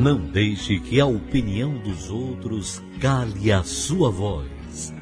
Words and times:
Não 0.00 0.18
deixe 0.18 0.80
que 0.80 1.00
a 1.00 1.06
opinião 1.06 1.78
dos 1.78 2.10
outros 2.10 2.82
cale 3.00 3.52
a 3.52 3.62
sua 3.62 4.10
voz. 4.10 4.92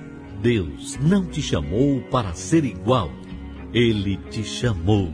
Deus 0.43 0.99
não 1.01 1.25
te 1.25 1.41
chamou 1.41 2.03
para 2.03 2.35
ser 2.35 2.65
igual. 2.65 3.11
Ele 3.73 4.19
te 4.31 4.45
chamou 4.45 5.11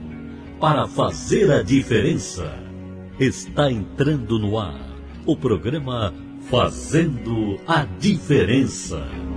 para 0.59 0.87
fazer 0.88 1.53
a 1.53 1.62
diferença. 1.62 2.53
Está 3.21 3.71
entrando 3.71 4.38
no 4.38 4.59
ar 4.59 4.80
o 5.25 5.37
programa 5.37 6.13
Fazendo 6.51 7.61
a 7.67 7.85
Diferença. 7.85 9.28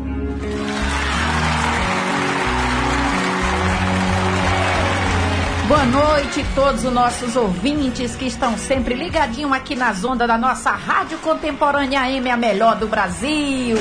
Boa 5.71 5.85
noite 5.85 6.41
a 6.41 6.53
todos 6.53 6.83
os 6.83 6.91
nossos 6.91 7.37
ouvintes 7.37 8.13
que 8.13 8.25
estão 8.25 8.57
sempre 8.57 8.93
ligadinhos 8.93 9.53
aqui 9.53 9.73
nas 9.73 10.03
ondas 10.03 10.27
da 10.27 10.37
nossa 10.37 10.69
Rádio 10.71 11.17
Contemporânea 11.19 12.01
AM, 12.01 12.29
a 12.29 12.35
melhor 12.35 12.75
do 12.75 12.89
Brasil. 12.89 13.77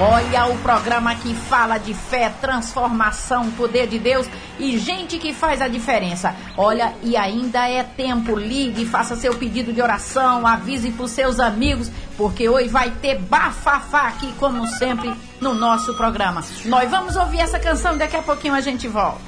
Olha 0.00 0.46
o 0.46 0.58
programa 0.58 1.14
que 1.14 1.32
fala 1.32 1.78
de 1.78 1.94
fé, 1.94 2.28
transformação, 2.40 3.52
poder 3.52 3.86
de 3.86 4.00
Deus 4.00 4.28
e 4.58 4.78
gente 4.78 5.16
que 5.16 5.32
faz 5.32 5.62
a 5.62 5.68
diferença. 5.68 6.34
Olha, 6.56 6.92
e 7.04 7.16
ainda 7.16 7.68
é 7.68 7.84
tempo, 7.84 8.34
ligue, 8.34 8.84
faça 8.84 9.14
seu 9.14 9.36
pedido 9.36 9.72
de 9.72 9.80
oração, 9.80 10.44
avise 10.44 10.90
para 10.90 11.04
os 11.04 11.12
seus 11.12 11.38
amigos, 11.38 11.88
porque 12.16 12.48
hoje 12.48 12.66
vai 12.66 12.90
ter 12.90 13.16
bafafá 13.16 14.08
aqui, 14.08 14.32
como 14.40 14.66
sempre, 14.66 15.14
no 15.40 15.54
nosso 15.54 15.94
programa. 15.94 16.42
Nós 16.64 16.90
vamos 16.90 17.14
ouvir 17.14 17.38
essa 17.38 17.60
canção 17.60 17.94
e 17.94 17.98
daqui 17.98 18.16
a 18.16 18.22
pouquinho 18.22 18.54
a 18.54 18.60
gente 18.60 18.88
volta. 18.88 19.27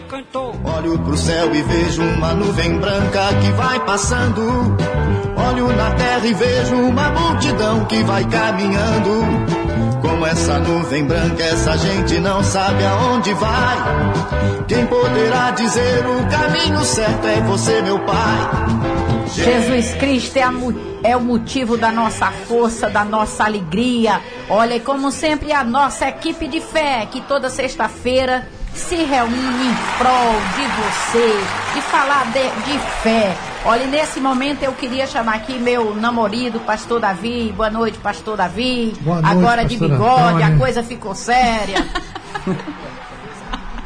o 0.00 0.08
cantor? 0.08 0.54
Olho 0.64 0.98
pro 0.98 1.16
céu 1.16 1.54
e 1.54 1.62
vejo 1.62 2.02
uma 2.02 2.34
nuvem 2.34 2.78
branca 2.78 3.28
que 3.40 3.52
vai 3.52 3.80
passando. 3.80 4.76
Olho 5.36 5.68
na 5.76 5.90
terra 5.92 6.26
e 6.26 6.34
vejo 6.34 6.76
uma 6.76 7.10
multidão 7.10 7.84
que 7.84 8.02
vai 8.02 8.24
caminhando. 8.24 9.60
Com 10.00 10.26
essa 10.26 10.58
nuvem 10.58 11.04
branca, 11.04 11.42
essa 11.42 11.76
gente 11.76 12.18
não 12.18 12.42
sabe 12.42 12.84
aonde 12.84 13.32
vai. 13.34 13.76
Quem 14.66 14.86
poderá 14.86 15.50
dizer 15.50 16.04
o 16.06 16.26
caminho 16.28 16.80
certo 16.84 17.26
é 17.26 17.40
você, 17.42 17.82
meu 17.82 17.98
Pai. 18.00 18.90
Jesus 19.34 19.94
Cristo 19.94 20.36
é, 20.36 20.42
a 20.42 20.52
é 21.04 21.16
o 21.16 21.20
motivo 21.20 21.76
da 21.76 21.92
nossa 21.92 22.30
força, 22.30 22.90
da 22.90 23.04
nossa 23.04 23.44
alegria. 23.44 24.20
Olha, 24.48 24.76
e 24.76 24.80
como 24.80 25.10
sempre, 25.10 25.52
a 25.52 25.62
nossa 25.62 26.08
equipe 26.08 26.48
de 26.48 26.60
fé, 26.60 27.06
que 27.10 27.20
toda 27.20 27.48
sexta-feira 27.48 28.46
se 28.74 28.96
reúne 28.96 29.36
em 29.36 29.74
prol 29.98 30.34
de 30.56 30.66
você, 30.82 31.74
de 31.74 31.82
falar 31.82 32.24
de, 32.32 32.42
de 32.72 32.78
fé. 33.02 33.34
Olha, 33.64 33.84
e 33.84 33.88
nesse 33.88 34.20
momento 34.20 34.62
eu 34.62 34.72
queria 34.72 35.06
chamar 35.06 35.34
aqui 35.36 35.58
meu 35.58 35.94
namorado, 35.94 36.60
pastor 36.60 37.00
Davi. 37.00 37.52
Boa 37.56 37.70
noite, 37.70 37.98
pastor 37.98 38.36
Davi. 38.36 38.94
Boa 39.00 39.20
noite, 39.20 39.36
Agora 39.38 39.64
de 39.64 39.76
bigode, 39.76 40.02
a 40.02 40.46
Antônio. 40.46 40.58
coisa 40.58 40.82
ficou 40.82 41.14
séria. 41.14 41.86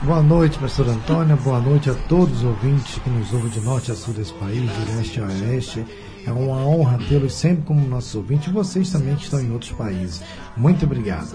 Boa 0.03 0.23
noite, 0.23 0.59
pastor 0.59 0.87
Antônio. 0.89 1.35
Boa 1.39 1.59
noite 1.59 1.89
a 1.89 1.95
todos 1.95 2.39
os 2.39 2.45
ouvintes 2.45 2.99
que 2.99 3.09
nos 3.09 3.33
ouvem 3.33 3.49
de 3.49 3.61
norte 3.61 3.91
a 3.91 3.95
sul 3.95 4.13
desse 4.13 4.35
país, 4.35 4.61
de 4.71 4.93
leste 4.93 5.19
a 5.19 5.25
oeste. 5.25 5.87
É 6.27 6.31
uma 6.31 6.57
honra 6.59 6.99
tê-los 7.09 7.35
sempre 7.35 7.65
como 7.65 7.87
nossos 7.89 8.15
ouvintes 8.15 8.49
e 8.49 8.51
vocês 8.51 8.91
também 8.91 9.17
que 9.17 9.25
estão 9.25 9.41
em 9.41 9.51
outros 9.51 9.73
países. 9.73 10.23
Muito 10.57 10.85
obrigado. 10.85 11.35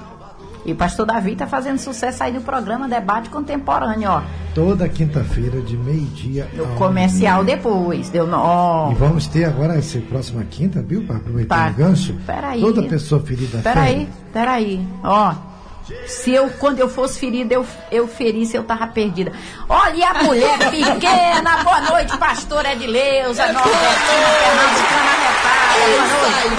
E 0.65 0.71
o 0.73 0.75
pastor 0.75 1.05
Davi 1.05 1.35
tá 1.35 1.47
fazendo 1.47 1.77
sucesso 1.79 2.21
aí 2.23 2.33
no 2.33 2.41
programa 2.41 2.87
Debate 2.87 3.29
Contemporâneo, 3.29 4.09
ó. 4.11 4.21
Toda 4.53 4.89
quinta-feira, 4.89 5.61
de 5.61 5.77
meio-dia 5.77 6.49
No 6.53 6.65
comercial 6.75 7.43
depois. 7.43 8.09
Deu 8.09 8.27
no... 8.27 8.37
ó. 8.37 8.91
E 8.91 8.95
vamos 8.95 9.25
ter 9.27 9.45
agora 9.45 9.75
essa 9.77 9.99
próxima 10.01 10.43
quinta, 10.43 10.81
viu? 10.81 11.03
Para 11.03 11.15
aproveitar 11.17 11.65
Tá. 11.65 11.71
o 11.71 11.73
gancho. 11.73 12.13
Peraí. 12.25 12.59
Toda 12.61 12.83
pessoa 12.83 13.21
ferida 13.21 13.59
Peraí, 13.59 14.07
peraí. 14.33 14.85
Ó. 15.03 15.33
Se 16.05 16.29
eu, 16.31 16.49
quando 16.59 16.77
eu 16.79 16.87
fosse 16.87 17.19
ferida, 17.19 17.51
eu, 17.55 17.65
eu 17.91 18.07
ferisse, 18.07 18.55
eu 18.55 18.63
tava 18.63 18.85
perdida. 18.87 19.31
Olha 19.67 20.09
a 20.11 20.23
mulher 20.23 20.57
pequena. 20.69 21.63
Boa 21.63 21.81
noite, 21.81 22.15
pastor 22.17 22.63
Edileuza, 22.65 23.47
Norbertina, 23.47 24.29
Pernambucana 24.43 25.13
Retada. 25.23 25.79
É 25.79 25.95
Boa 25.95 26.05
isso 26.05 26.15
noite. 26.19 26.55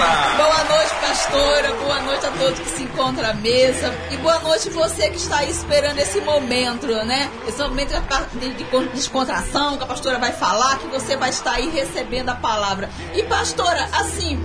Pastora. 1.21 1.73
Boa 1.73 2.01
noite 2.01 2.25
a 2.25 2.31
todos 2.31 2.59
que 2.59 2.69
se 2.69 2.83
encontram 2.83 3.29
à 3.29 3.33
mesa. 3.33 3.93
E 4.11 4.17
boa 4.17 4.39
noite 4.39 4.69
você 4.69 5.09
que 5.09 5.17
está 5.17 5.37
aí 5.37 5.49
esperando 5.51 5.99
esse 5.99 6.19
momento, 6.21 6.87
né? 7.05 7.29
Esse 7.47 7.59
momento 7.61 7.93
de, 8.39 8.53
de 8.53 8.63
con- 8.65 8.85
descontração, 8.87 9.77
que 9.77 9.83
a 9.83 9.87
pastora 9.87 10.17
vai 10.17 10.31
falar, 10.31 10.79
que 10.79 10.87
você 10.87 11.15
vai 11.15 11.29
estar 11.29 11.51
aí 11.53 11.69
recebendo 11.69 12.29
a 12.29 12.35
palavra. 12.35 12.89
E 13.13 13.21
pastora, 13.23 13.87
assim, 13.93 14.39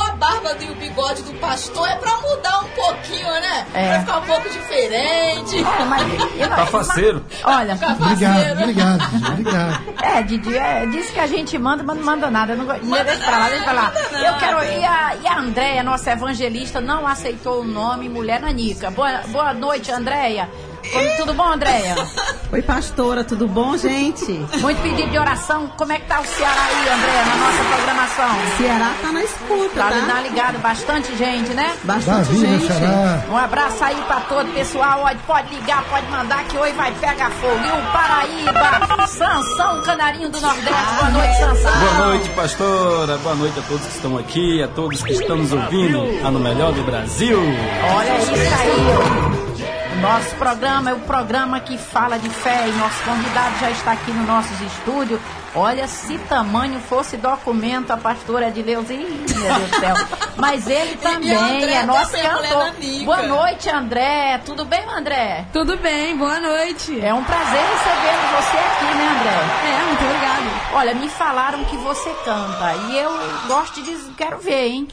a 0.00 0.10
barba 0.12 0.56
e 0.60 0.70
o 0.70 0.74
bigode 0.74 1.22
do 1.22 1.32
pastor 1.34 1.88
é 1.88 1.96
pra 1.96 2.16
mudar 2.18 2.60
um 2.60 2.68
pouquinho, 2.68 3.28
né? 3.28 3.66
É. 3.74 3.88
Pra 3.90 4.00
ficar 4.00 4.18
um 4.18 4.22
pouco 4.22 4.48
diferente. 4.50 5.64
Olha, 5.64 5.84
mas- 5.86 6.02
eu- 6.40 6.48
Cafaceiro. 6.48 7.24
Olha, 7.44 7.74
Obrigado, 7.74 8.52
obrigado, 8.52 9.02
obrigado. 9.32 9.84
É, 10.02 10.22
Didi, 10.22 10.56
é, 10.56 10.86
disse 10.86 11.12
que 11.12 11.20
a 11.20 11.26
gente 11.26 11.56
manda, 11.58 11.82
mas 11.82 11.96
não 11.96 12.04
manda 12.04 12.30
nada. 12.30 12.52
Eu 12.52 12.58
Não, 12.58 12.64
não, 12.64 13.04
deixa 13.04 13.24
pra 13.24 13.38
lá, 13.38 13.48
deixa 13.48 13.64
pra 13.64 13.72
lá. 13.72 13.82
Manda 14.12 14.26
Eu 14.26 14.34
quero. 14.36 14.64
E 14.64 14.84
a, 14.84 15.14
e 15.22 15.26
a 15.26 15.38
Andréia, 15.38 15.82
nossa 15.82 16.10
evangelista, 16.12 16.80
não 16.80 17.06
aceitou 17.06 17.60
o 17.62 17.64
nome 17.64 18.08
Mulher 18.08 18.40
Nanica. 18.40 18.90
Boa, 18.90 19.20
boa 19.28 19.52
noite, 19.54 19.90
Andréia. 19.90 20.48
Como- 20.92 21.16
Tudo 21.18 21.34
bom, 21.34 21.52
Andréia? 21.52 21.94
Oi, 22.50 22.62
pastora, 22.62 23.22
tudo 23.24 23.46
bom, 23.46 23.76
gente? 23.76 24.24
Muito 24.60 24.80
pedido 24.80 25.10
de 25.10 25.18
oração. 25.18 25.68
Como 25.76 25.92
é 25.92 25.98
que 25.98 26.06
tá 26.06 26.20
o 26.20 26.24
Ceará 26.24 26.62
aí, 26.62 26.88
Andréia, 26.88 27.24
na 27.26 27.36
nossa 27.36 27.64
programação? 27.74 28.56
Ceará 28.56 28.90
tá 29.02 29.12
na 29.12 29.22
escuta, 29.24 29.74
Tá, 29.80 29.90
tá? 29.90 30.06
tá 30.14 30.20
ligado? 30.22 30.58
Bastante 30.60 31.14
gente, 31.16 31.50
né? 31.52 31.74
Bastante 31.84 32.28
Davi, 32.28 32.38
gente. 32.38 32.66
xará. 32.66 33.22
Um 33.30 33.36
abraço 33.36 33.84
aí 33.84 33.96
pra 34.06 34.20
todo 34.20 34.48
o 34.48 34.52
pessoal. 34.54 35.02
Ó, 35.04 35.08
Pode 35.26 35.54
ligar, 35.54 35.84
pode 35.84 36.06
mandar 36.10 36.42
que 36.44 36.56
hoje 36.56 36.72
vai 36.72 36.90
pegar 36.92 37.30
fogo. 37.32 37.54
E 37.54 37.70
o 37.70 37.92
Paraíba, 37.92 39.06
Sansão, 39.08 39.82
Canarinho 39.82 40.30
do 40.30 40.40
Nordeste. 40.40 40.94
Boa 40.98 41.10
noite, 41.10 41.38
Sansão. 41.38 41.72
Boa 41.80 42.06
noite, 42.06 42.28
pastora. 42.30 43.18
Boa 43.18 43.34
noite 43.34 43.58
a 43.58 43.62
todos 43.62 43.86
que 43.86 43.92
estão 43.94 44.16
aqui, 44.16 44.62
a 44.62 44.68
todos 44.68 45.02
que 45.02 45.12
estão 45.12 45.36
nos 45.36 45.52
ouvindo, 45.52 46.26
a 46.26 46.30
no 46.30 46.38
melhor 46.40 46.72
do 46.72 46.82
Brasil. 46.84 47.38
Olha 47.38 48.18
isso 48.18 48.30
aí. 48.32 49.48
O 49.74 49.77
nosso 50.00 50.34
programa 50.36 50.90
é 50.90 50.94
o 50.94 51.00
programa 51.00 51.60
que 51.60 51.76
fala 51.76 52.18
de 52.18 52.28
fé 52.28 52.68
e 52.68 52.72
nosso 52.72 53.02
convidado 53.04 53.58
já 53.60 53.70
está 53.70 53.92
aqui 53.92 54.12
no 54.12 54.24
nossos 54.24 54.60
estúdios. 54.60 55.20
Olha, 55.54 55.88
se 55.88 56.18
tamanho 56.18 56.78
fosse 56.80 57.16
documento, 57.16 57.90
a 57.90 57.96
pastora 57.96 58.48
Edileuza, 58.48 58.92
ih, 58.92 58.98
meu 58.98 59.26
Deus 59.26 59.70
do 59.70 59.80
céu. 59.80 59.94
Mas 60.36 60.68
ele 60.68 60.96
também 60.96 61.34
André 61.34 61.72
é 61.72 61.82
nosso 61.82 62.14
é 62.14 62.22
cantor. 62.22 62.72
Boa 63.04 63.22
noite, 63.22 63.68
André. 63.68 64.40
Tudo 64.44 64.64
bem, 64.64 64.84
André? 64.88 65.46
Tudo 65.52 65.76
bem, 65.78 66.16
boa 66.16 66.38
noite. 66.38 67.00
É 67.00 67.12
um 67.12 67.24
prazer 67.24 67.60
recebendo 67.60 68.36
você 68.36 68.56
aqui, 68.56 68.94
né, 68.94 69.18
André? 69.18 69.72
É, 69.72 69.86
muito 69.86 70.04
obrigada. 70.04 70.28
Olha, 70.74 70.94
me 70.94 71.08
falaram 71.08 71.64
que 71.64 71.76
você 71.76 72.10
canta 72.24 72.74
e 72.88 72.98
eu 72.98 73.10
gosto 73.48 73.82
de 73.82 73.96
quero 74.16 74.38
ver, 74.38 74.68
hein? 74.68 74.88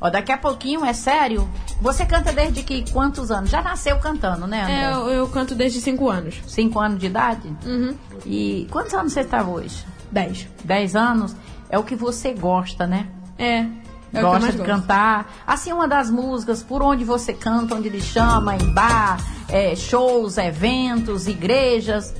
Ó, 0.00 0.08
daqui 0.08 0.32
a 0.32 0.38
pouquinho, 0.38 0.84
é 0.84 0.92
sério? 0.92 1.48
Você 1.80 2.04
canta 2.04 2.32
desde 2.32 2.62
que 2.62 2.90
quantos 2.92 3.30
anos? 3.30 3.50
Já 3.50 3.62
nasceu 3.62 3.98
cantando, 3.98 4.46
né, 4.46 4.62
André? 4.62 4.74
É, 4.74 4.92
eu, 4.92 5.08
eu 5.08 5.28
canto 5.28 5.54
desde 5.54 5.80
5 5.80 6.10
anos. 6.10 6.40
Cinco 6.46 6.78
anos 6.78 6.98
de 6.98 7.06
idade? 7.06 7.48
Uhum. 7.64 7.94
E 8.26 8.68
quantos 8.70 8.92
anos 8.92 9.12
você 9.12 9.20
está 9.20 9.42
hoje? 9.42 9.84
10. 10.12 10.48
Dez 10.64 10.94
anos? 10.94 11.34
É 11.70 11.78
o 11.78 11.82
que 11.82 11.94
você 11.94 12.34
gosta, 12.34 12.86
né? 12.86 13.06
É. 13.38 13.66
É 14.12 14.20
gosta 14.20 14.50
de 14.50 14.58
gosto. 14.58 14.66
cantar. 14.66 15.32
Assim, 15.46 15.72
uma 15.72 15.86
das 15.86 16.10
músicas, 16.10 16.62
por 16.62 16.82
onde 16.82 17.04
você 17.04 17.32
canta, 17.32 17.76
onde 17.76 17.88
ele 17.88 18.00
chama, 18.00 18.56
em 18.56 18.74
bar, 18.74 19.18
é, 19.48 19.74
shows, 19.76 20.36
eventos, 20.36 21.28
igrejas. 21.28 22.12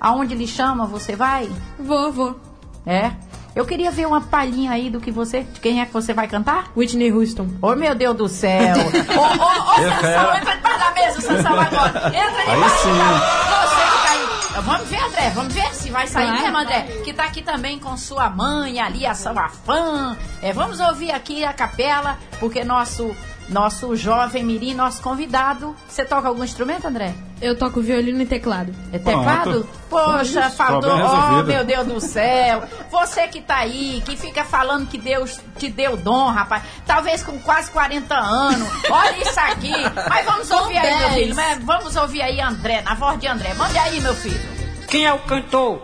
Aonde 0.00 0.34
ele 0.34 0.46
chama, 0.46 0.86
você 0.86 1.14
vai? 1.14 1.50
Vou, 1.78 2.12
vou. 2.12 2.40
É? 2.86 3.12
Eu 3.54 3.66
queria 3.66 3.90
ver 3.90 4.06
uma 4.06 4.20
palhinha 4.20 4.72
aí 4.72 4.88
do 4.88 4.98
que 4.98 5.10
você. 5.10 5.42
De 5.42 5.60
quem 5.60 5.80
é 5.80 5.86
que 5.86 5.92
você 5.92 6.14
vai 6.14 6.26
cantar? 6.26 6.72
Whitney 6.74 7.12
Houston. 7.12 7.48
Ô 7.60 7.74
meu 7.74 7.94
Deus 7.94 8.16
do 8.16 8.28
céu! 8.28 8.76
Ô, 9.12 9.20
ô, 9.20 9.24
ô, 9.24 9.74
Sansão, 9.74 10.36
entra 10.36 10.56
debaixo 10.56 10.78
da 10.78 10.90
mesa, 10.92 11.20
Sansão, 11.20 11.60
agora! 11.60 12.08
Entra 12.08 12.42
Aí 12.42 12.54
debaixo 12.54 12.86
da 12.86 13.66
Você 13.66 13.82
que 13.82 14.02
tá 14.02 14.10
aí. 14.10 14.42
Vamos 14.64 14.88
ver, 14.88 15.00
André, 15.02 15.30
vamos 15.34 15.54
ver 15.54 15.74
se 15.74 15.90
vai 15.90 16.06
sair 16.06 16.28
Vai. 16.28 16.42
mesmo, 16.42 16.56
André. 16.56 16.80
Que 17.04 17.12
tá 17.12 17.24
aqui 17.24 17.42
também 17.42 17.78
com 17.78 17.96
sua 17.96 18.30
mãe 18.30 18.80
ali, 18.80 19.04
a 19.04 19.14
Salafã. 19.14 20.16
É, 20.40 20.52
vamos 20.52 20.80
ouvir 20.80 21.10
aqui 21.10 21.44
a 21.44 21.52
capela, 21.52 22.18
porque 22.40 22.64
nosso 22.64 23.14
nosso 23.52 23.94
jovem 23.94 24.42
mirim, 24.42 24.74
nosso 24.74 25.02
convidado. 25.02 25.76
Você 25.88 26.04
toca 26.04 26.26
algum 26.28 26.42
instrumento, 26.42 26.86
André? 26.86 27.14
Eu 27.40 27.56
toco 27.58 27.80
violino 27.80 28.22
e 28.22 28.26
teclado. 28.26 28.72
É 28.92 28.98
teclado? 28.98 29.68
Poxa, 29.90 30.46
Isso, 30.46 30.56
faltou. 30.56 30.90
Oh, 30.92 31.42
meu 31.42 31.64
Deus 31.64 31.86
do 31.86 32.00
céu. 32.00 32.62
Você 32.90 33.26
que 33.28 33.40
tá 33.40 33.56
aí, 33.56 34.00
que 34.04 34.16
fica 34.16 34.44
falando 34.44 34.86
que 34.88 34.96
Deus 34.96 35.40
te 35.58 35.68
deu 35.68 35.96
dom, 35.96 36.30
rapaz. 36.30 36.62
Talvez 36.86 37.22
com 37.22 37.38
quase 37.40 37.70
40 37.70 38.14
anos. 38.14 38.68
Olha 38.90 39.20
isso 39.22 39.40
aqui. 39.40 39.72
Mas 40.08 40.24
vamos 40.24 40.48
Com 40.48 40.56
ouvir 40.56 40.78
aí, 40.78 40.90
meu 40.90 40.98
10. 41.08 41.14
filho. 41.14 41.34
Mas 41.34 41.64
Vamos 41.64 41.96
ouvir 41.96 42.22
aí 42.22 42.40
André, 42.40 42.80
na 42.82 42.94
voz 42.94 43.18
de 43.18 43.26
André. 43.26 43.54
Mande 43.54 43.76
aí, 43.78 44.00
meu 44.00 44.14
filho. 44.14 44.40
Quem 44.88 45.04
é 45.06 45.12
o 45.12 45.18
cantor? 45.20 45.82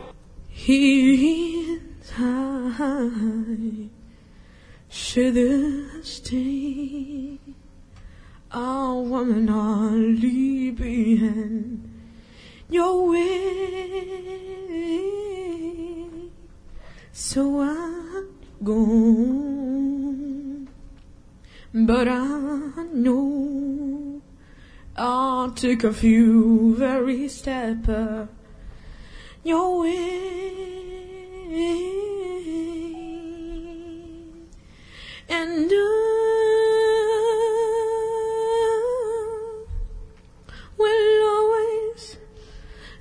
He 0.51 1.75
is 2.03 2.11
high, 2.17 3.91
celestine. 6.09 7.39
A 8.51 8.95
woman 8.95 9.51
only 9.51 10.71
behind 10.71 11.91
your 12.71 13.09
way. 13.11 13.49
So 17.13 17.61
I'm 17.61 18.29
gone, 18.65 19.89
but 21.75 22.09
I 22.09 22.87
know 22.95 24.23
I'll 24.97 25.51
take 25.51 25.85
a 25.85 25.93
few 25.93 26.75
very 26.75 27.29
steps 27.29 27.91
your 29.45 29.81
way, 29.81 30.49
and 35.29 35.71
I 35.71 36.98
will 40.79 41.29
always 41.29 42.17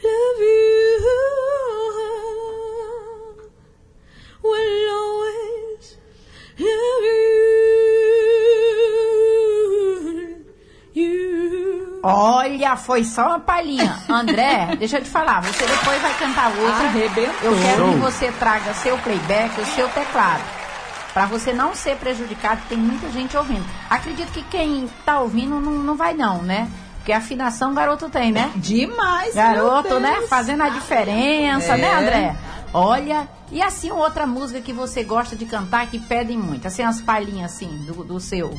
love 0.04 0.42
you. 0.42 0.98
Will 4.44 4.90
always 4.92 5.98
love 6.60 7.04
you. 7.04 7.38
You. 10.94 12.02
Olha, 12.04 12.76
foi 12.76 13.04
só 13.04 13.28
uma 13.28 13.40
palhinha. 13.40 14.02
André, 14.10 14.76
deixa 14.80 14.98
eu 14.98 15.04
te 15.04 15.10
falar, 15.10 15.42
você 15.42 15.66
depois 15.66 16.02
vai 16.02 16.14
cantar 16.18 16.50
outra. 16.50 16.88
Arrebentou. 16.88 17.34
Eu 17.44 17.56
quero 17.62 17.92
que 17.92 17.98
você 17.98 18.32
traga 18.34 18.74
seu 18.74 18.98
playback, 19.00 19.62
o 19.62 19.66
seu 19.66 19.88
teclado. 19.90 20.44
Pra 21.14 21.26
você 21.26 21.52
não 21.52 21.76
ser 21.76 21.98
prejudicado, 21.98 22.62
tem 22.70 22.78
muita 22.78 23.10
gente 23.10 23.36
ouvindo. 23.36 23.66
Acredito 23.90 24.32
que 24.32 24.44
quem 24.44 24.88
tá 25.06 25.20
ouvindo 25.20 25.60
não, 25.60 25.72
não 25.72 25.96
vai 25.96 26.14
não, 26.14 26.42
né? 26.44 26.70
Porque 27.08 27.14
afinação 27.14 27.74
garoto 27.74 28.10
tem, 28.10 28.34
né? 28.34 28.52
Demais, 28.58 29.34
Garoto, 29.34 29.92
meu 29.92 30.00
né? 30.02 30.24
Fazendo 30.28 30.64
a 30.64 30.68
diferença, 30.68 31.76
É. 31.76 31.78
né, 31.78 31.96
André? 31.96 32.36
Olha, 32.74 33.30
e 33.50 33.62
assim 33.62 33.90
outra 33.92 34.28
música 34.28 34.60
que 34.60 34.74
você 34.74 35.06
gosta 35.06 35.34
de 35.34 35.46
cantar 35.46 35.88
que 35.88 36.00
pedem 36.00 36.38
muito, 36.38 36.68
assim 36.68 36.84
as 36.84 37.00
palhinhas 37.00 37.54
assim 37.54 37.70
do, 37.86 38.04
do 38.04 38.20
seu 38.20 38.54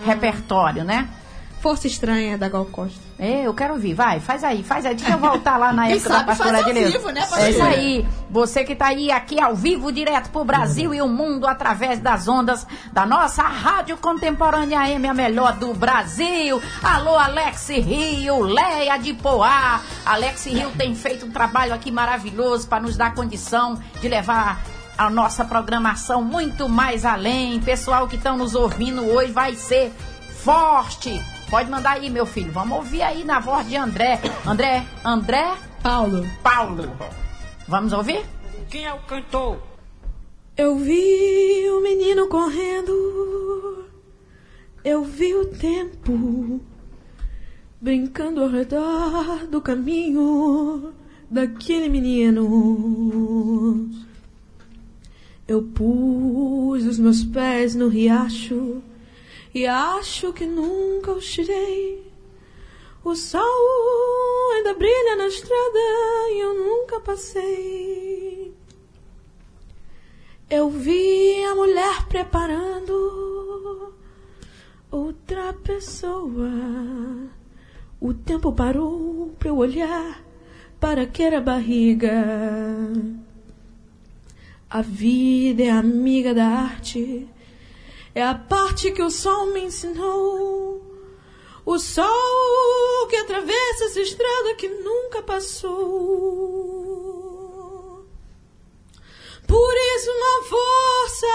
repertório, 0.00 0.82
né? 0.82 1.10
Força 1.60 1.86
Estranha 1.86 2.38
da 2.38 2.48
Gal 2.48 2.64
Costa. 2.66 3.00
É, 3.18 3.42
eu 3.46 3.52
quero 3.52 3.74
ouvir, 3.74 3.92
vai, 3.92 4.20
faz 4.20 4.44
aí, 4.44 4.62
faz 4.62 4.86
aí. 4.86 4.94
Deixa 4.94 5.12
eu 5.12 5.18
voltar 5.18 5.56
lá 5.56 5.72
na 5.72 5.88
época 5.88 6.08
da 6.08 6.14
sabe 6.14 6.26
pastora 6.26 6.50
faz 6.50 6.64
ao 6.64 6.70
Adileu. 6.70 6.92
vivo, 6.92 7.10
né, 7.10 7.26
É 7.36 7.50
isso 7.50 7.62
aí. 7.62 8.06
Você 8.30 8.64
que 8.64 8.76
tá 8.76 8.86
aí 8.86 9.10
aqui 9.10 9.40
ao 9.40 9.56
vivo, 9.56 9.90
direto 9.90 10.30
pro 10.30 10.44
Brasil 10.44 10.94
e 10.94 11.02
o 11.02 11.08
mundo 11.08 11.46
através 11.48 11.98
das 11.98 12.28
ondas 12.28 12.64
da 12.92 13.04
nossa 13.04 13.42
Rádio 13.42 13.96
Contemporânea 13.96 14.78
AM, 14.80 15.08
a 15.08 15.14
melhor 15.14 15.56
do 15.56 15.74
Brasil. 15.74 16.62
Alô, 16.82 17.18
Alex 17.18 17.68
Rio, 17.70 18.40
Leia 18.42 18.96
de 18.96 19.14
Poá. 19.14 19.80
Alex 20.06 20.46
Rio 20.46 20.70
tem 20.78 20.94
feito 20.94 21.26
um 21.26 21.30
trabalho 21.30 21.74
aqui 21.74 21.90
maravilhoso 21.90 22.68
para 22.68 22.80
nos 22.80 22.96
dar 22.96 23.14
condição 23.14 23.76
de 24.00 24.08
levar 24.08 24.62
a 24.96 25.10
nossa 25.10 25.44
programação 25.44 26.22
muito 26.22 26.68
mais 26.68 27.04
além. 27.04 27.60
Pessoal 27.60 28.06
que 28.06 28.14
estão 28.16 28.36
nos 28.36 28.54
ouvindo 28.54 29.04
hoje 29.04 29.32
vai 29.32 29.54
ser 29.56 29.92
forte. 30.42 31.20
Pode 31.50 31.70
mandar 31.70 31.92
aí, 31.92 32.10
meu 32.10 32.26
filho. 32.26 32.52
Vamos 32.52 32.76
ouvir 32.76 33.02
aí 33.02 33.24
na 33.24 33.40
voz 33.40 33.66
de 33.66 33.76
André. 33.76 34.20
André, 34.46 34.84
André 35.04 35.56
Paulo. 35.82 36.26
Paulo. 36.42 36.90
Vamos 37.66 37.92
ouvir? 37.92 38.24
Quem 38.68 38.84
é 38.84 38.92
o 38.92 39.00
cantor? 39.00 39.58
Eu 40.56 40.76
vi 40.76 41.70
o 41.70 41.80
menino 41.80 42.26
correndo, 42.26 43.84
eu 44.84 45.04
vi 45.04 45.32
o 45.32 45.46
tempo 45.46 46.60
brincando 47.80 48.42
ao 48.42 48.48
redor 48.48 49.46
do 49.46 49.60
caminho 49.60 50.92
daquele 51.30 51.88
menino. 51.88 53.88
Eu 55.46 55.62
pus 55.62 56.84
os 56.84 56.98
meus 56.98 57.22
pés 57.22 57.76
no 57.76 57.86
riacho 57.86 58.82
e 59.54 59.66
acho 59.66 60.32
que 60.32 60.46
nunca 60.46 61.12
os 61.12 61.30
tirei. 61.30 62.06
O 63.04 63.14
sol 63.14 64.52
ainda 64.56 64.74
brilha 64.74 65.16
na 65.16 65.26
estrada 65.28 65.78
e 66.30 66.40
eu 66.40 66.54
nunca 66.54 67.00
passei. 67.00 68.54
Eu 70.50 70.68
vi 70.70 71.44
a 71.44 71.54
mulher 71.54 72.06
preparando 72.08 73.94
outra 74.90 75.52
pessoa. 75.52 76.50
O 78.00 78.14
tempo 78.14 78.52
parou 78.52 79.34
para 79.38 79.48
eu 79.48 79.56
olhar 79.56 80.24
para 80.80 81.02
aquela 81.02 81.40
barriga. 81.40 82.12
A 84.70 84.82
vida 84.82 85.62
é 85.62 85.70
amiga 85.70 86.34
da 86.34 86.46
arte, 86.46 87.28
é 88.18 88.24
a 88.24 88.34
parte 88.34 88.90
que 88.90 89.00
o 89.00 89.10
sol 89.10 89.46
me 89.46 89.60
ensinou. 89.60 90.82
O 91.64 91.78
sol 91.78 93.06
que 93.08 93.14
atravessa 93.14 93.84
essa 93.84 94.00
estrada 94.00 94.56
que 94.56 94.68
nunca 94.68 95.22
passou. 95.22 95.78
Por 99.46 99.74
isso 99.94 100.10
uma 100.10 100.42
força 100.48 101.26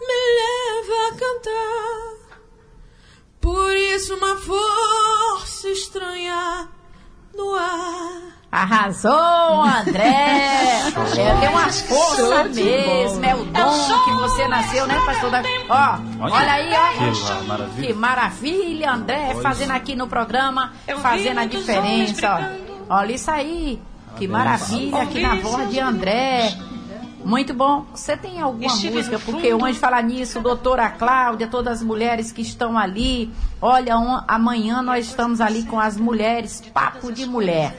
me 0.00 0.20
leva 0.40 1.06
a 1.06 1.14
cantar. 1.14 2.18
Por 3.40 3.76
isso 3.76 4.16
uma 4.16 4.36
força 4.36 5.68
estranha 5.68 6.68
no 7.32 7.54
ar. 7.54 8.41
Arrasou, 8.52 9.64
André! 9.64 10.82
É, 11.16 11.40
tem 11.40 11.48
uma 11.48 11.70
força 11.72 12.44
mesmo, 12.44 13.24
é 13.24 13.34
o 13.34 13.44
dom 13.46 14.04
que 14.04 14.10
você 14.20 14.46
nasceu, 14.46 14.86
né, 14.86 15.00
pastor? 15.06 15.30
Da... 15.30 15.42
Ó, 15.70 15.98
Olha. 16.24 16.34
olha 16.34 16.52
aí, 16.52 16.70
ó. 16.74 16.92
Que 17.40 17.46
maravilha. 17.46 17.86
Que 17.86 17.92
maravilha, 17.94 18.92
André, 18.92 19.34
fazendo 19.42 19.70
aqui 19.70 19.94
no 19.96 20.06
programa, 20.06 20.72
fazendo 21.00 21.38
a 21.40 21.46
diferença, 21.46 22.58
ó. 22.88 22.94
Olha 22.98 23.12
isso 23.12 23.30
aí, 23.30 23.80
que 24.16 24.28
maravilha 24.28 25.00
aqui 25.02 25.22
na 25.22 25.34
voz 25.36 25.70
de 25.70 25.80
André. 25.80 26.52
Muito 27.24 27.54
bom. 27.54 27.86
Você 27.94 28.16
tem 28.16 28.40
alguma 28.42 28.74
música? 28.74 29.18
Porque 29.18 29.54
hoje 29.54 29.78
falar 29.78 30.02
nisso, 30.02 30.40
doutora 30.40 30.90
Cláudia, 30.90 31.46
todas 31.46 31.78
as 31.78 31.82
mulheres 31.82 32.32
que 32.32 32.42
estão 32.42 32.76
ali. 32.76 33.32
Olha, 33.62 33.96
on- 33.96 34.22
amanhã 34.28 34.82
nós 34.82 35.06
estamos 35.06 35.40
ali 35.40 35.62
com 35.62 35.78
as 35.80 35.96
mulheres, 35.96 36.60
papo 36.74 37.10
de 37.12 37.24
mulher. 37.24 37.76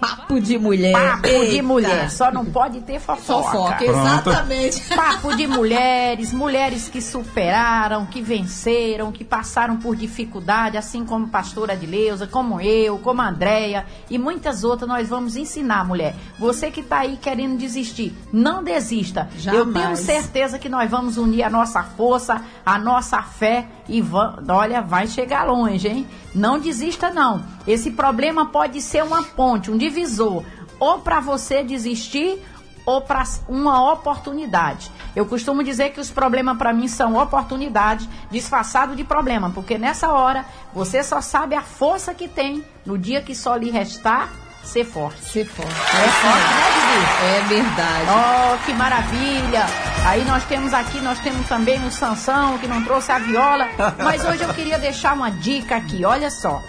Papo 0.00 0.40
de 0.40 0.58
mulher. 0.58 0.92
Papo 0.92 1.28
de 1.28 1.34
Eita. 1.34 1.62
mulher. 1.62 2.10
Só 2.10 2.30
não 2.30 2.44
pode 2.44 2.80
ter 2.80 3.00
fofoca. 3.00 3.50
Fofoca, 3.50 3.84
exatamente. 3.84 4.82
Papo 4.94 5.36
de 5.36 5.46
mulheres, 5.46 6.32
mulheres 6.32 6.88
que 6.88 7.00
superaram, 7.00 8.06
que 8.06 8.20
venceram, 8.20 9.12
que 9.12 9.24
passaram 9.24 9.76
por 9.76 9.96
dificuldade, 9.96 10.76
assim 10.76 11.04
como 11.04 11.28
pastora 11.28 11.72
Adileuza, 11.72 12.26
como 12.26 12.60
eu, 12.60 12.98
como 12.98 13.22
a 13.22 13.28
Andréia 13.28 13.86
e 14.10 14.18
muitas 14.18 14.64
outras 14.64 14.88
nós 14.88 15.08
vamos 15.08 15.36
ensinar, 15.36 15.84
mulher. 15.84 16.14
Você 16.38 16.70
que 16.70 16.80
está 16.80 17.00
aí 17.00 17.16
querendo 17.16 17.56
desistir, 17.56 18.14
não 18.32 18.62
desista. 18.62 19.28
Eu 19.46 19.64
tenho 19.64 19.74
Jamais. 19.74 19.98
certeza 20.00 20.58
que 20.58 20.68
nós 20.68 20.90
vamos 20.90 21.16
unir 21.16 21.42
a 21.42 21.50
nossa 21.50 21.82
força, 21.82 22.42
a 22.64 22.78
nossa 22.78 23.22
fé 23.22 23.66
e 23.88 24.02
olha, 24.48 24.80
vai 24.80 25.06
chegar 25.06 25.44
longe, 25.44 25.88
hein? 25.88 26.06
Não 26.34 26.58
desista 26.58 27.10
não. 27.10 27.44
Esse 27.66 27.90
problema 27.90 28.46
pode 28.46 28.80
ser 28.80 29.04
uma 29.04 29.22
ponte, 29.22 29.70
um 29.70 29.76
divisor, 29.84 30.42
ou 30.78 30.98
para 30.98 31.20
você 31.20 31.62
desistir 31.62 32.42
ou 32.86 33.00
para 33.00 33.24
uma 33.48 33.92
oportunidade. 33.92 34.90
Eu 35.16 35.24
costumo 35.24 35.62
dizer 35.62 35.90
que 35.90 36.00
os 36.00 36.10
problemas 36.10 36.58
para 36.58 36.72
mim 36.72 36.86
são 36.86 37.16
oportunidades 37.16 38.08
disfarçado 38.30 38.94
de 38.94 39.04
problema, 39.04 39.50
porque 39.50 39.78
nessa 39.78 40.12
hora 40.12 40.44
você 40.74 41.02
só 41.02 41.20
sabe 41.20 41.54
a 41.54 41.62
força 41.62 42.12
que 42.12 42.28
tem 42.28 42.64
no 42.84 42.98
dia 42.98 43.22
que 43.22 43.34
só 43.34 43.56
lhe 43.56 43.70
restar 43.70 44.30
ser 44.62 44.84
forte. 44.84 45.22
Ser 45.22 45.46
forte. 45.46 45.70
É 45.70 46.08
forte, 46.08 46.54
né, 46.54 46.72
Didi? 46.74 47.24
É 47.24 47.40
verdade. 47.48 48.06
Oh, 48.10 48.64
que 48.64 48.72
maravilha! 48.72 49.66
Aí 50.06 50.24
nós 50.24 50.44
temos 50.44 50.72
aqui, 50.72 51.00
nós 51.00 51.18
temos 51.20 51.46
também 51.46 51.82
o 51.86 51.90
Sansão, 51.90 52.58
que 52.58 52.66
não 52.66 52.82
trouxe 52.82 53.12
a 53.12 53.18
viola. 53.18 53.68
Mas 54.02 54.24
hoje 54.24 54.42
eu 54.42 54.52
queria 54.54 54.78
deixar 54.78 55.14
uma 55.14 55.30
dica 55.30 55.76
aqui, 55.76 56.04
olha 56.04 56.30
só. 56.30 56.62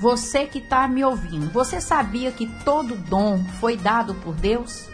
Você 0.00 0.46
que 0.46 0.58
está 0.58 0.86
me 0.86 1.04
ouvindo, 1.04 1.50
você 1.50 1.80
sabia 1.80 2.30
que 2.30 2.46
todo 2.64 2.94
dom 2.94 3.42
foi 3.60 3.76
dado 3.76 4.14
por 4.14 4.34
Deus? 4.34 4.88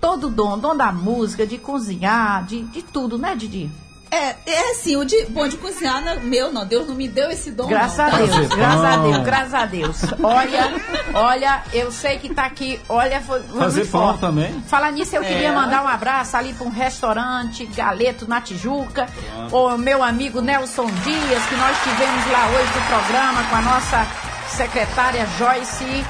Todo 0.00 0.30
dom, 0.30 0.58
dom 0.58 0.74
da 0.74 0.90
música, 0.90 1.46
de 1.46 1.58
cozinhar, 1.58 2.44
de, 2.46 2.62
de 2.62 2.82
tudo, 2.82 3.18
né, 3.18 3.36
Didi? 3.36 3.70
É, 4.14 4.36
é 4.44 4.70
assim, 4.72 4.94
o 4.94 5.06
de, 5.06 5.24
bom 5.30 5.48
de 5.48 5.56
cozinhar, 5.56 6.04
não- 6.04 6.20
meu 6.20 6.52
não, 6.52 6.66
Deus 6.66 6.86
não 6.86 6.94
me 6.94 7.08
deu 7.08 7.30
esse 7.30 7.50
dom. 7.50 7.66
Graças 7.66 7.96
não, 7.96 8.04
a 8.04 8.10
tá? 8.10 8.16
Deus, 8.18 8.30
Fazer 8.30 8.56
graças 8.56 8.84
a 8.84 8.90
pão. 8.98 9.02
Deus, 9.10 9.24
graças 9.24 9.54
a 9.54 9.64
Deus. 9.66 9.96
Olha, 10.22 10.74
olha, 11.14 11.62
eu 11.72 11.90
sei 11.90 12.18
que 12.18 12.28
tá 12.34 12.44
aqui, 12.44 12.78
olha, 12.90 13.22
foi, 13.22 13.42
Fazer 13.58 13.86
pão 13.86 14.18
também. 14.18 14.62
Falar 14.68 14.92
nisso, 14.92 15.16
eu 15.16 15.22
queria 15.22 15.48
É. 15.48 15.52
mandar 15.52 15.82
um 15.82 15.88
abraço 15.88 16.36
ali 16.36 16.52
para 16.52 16.66
um 16.66 16.70
restaurante, 16.70 17.64
Galeto 17.66 18.28
na 18.28 18.40
Tijuca, 18.42 19.06
o 19.50 19.78
meu 19.78 20.02
amigo 20.02 20.42
Nelson 20.42 20.84
Dias, 20.86 21.42
que 21.46 21.56
nós 21.56 21.76
tivemos 21.82 22.30
lá 22.30 22.48
hoje 22.48 22.70
no 22.78 22.86
programa 22.86 23.44
com 23.48 23.56
a 23.56 23.62
nossa 23.62 24.06
secretária 24.46 25.26
Joyce 25.38 26.04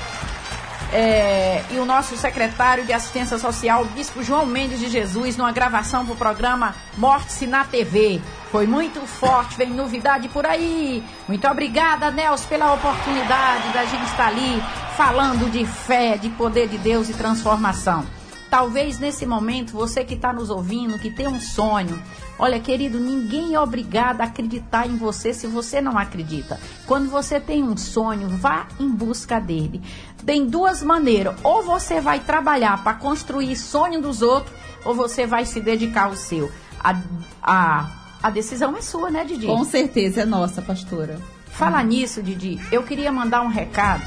é, 0.93 1.65
e 1.71 1.79
o 1.79 1.87
nosso 1.87 2.17
secretário 2.17 2.85
de 2.85 2.93
Assistência 2.93 3.39
Social, 3.39 3.85
Bispo 3.87 4.23
João 4.23 4.45
Mendes 4.45 4.79
de 4.79 4.89
Jesus, 4.89 5.37
numa 5.37 5.51
gravação 5.51 6.05
para 6.05 6.13
o 6.15 6.17
programa 6.17 6.75
Morte-se 6.97 7.47
na 7.47 7.65
TV. 7.65 8.21
Foi 8.51 8.67
muito 8.67 9.01
forte, 9.07 9.57
vem 9.57 9.71
novidade 9.71 10.29
por 10.29 10.45
aí. 10.45 11.03
Muito 11.27 11.49
obrigada, 11.49 12.11
Nelson, 12.11 12.47
pela 12.49 12.75
oportunidade 12.75 13.73
da 13.73 13.85
gente 13.87 14.05
estar 14.05 14.29
ali 14.29 14.63
falando 14.97 15.51
de 15.51 15.65
fé, 15.65 16.19
de 16.19 16.29
poder 16.31 16.69
de 16.69 16.77
Deus 16.77 17.09
e 17.09 17.15
transformação. 17.15 18.05
Talvez 18.53 18.99
nesse 18.99 19.25
momento, 19.25 19.73
você 19.73 20.05
que 20.05 20.13
está 20.13 20.31
nos 20.31 20.51
ouvindo, 20.51 20.99
que 20.99 21.11
tem 21.11 21.27
um 21.27 21.41
sonho, 21.41 21.99
olha, 22.39 22.61
querido, 22.61 23.01
ninguém 23.01 23.55
é 23.55 23.59
obrigado 23.59 24.21
a 24.21 24.25
acreditar 24.25 24.87
em 24.87 24.95
você 24.95 25.33
se 25.33 25.47
você 25.47 25.81
não 25.81 25.97
acredita. 25.97 26.61
Quando 26.87 27.09
você 27.09 27.41
tem 27.41 27.63
um 27.63 27.79
sonho, 27.79 28.29
vá 28.29 28.67
em 28.79 28.91
busca 28.91 29.41
dele. 29.41 29.81
Tem 30.27 30.45
duas 30.45 30.83
maneiras: 30.83 31.35
ou 31.43 31.63
você 31.63 31.99
vai 31.99 32.21
trabalhar 32.21 32.85
para 32.85 32.93
construir 32.93 33.57
sonho 33.57 34.03
dos 34.03 34.21
outros, 34.21 34.55
ou 34.85 34.95
você 34.95 35.27
vai 35.27 35.47
se 35.47 35.59
dedicar 35.59 36.09
ao 36.09 36.15
seu. 36.15 36.53
A, 36.79 37.01
a, 37.43 37.91
a 38.23 38.29
decisão 38.29 38.77
é 38.77 38.83
sua, 38.83 39.11
né, 39.11 39.25
Didi? 39.25 39.47
Com 39.47 39.65
certeza 39.65 40.21
é 40.21 40.27
nossa, 40.27 40.61
pastora. 40.61 41.19
Falar 41.47 41.83
nisso, 41.85 42.23
Didi, 42.23 42.61
eu 42.71 42.83
queria 42.83 43.11
mandar 43.11 43.41
um 43.41 43.49
recado. 43.49 44.03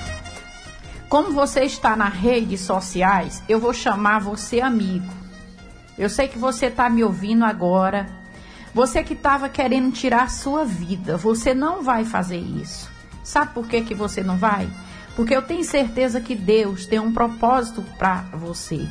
Como 1.10 1.32
você 1.32 1.62
está 1.62 1.96
nas 1.96 2.14
redes 2.14 2.62
sociais, 2.62 3.44
eu 3.48 3.60
vou 3.60 3.74
chamar 3.74 4.20
você 4.20 4.60
amigo. 4.60 5.14
Eu 5.98 6.10
sei 6.10 6.28
que 6.28 6.38
você 6.38 6.66
está 6.66 6.90
me 6.90 7.04
ouvindo 7.04 7.46
agora. 7.46 8.08
Você 8.74 9.04
que 9.04 9.14
estava 9.14 9.48
querendo 9.48 9.94
tirar 9.94 10.24
a 10.24 10.30
sua 10.30 10.66
vida, 10.66 11.16
você 11.16 11.54
não 11.54 11.84
vai 11.84 12.04
fazer 12.04 12.40
isso. 12.40 12.90
Sabe 13.24 13.54
por 13.54 13.68
que, 13.68 13.82
que 13.82 13.96
você 13.96 14.22
não 14.22 14.38
vai? 14.38 14.68
Porque 15.16 15.36
eu 15.36 15.44
tenho 15.44 15.64
certeza 15.64 16.20
que 16.20 16.36
Deus 16.36 16.86
tem 16.86 17.00
um 17.00 17.14
propósito 17.14 17.84
para 17.98 18.22
você. 18.34 18.86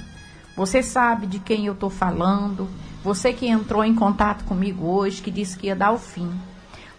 Você 0.56 0.82
sabe 0.82 1.26
de 1.26 1.40
quem 1.40 1.66
eu 1.66 1.74
estou 1.74 1.90
falando. 1.90 2.68
Você 3.02 3.32
que 3.32 3.46
entrou 3.46 3.84
em 3.84 3.94
contato 3.94 4.44
comigo 4.44 4.86
hoje, 4.86 5.20
que 5.20 5.30
disse 5.30 5.58
que 5.58 5.66
ia 5.66 5.76
dar 5.76 5.92
o 5.92 5.98
fim. 5.98 6.32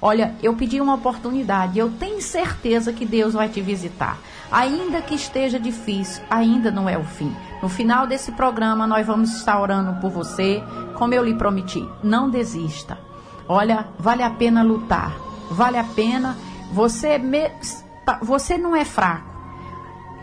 Olha, 0.01 0.35
eu 0.43 0.53
pedi 0.53 0.79
uma 0.79 0.93
oportunidade. 0.93 1.79
Eu 1.79 1.89
tenho 1.89 2.21
certeza 2.21 2.93
que 2.93 3.05
Deus 3.05 3.33
vai 3.33 3.49
te 3.49 3.61
visitar. 3.61 4.19
Ainda 4.51 5.01
que 5.01 5.15
esteja 5.15 5.59
difícil, 5.59 6.23
ainda 6.29 6.69
não 6.71 6.87
é 6.87 6.97
o 6.97 7.03
fim. 7.03 7.35
No 7.61 7.69
final 7.69 8.05
desse 8.05 8.31
programa, 8.33 8.85
nós 8.85 9.05
vamos 9.05 9.35
estar 9.35 9.59
orando 9.59 9.99
por 9.99 10.09
você, 10.11 10.63
como 10.95 11.13
eu 11.13 11.23
lhe 11.23 11.33
prometi. 11.33 11.87
Não 12.03 12.29
desista. 12.29 12.97
Olha, 13.47 13.87
vale 13.97 14.23
a 14.23 14.29
pena 14.29 14.61
lutar. 14.63 15.13
Vale 15.51 15.77
a 15.77 15.83
pena. 15.83 16.35
Você, 16.71 17.17
me- 17.17 17.51
você 18.21 18.57
não 18.57 18.75
é 18.75 18.85
fraco. 18.85 19.33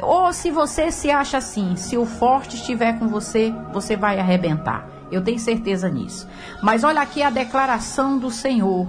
Ou 0.00 0.32
se 0.32 0.50
você 0.50 0.90
se 0.90 1.10
acha 1.10 1.38
assim, 1.38 1.76
se 1.76 1.96
o 1.96 2.04
forte 2.06 2.56
estiver 2.56 2.98
com 2.98 3.06
você, 3.08 3.52
você 3.72 3.96
vai 3.96 4.18
arrebentar. 4.18 4.88
Eu 5.12 5.22
tenho 5.22 5.38
certeza 5.38 5.88
nisso. 5.88 6.26
Mas 6.62 6.82
olha 6.84 7.00
aqui 7.02 7.22
a 7.22 7.30
declaração 7.30 8.18
do 8.18 8.30
Senhor. 8.30 8.88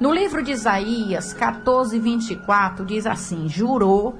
No 0.00 0.12
livro 0.12 0.42
de 0.42 0.52
Isaías 0.52 1.32
14, 1.32 1.98
24, 1.98 2.84
diz 2.86 3.06
assim: 3.06 3.48
Jurou 3.48 4.14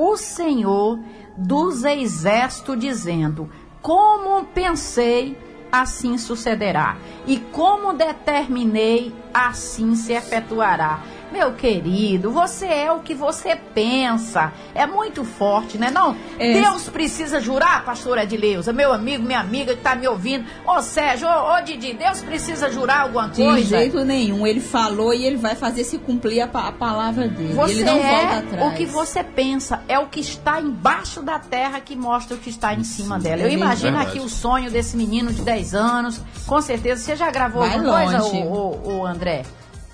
o 0.00 0.16
Senhor 0.16 1.00
dos 1.36 1.82
exércitos, 1.82 2.78
dizendo: 2.78 3.50
Como 3.82 4.44
pensei, 4.44 5.36
assim 5.72 6.16
sucederá. 6.16 6.96
E 7.26 7.38
como 7.38 7.92
determinei, 7.92 9.12
assim 9.34 9.96
se 9.96 10.12
efetuará. 10.12 11.02
Meu 11.30 11.52
querido, 11.52 12.30
você 12.30 12.66
é 12.66 12.90
o 12.90 13.00
que 13.00 13.14
você 13.14 13.54
pensa. 13.74 14.52
É 14.74 14.86
muito 14.86 15.24
forte, 15.24 15.76
né? 15.76 15.90
Não? 15.90 16.16
É. 16.38 16.54
Deus 16.54 16.88
precisa 16.88 17.38
jurar, 17.40 17.84
pastora 17.84 18.22
Edileuza, 18.22 18.72
meu 18.72 18.92
amigo, 18.92 19.22
minha 19.24 19.40
amiga 19.40 19.74
que 19.76 19.82
tá 19.82 19.94
me 19.94 20.08
ouvindo. 20.08 20.46
Ô 20.66 20.80
Sérgio, 20.80 21.28
ô, 21.28 21.54
ô 21.56 21.60
Didi, 21.60 21.92
Deus 21.92 22.20
precisa 22.22 22.70
jurar 22.72 23.02
alguma 23.02 23.28
De 23.28 23.42
coisa? 23.42 23.78
jeito 23.78 24.04
nenhum. 24.04 24.46
Ele 24.46 24.60
falou 24.60 25.12
e 25.12 25.24
ele 25.26 25.36
vai 25.36 25.54
fazer 25.54 25.84
se 25.84 25.98
cumprir 25.98 26.40
a, 26.40 26.44
a 26.46 26.72
palavra 26.72 27.28
dele. 27.28 27.52
Você 27.52 27.74
ele 27.74 27.84
não 27.84 27.94
volta 28.00 28.06
é 28.34 28.38
atrás. 28.38 28.72
o 28.72 28.76
que 28.76 28.86
você 28.86 29.22
pensa, 29.22 29.82
é 29.86 29.98
o 29.98 30.06
que 30.06 30.20
está 30.20 30.60
embaixo 30.60 31.22
da 31.22 31.38
terra 31.38 31.80
que 31.80 31.94
mostra 31.94 32.36
o 32.36 32.40
que 32.40 32.48
está 32.50 32.72
em 32.74 32.84
cima 32.84 33.18
dela. 33.18 33.42
Eu 33.42 33.48
é 33.48 33.52
imagino 33.52 33.96
verdade. 33.96 34.16
aqui 34.18 34.20
o 34.26 34.28
sonho 34.30 34.70
desse 34.70 34.96
menino 34.96 35.32
de 35.32 35.42
10 35.42 35.74
anos. 35.74 36.20
Com 36.46 36.60
certeza, 36.62 37.02
você 37.02 37.14
já 37.16 37.30
gravou 37.30 37.62
Vai 37.62 37.74
alguma 37.74 38.02
coisa, 38.02 38.18
longe. 38.18 38.38
o, 38.38 38.46
o, 38.46 38.98
o 39.00 39.06
André? 39.06 39.42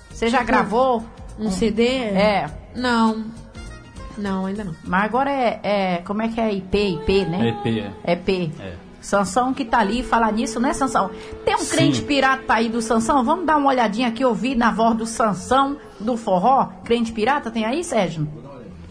Você 0.09 0.29
já 0.29 0.41
gravou? 0.41 1.03
Um 1.39 1.51
CD? 1.51 1.85
É. 1.87 2.49
Não. 2.75 3.25
Não, 4.17 4.45
ainda 4.45 4.63
não. 4.63 4.75
Mas 4.83 5.03
agora 5.03 5.29
é, 5.29 5.59
é- 5.63 5.97
Como 6.05 6.21
é 6.21 6.27
que 6.29 6.39
é 6.39 6.53
IP? 6.53 6.77
IP, 6.77 7.25
né? 7.25 7.49
EP, 7.49 7.79
é. 7.79 7.91
É 8.03 8.15
P. 8.15 8.51
É. 8.59 8.73
Sansão 9.01 9.53
que 9.53 9.63
tá 9.63 9.79
ali, 9.79 10.01
falar 10.01 10.31
nisso, 10.33 10.59
né, 10.59 10.73
Sansão? 10.73 11.11
Tem 11.43 11.53
um 11.53 11.59
Sim. 11.59 11.75
crente 11.75 12.01
pirata 12.01 12.53
aí 12.53 12.67
do 12.69 12.81
Sansão? 12.81 13.23
Vamos 13.23 13.45
dar 13.45 13.57
uma 13.57 13.69
olhadinha 13.69 14.07
aqui, 14.07 14.25
ouvir 14.25 14.55
na 14.55 14.71
voz 14.71 14.97
do 14.97 15.05
Sansão, 15.05 15.77
do 15.99 16.17
forró. 16.17 16.69
Crente 16.83 17.11
pirata, 17.11 17.51
tem 17.51 17.65
aí, 17.65 17.83
Sérgio? 17.83 18.27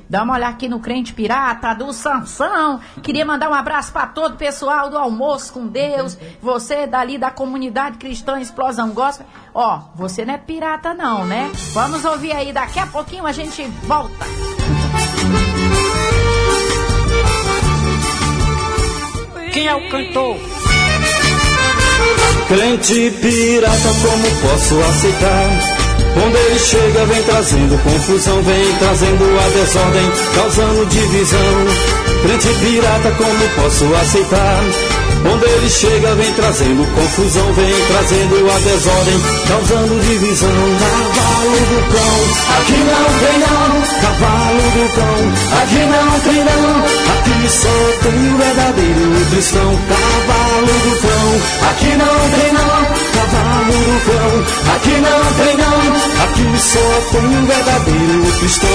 Dá 0.09 0.23
uma 0.23 0.35
olhada 0.35 0.55
aqui 0.55 0.69
no 0.69 0.81
crente 0.81 1.13
pirata 1.13 1.75
do 1.75 1.93
Sansão. 1.93 2.81
Queria 3.03 3.25
mandar 3.25 3.51
um 3.51 3.55
abraço 3.55 3.93
para 3.93 4.07
todo 4.07 4.35
o 4.35 4.37
pessoal 4.37 4.91
do 4.91 4.99
Almoço 4.99 5.53
com 5.53 5.67
Deus. 5.67 6.17
Você 6.41 6.87
dali 6.87 7.19
da 7.19 7.31
comunidade 7.31 7.99
cristã 7.99 8.41
Explosão 8.41 8.91
Gospel. 8.91 9.27
Ó, 9.55 9.81
você 9.95 10.25
não 10.25 10.35
é 10.35 10.39
pirata 10.39 10.95
não, 10.95 11.25
né? 11.25 11.51
Vamos 11.73 12.05
ouvir 12.05 12.33
aí, 12.33 12.53
daqui 12.53 12.79
a 12.79 12.87
pouquinho 12.87 13.27
a 13.27 13.33
gente 13.33 13.65
volta. 13.85 14.25
Quem 19.53 19.67
é 19.67 19.75
o 19.75 19.89
cantor? 19.89 20.37
Crente 22.49 23.11
pirata, 23.21 23.89
como 24.03 24.41
posso 24.43 24.81
aceitar? 24.81 25.74
Onde 26.17 26.37
ele 26.37 26.59
chega, 26.59 27.07
vem 27.07 27.23
trazendo 27.25 27.83
confusão, 27.83 28.43
vem 28.43 28.75
trazendo 28.79 29.25
a 29.25 29.49
desordem, 29.49 30.13
causando 30.35 30.87
divisão. 30.87 31.67
Crente 32.23 32.49
pirata, 32.61 33.11
como 33.11 33.49
posso 33.57 33.95
aceitar? 33.97 34.63
Onde 35.27 35.45
ele 35.45 35.71
chega, 35.71 36.15
vem 36.15 36.33
trazendo 36.35 36.87
confusão, 36.95 37.53
vem 37.55 37.75
trazendo 37.89 38.51
a 38.51 38.59
desordem, 38.61 39.21
causando 39.49 40.01
divisão. 40.01 40.51
Cavalo 40.79 41.61
do 41.71 41.81
cão, 41.93 42.17
aqui 42.59 42.79
não 42.79 43.07
tem 43.19 43.39
não. 43.41 43.65
Cavalo 44.01 44.65
do 44.71 44.87
cão, 44.95 45.19
aqui 45.63 45.83
não 45.91 46.21
tem 46.21 46.45
não. 46.45 46.65
Aqui 47.15 47.49
só 47.51 47.77
tem 48.03 48.35
o 48.35 48.39
verdadeiro 48.39 49.27
cristão. 49.31 49.81
Cavalo 49.89 50.67
do 50.67 50.93
cão, 51.01 51.71
aqui 51.71 51.91
não 51.97 52.15
tem 52.31 52.53
não. 52.53 53.14
Cavalo 53.35 54.01
cão, 54.07 54.75
aqui 54.75 54.91
não 54.91 55.21
tem 55.35 55.57
não. 55.57 55.75
Aqui 56.23 56.61
só 56.61 56.87
tem 57.11 57.27
o 57.27 57.47
verdadeiro 57.47 58.39
cristão. 58.39 58.71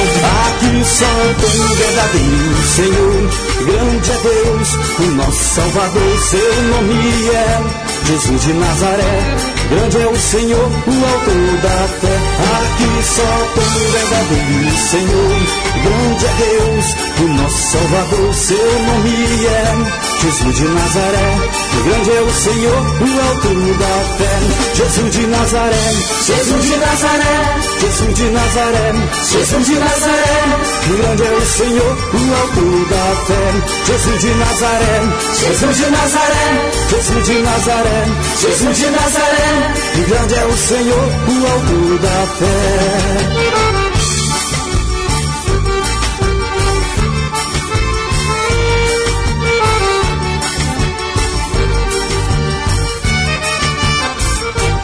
Aqui 0.48 0.86
só 0.86 1.06
tem 1.40 1.62
o 1.62 1.76
verdadeiro 1.76 2.68
Senhor. 2.68 3.30
Grande 3.66 4.12
é 4.12 4.18
Deus, 4.18 4.70
o 5.00 5.16
nosso 5.16 5.56
Salvador. 5.56 6.18
Seu 6.20 6.64
nome 6.64 7.30
é 7.30 7.62
Jesus 8.06 8.42
de 8.44 8.54
Nazaré. 8.54 9.38
Grande 9.70 9.98
é 9.98 10.08
o 10.08 10.20
Senhor, 10.20 10.60
o 10.60 11.06
autor 11.06 11.58
da 11.62 11.88
fé. 12.02 12.18
Aqui 12.60 13.04
só 13.04 13.30
tem 13.56 13.82
o 13.82 13.92
verdadeiro 13.92 14.78
Senhor. 14.90 15.59
Grande 15.84 16.26
é 16.26 16.34
Deus, 16.40 16.86
o 17.20 17.28
nosso 17.42 17.72
Salvador, 17.72 18.34
seu 18.34 18.58
nome 18.58 19.46
é 19.46 20.10
Jesus 20.22 20.54
de 20.54 20.68
Nazaré, 20.68 21.38
grande 21.86 22.12
é 22.12 22.22
o 22.22 22.34
Senhor, 22.34 22.76
o 22.76 23.30
alto 23.30 23.74
da 23.78 24.18
fé. 24.18 24.40
Jesus 24.76 25.16
de 25.16 25.28
Nazaré, 25.28 25.92
Jesus 26.26 26.64
de 26.66 26.76
Nazaré, 26.76 27.36
Jesus 27.80 28.14
de 28.16 28.30
Nazaré, 28.32 28.94
Jesus 29.32 29.68
de 29.68 29.76
Nazaré, 29.76 30.60
grande 30.88 31.24
é 31.24 31.32
o 31.32 31.46
Senhor, 31.46 31.98
o 32.14 32.36
alto 32.42 32.86
da 32.90 33.16
fé. 33.28 33.44
Jesus 33.86 34.22
de 34.22 34.34
Nazaré, 34.36 35.02
Jesus 35.40 35.78
de 35.78 35.90
Nazaré, 35.90 36.72
Jesus 36.90 37.28
de 37.28 37.42
Nazaré, 37.42 38.06
Jesus 38.42 38.78
de 38.78 38.90
Nazaré, 38.90 39.74
grande 40.08 40.36
é 40.36 40.46
o 40.46 40.58
Senhor, 40.58 41.08
o 41.28 41.48
alto 41.48 42.00
da 42.02 42.28
fé. 42.40 43.69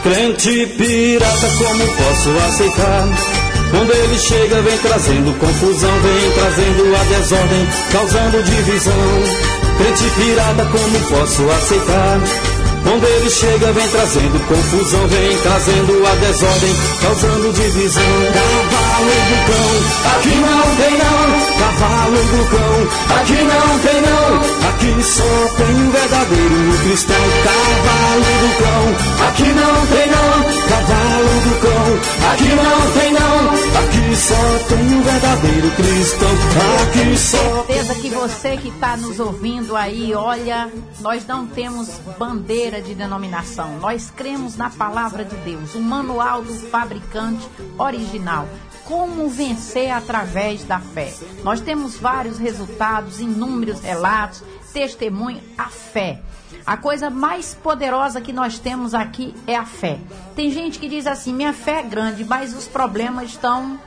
Crente 0.06 0.66
pirata, 0.78 1.48
como 1.58 1.84
posso 1.96 2.30
aceitar? 2.46 3.08
Quando 3.72 3.92
ele 3.92 4.16
chega, 4.20 4.62
vem 4.62 4.78
trazendo 4.78 5.36
confusão, 5.36 5.90
vem 6.00 6.30
trazendo 6.30 6.94
a 6.94 7.02
desordem, 7.02 7.68
causando 7.90 8.42
divisão. 8.44 8.94
Crente 9.78 10.04
pirata, 10.10 10.64
como 10.66 11.00
posso 11.10 11.50
aceitar? 11.50 12.20
Quando 12.84 13.04
ele 13.04 13.30
chega, 13.30 13.72
vem 13.72 13.88
trazendo 13.88 14.46
confusão, 14.46 15.08
vem 15.08 15.38
trazendo 15.38 16.06
a 16.06 16.14
desordem, 16.14 16.76
causando 17.02 17.52
divisão. 17.52 18.02
Cavalo 18.96 19.10
do 19.10 19.36
cão, 19.46 20.16
aqui 20.16 20.34
não 20.36 20.76
tem 20.76 20.96
não. 20.96 21.16
Cavalo 21.58 22.16
do 22.16 22.40
cão, 22.48 23.18
aqui 23.18 23.38
não 23.44 23.78
tem 23.80 24.00
não. 24.00 24.66
Aqui 24.70 25.02
só 25.02 25.56
tem 25.56 25.76
um 25.76 25.90
verdadeiro 25.90 26.78
cristão. 26.82 27.16
Cavalo 27.44 28.30
do 28.40 28.50
cão, 28.56 29.28
aqui 29.28 29.48
não 29.52 29.86
tem 29.86 30.06
não. 30.10 30.36
Cavalo 30.68 31.34
do 31.44 31.60
cão, 31.60 32.32
aqui 32.32 32.48
não 32.54 32.92
tem 32.92 33.12
não. 33.12 33.36
Aqui 33.76 34.16
só 34.16 34.68
tem 34.68 34.78
um 34.78 35.02
verdadeiro 35.02 35.70
cristão. 35.72 36.30
Aqui 36.82 37.18
só. 37.18 37.64
Certeza 37.66 37.94
que 37.96 38.08
você 38.08 38.56
que 38.56 38.68
está 38.68 38.96
nos 38.96 39.20
ouvindo 39.20 39.76
aí, 39.76 40.14
olha, 40.14 40.70
nós 41.00 41.26
não 41.26 41.46
temos 41.46 41.90
bandeira 42.18 42.80
de 42.80 42.94
denominação. 42.94 43.78
Nós 43.78 44.10
cremos 44.16 44.56
na 44.56 44.70
palavra 44.70 45.22
de 45.22 45.36
Deus, 45.36 45.74
o 45.74 45.80
manual 45.80 46.42
do 46.42 46.54
fabricante 46.54 47.46
original. 47.78 48.48
Como 48.86 49.28
vencer 49.28 49.90
através 49.90 50.62
da 50.64 50.78
fé? 50.78 51.12
Nós 51.42 51.60
temos 51.60 51.96
vários 51.96 52.38
resultados, 52.38 53.20
inúmeros 53.20 53.80
relatos, 53.80 54.42
testemunho, 54.72 55.40
a 55.58 55.64
fé. 55.64 56.20
A 56.64 56.76
coisa 56.76 57.10
mais 57.10 57.54
poderosa 57.54 58.20
que 58.20 58.32
nós 58.32 58.58
temos 58.58 58.94
aqui 58.94 59.34
é 59.46 59.56
a 59.56 59.64
fé. 59.64 59.98
Tem 60.34 60.50
gente 60.50 60.78
que 60.78 60.88
diz 60.88 61.06
assim: 61.06 61.32
minha 61.32 61.52
fé 61.52 61.80
é 61.80 61.82
grande, 61.82 62.24
mas 62.24 62.56
os 62.56 62.66
problemas 62.66 63.30
estão 63.30 63.78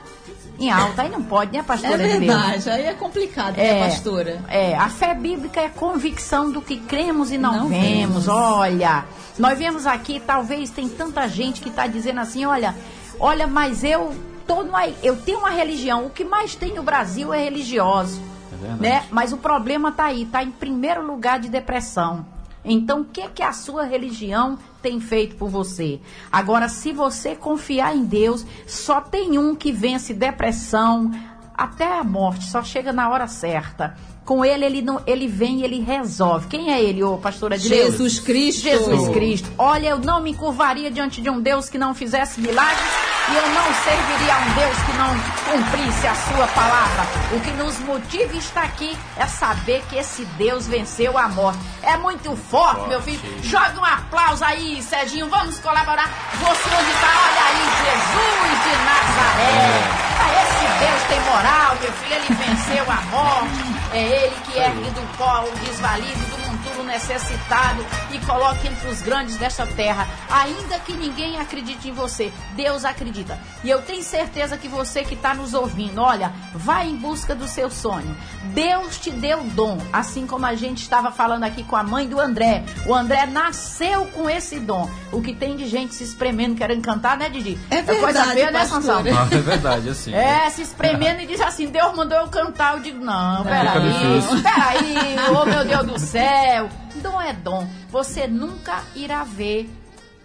em 0.58 0.70
alta. 0.70 1.02
Aí 1.02 1.08
não 1.08 1.22
pode, 1.22 1.52
né, 1.52 1.62
pastora? 1.62 2.02
É 2.02 2.18
verdade, 2.18 2.68
aí 2.70 2.84
é 2.84 2.92
complicado, 2.94 3.56
né, 3.56 3.88
pastora? 3.88 4.44
É, 4.48 4.76
a 4.76 4.88
fé 4.90 5.14
bíblica 5.14 5.60
é 5.60 5.68
convicção 5.70 6.50
do 6.50 6.60
que 6.60 6.76
cremos 6.78 7.32
e 7.32 7.38
não, 7.38 7.52
Não 7.56 7.68
vemos. 7.68 7.86
vemos. 7.88 8.28
Olha, 8.28 9.06
nós 9.38 9.58
vemos 9.58 9.86
aqui, 9.86 10.20
talvez 10.20 10.70
tem 10.70 10.88
tanta 10.88 11.26
gente 11.26 11.62
que 11.62 11.70
está 11.70 11.86
dizendo 11.86 12.20
assim, 12.20 12.44
olha, 12.44 12.74
olha, 13.18 13.46
mas 13.46 13.82
eu 13.82 14.12
tô 14.46 14.62
numa, 14.62 14.86
eu 15.02 15.16
tenho 15.16 15.38
uma 15.38 15.50
religião. 15.50 16.06
O 16.06 16.10
que 16.10 16.24
mais 16.24 16.54
tem 16.54 16.74
no 16.74 16.82
Brasil 16.82 17.32
é 17.32 17.42
religioso, 17.42 18.20
verdade. 18.50 18.82
né? 18.82 19.04
Mas 19.10 19.32
o 19.32 19.36
problema 19.36 19.92
tá 19.92 20.04
aí, 20.04 20.26
tá 20.26 20.42
em 20.42 20.50
primeiro 20.50 21.06
lugar 21.06 21.38
de 21.38 21.48
depressão. 21.48 22.26
Então, 22.64 23.00
o 23.00 23.04
que 23.04 23.26
que 23.28 23.42
a 23.42 23.52
sua 23.52 23.84
religião 23.84 24.58
tem 24.82 25.00
feito 25.00 25.36
por 25.36 25.48
você? 25.48 25.98
Agora, 26.30 26.68
se 26.68 26.92
você 26.92 27.34
confiar 27.34 27.96
em 27.96 28.04
Deus, 28.04 28.44
só 28.66 29.00
tem 29.00 29.38
um 29.38 29.54
que 29.54 29.72
vence 29.72 30.12
depressão, 30.12 31.10
até 31.56 31.98
a 31.98 32.04
morte, 32.04 32.44
só 32.50 32.62
chega 32.62 32.92
na 32.92 33.08
hora 33.08 33.26
certa. 33.26 33.94
Com 34.24 34.44
ele, 34.44 34.64
ele, 34.64 34.82
não, 34.82 35.02
ele 35.06 35.26
vem 35.26 35.60
e 35.60 35.64
ele 35.64 35.80
resolve. 35.80 36.46
Quem 36.46 36.72
é 36.72 36.82
ele, 36.82 37.02
ô 37.02 37.16
pastora 37.16 37.58
de 37.58 37.68
Deus? 37.68 37.92
Jesus 37.92 38.20
Cristo. 38.20 38.62
Jesus 38.62 39.08
Cristo. 39.08 39.50
Olha, 39.58 39.88
eu 39.88 39.98
não 39.98 40.22
me 40.22 40.34
curvaria 40.34 40.90
diante 40.90 41.20
de 41.20 41.28
um 41.28 41.40
Deus 41.40 41.68
que 41.68 41.78
não 41.78 41.94
fizesse 41.94 42.40
milagres 42.40 42.90
e 43.30 43.36
eu 43.36 43.48
não 43.50 43.74
serviria 43.84 44.34
a 44.34 44.38
um 44.38 44.50
Deus 44.54 44.76
que 44.78 44.92
não 44.92 45.20
cumprisse 45.50 46.06
a 46.06 46.14
sua 46.14 46.46
palavra. 46.48 47.06
O 47.32 47.40
que 47.40 47.50
nos 47.52 47.78
motiva 47.80 48.32
a 48.32 48.36
estar 48.36 48.62
aqui 48.64 48.96
é 49.16 49.26
saber 49.26 49.82
que 49.88 49.96
esse 49.96 50.24
Deus 50.36 50.66
venceu 50.66 51.16
a 51.16 51.28
morte. 51.28 51.58
É 51.82 51.96
muito 51.96 52.34
forte, 52.36 52.88
meu 52.88 53.00
filho. 53.00 53.20
Joga 53.42 53.78
um 53.80 53.84
aplauso 53.84 54.44
aí, 54.44 54.82
Serginho. 54.82 55.28
Vamos 55.28 55.58
colaborar. 55.60 56.08
Você 56.34 56.68
onde 56.68 56.90
está? 56.90 57.08
Olha 57.08 57.44
aí, 57.46 57.64
Jesus 57.84 58.60
de 58.64 58.70
Nazaré. 58.84 60.10
Ah, 60.20 60.42
Esse 60.42 60.84
Deus 60.84 61.02
tem 61.08 61.20
moral, 61.20 61.76
meu 61.80 61.92
filho. 61.92 62.14
Ele 62.14 62.34
venceu 62.34 62.84
a 62.90 63.00
morte. 63.10 63.80
É 63.92 64.02
ele 64.02 64.36
que 64.44 64.58
ergue 64.58 64.90
do 64.90 65.16
pó 65.18 65.44
o 65.44 65.58
desvalido 65.64 66.18
do 66.30 66.38
monturo 66.38 66.59
necessitado 66.90 67.84
e 68.12 68.18
coloca 68.26 68.66
entre 68.66 68.88
os 68.88 69.00
grandes 69.00 69.36
desta 69.36 69.66
terra. 69.66 70.06
Ainda 70.28 70.78
que 70.80 70.92
ninguém 70.92 71.38
acredite 71.38 71.88
em 71.88 71.92
você, 71.92 72.32
Deus 72.54 72.84
acredita. 72.84 73.38
E 73.62 73.70
eu 73.70 73.80
tenho 73.82 74.02
certeza 74.02 74.56
que 74.56 74.68
você 74.68 75.04
que 75.04 75.14
está 75.14 75.34
nos 75.34 75.54
ouvindo, 75.54 76.00
olha, 76.00 76.32
vai 76.54 76.88
em 76.88 76.96
busca 76.96 77.34
do 77.34 77.46
seu 77.46 77.70
sonho. 77.70 78.16
Deus 78.52 78.98
te 78.98 79.10
deu 79.10 79.42
dom, 79.44 79.78
assim 79.92 80.26
como 80.26 80.44
a 80.44 80.54
gente 80.54 80.82
estava 80.82 81.10
falando 81.10 81.44
aqui 81.44 81.62
com 81.62 81.76
a 81.76 81.82
mãe 81.82 82.08
do 82.08 82.20
André. 82.20 82.64
O 82.86 82.94
André 82.94 83.26
nasceu 83.26 84.06
com 84.06 84.28
esse 84.28 84.58
dom. 84.58 84.90
O 85.12 85.22
que 85.22 85.34
tem 85.34 85.56
de 85.56 85.68
gente 85.68 85.94
se 85.94 86.04
espremendo, 86.04 86.56
querendo 86.56 86.82
cantar, 86.82 87.16
né, 87.16 87.28
Didi? 87.28 87.58
É 87.70 87.82
coisa 87.82 88.06
verdade, 88.06 88.32
feia, 88.32 88.50
né, 88.50 88.58
pastora. 88.60 88.82
Sansão? 88.82 89.02
Ah, 89.06 89.28
é 89.30 89.38
verdade, 89.38 89.88
assim. 89.88 90.14
É, 90.14 90.50
se 90.50 90.62
espremendo 90.62 91.20
e 91.20 91.26
diz 91.26 91.40
assim, 91.40 91.68
Deus 91.68 91.94
mandou 91.94 92.18
eu 92.18 92.28
cantar. 92.28 92.74
Eu 92.74 92.80
digo, 92.80 93.04
não, 93.04 93.44
peraí, 93.44 93.92
difícil. 93.92 94.42
peraí, 94.42 95.16
oh 95.30 95.44
meu 95.44 95.64
Deus 95.64 95.86
do 95.86 95.98
céu. 95.98 96.68
Dom 96.96 97.20
é 97.20 97.32
dom. 97.32 97.68
Você 97.90 98.26
nunca 98.26 98.82
irá 98.94 99.24
ver 99.24 99.70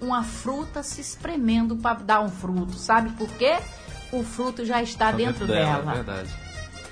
uma 0.02 0.24
fruta 0.24 0.84
se 0.84 1.00
espremendo 1.02 1.76
para 1.78 2.00
dar 2.00 2.22
um 2.22 2.30
fruto. 2.30 2.74
Sabe 2.74 3.10
por 3.12 3.30
quê? 3.34 3.58
O 4.12 4.24
fruto 4.24 4.66
já 4.66 4.82
está 4.82 5.12
Tá 5.12 5.18
dentro, 5.18 5.44
É 5.46 5.48
dela. 5.48 5.94
verdade. 5.94 6.30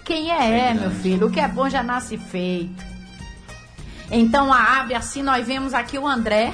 Quem 0.03 0.31
é, 0.31 0.69
é, 0.69 0.73
meu 0.73 0.91
filho? 0.91 1.27
O 1.27 1.31
que 1.31 1.39
é 1.39 1.47
bom 1.47 1.69
já 1.69 1.81
nasce 1.83 2.17
feito. 2.17 2.83
Então, 4.11 4.51
a 4.51 4.79
abre 4.79 4.95
assim, 4.95 5.21
nós 5.23 5.45
vemos 5.47 5.73
aqui 5.73 5.97
o 5.97 6.05
André, 6.07 6.53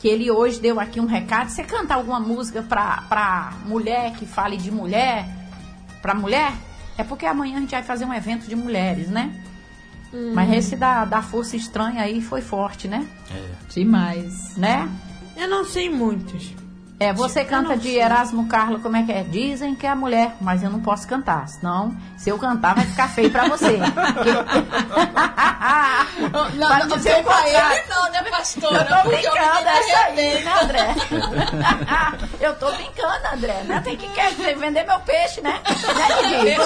que 0.00 0.06
ele 0.08 0.30
hoje 0.30 0.60
deu 0.60 0.78
aqui 0.78 1.00
um 1.00 1.06
recado. 1.06 1.48
Você 1.50 1.64
canta 1.64 1.94
alguma 1.94 2.20
música 2.20 2.62
pra, 2.62 3.02
pra 3.08 3.52
mulher 3.66 4.12
que 4.12 4.24
fale 4.26 4.56
de 4.56 4.70
mulher? 4.70 5.26
Pra 6.00 6.14
mulher? 6.14 6.52
É 6.96 7.02
porque 7.02 7.26
amanhã 7.26 7.56
a 7.56 7.60
gente 7.60 7.72
vai 7.72 7.82
fazer 7.82 8.04
um 8.04 8.14
evento 8.14 8.46
de 8.46 8.54
mulheres, 8.54 9.08
né? 9.08 9.34
Mas 10.34 10.52
esse 10.52 10.76
da, 10.76 11.04
da 11.04 11.22
força 11.22 11.56
estranha 11.56 12.02
aí 12.02 12.20
foi 12.20 12.40
forte, 12.40 12.86
né? 12.86 13.06
É. 13.30 13.50
Demais. 13.72 14.56
Né? 14.56 14.88
Eu 15.36 15.48
não 15.48 15.64
sei 15.64 15.90
muitos. 15.90 16.54
É, 17.00 17.12
você 17.12 17.44
canta 17.44 17.76
de 17.76 17.96
Erasmo 17.96 18.46
Carlos, 18.46 18.80
como 18.80 18.96
é 18.96 19.02
que 19.02 19.12
é? 19.12 19.24
Dizem 19.24 19.74
que 19.74 19.86
é 19.86 19.94
mulher, 19.94 20.36
mas 20.40 20.62
eu 20.62 20.70
não 20.70 20.80
posso 20.80 21.08
cantar, 21.08 21.48
senão, 21.48 21.94
se 22.16 22.30
eu 22.30 22.38
cantar, 22.38 22.74
vai 22.74 22.86
ficar 22.86 23.08
feio 23.08 23.30
pra 23.30 23.48
você. 23.48 23.78
Não, 26.14 26.48
não, 26.50 26.88
não, 26.88 26.96
o 26.96 27.24
pra 27.24 27.48
ele 27.48 27.82
não, 27.88 28.10
né, 28.10 28.22
pastora? 28.30 28.78
Eu 28.78 28.86
tô 28.86 29.08
brincando, 29.08 29.68
é 29.68 29.80
isso 29.80 29.96
aí, 29.96 30.44
né, 30.44 30.52
André? 30.62 30.94
eu 32.40 32.54
tô 32.56 32.70
brincando, 32.72 33.26
André, 33.32 33.62
né? 33.64 33.80
Tem 33.82 33.96
que 33.96 34.08
quer 34.10 34.30
vender 34.32 34.84
meu 34.84 35.00
peixe, 35.00 35.40
né? 35.40 35.60
né 35.64 36.56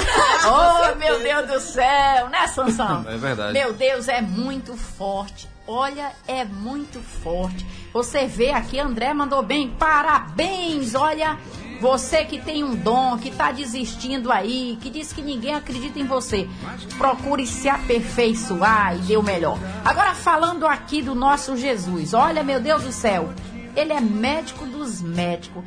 oh, 0.47 0.95
meu 0.97 1.19
Deus 1.21 1.49
do 1.49 1.61
céu, 1.61 2.29
né, 2.29 2.47
Sansão? 2.49 3.07
É 3.09 3.17
verdade. 3.17 3.53
Meu 3.53 3.73
Deus, 3.73 4.09
é 4.09 4.21
muito 4.21 4.77
forte. 4.77 5.49
Olha, 5.71 6.13
é 6.27 6.47
muito 6.47 6.99
forte. 6.99 7.67
Você 7.93 8.27
vê 8.27 8.53
aqui, 8.53 8.81
André 8.81 9.13
mandou 9.13 9.43
bem. 9.43 9.69
Parabéns! 9.69 10.95
Olha, 10.95 11.39
você 11.79 12.25
que 12.25 12.41
tem 12.41 12.65
um 12.65 12.75
dom, 12.75 13.19
que 13.19 13.29
está 13.29 13.53
desistindo 13.53 14.33
aí, 14.33 14.79
que 14.81 14.89
diz 14.89 15.13
que 15.13 15.21
ninguém 15.21 15.55
acredita 15.55 15.99
em 15.99 16.07
você. 16.07 16.49
Procure 16.97 17.47
se 17.47 17.69
aperfeiçoar 17.69 18.97
e 18.97 19.01
dê 19.01 19.19
o 19.19 19.23
melhor. 19.23 19.59
Agora, 19.85 20.15
falando 20.15 20.67
aqui 20.67 21.03
do 21.03 21.15
nosso 21.15 21.55
Jesus. 21.55 22.15
Olha, 22.15 22.43
meu 22.43 22.61
Deus 22.61 22.85
do 22.85 22.93
céu. 22.93 23.31
Ele 23.77 23.93
é 23.93 24.01
médico 24.01 24.65
dos 24.65 25.03
médicos. 25.03 25.63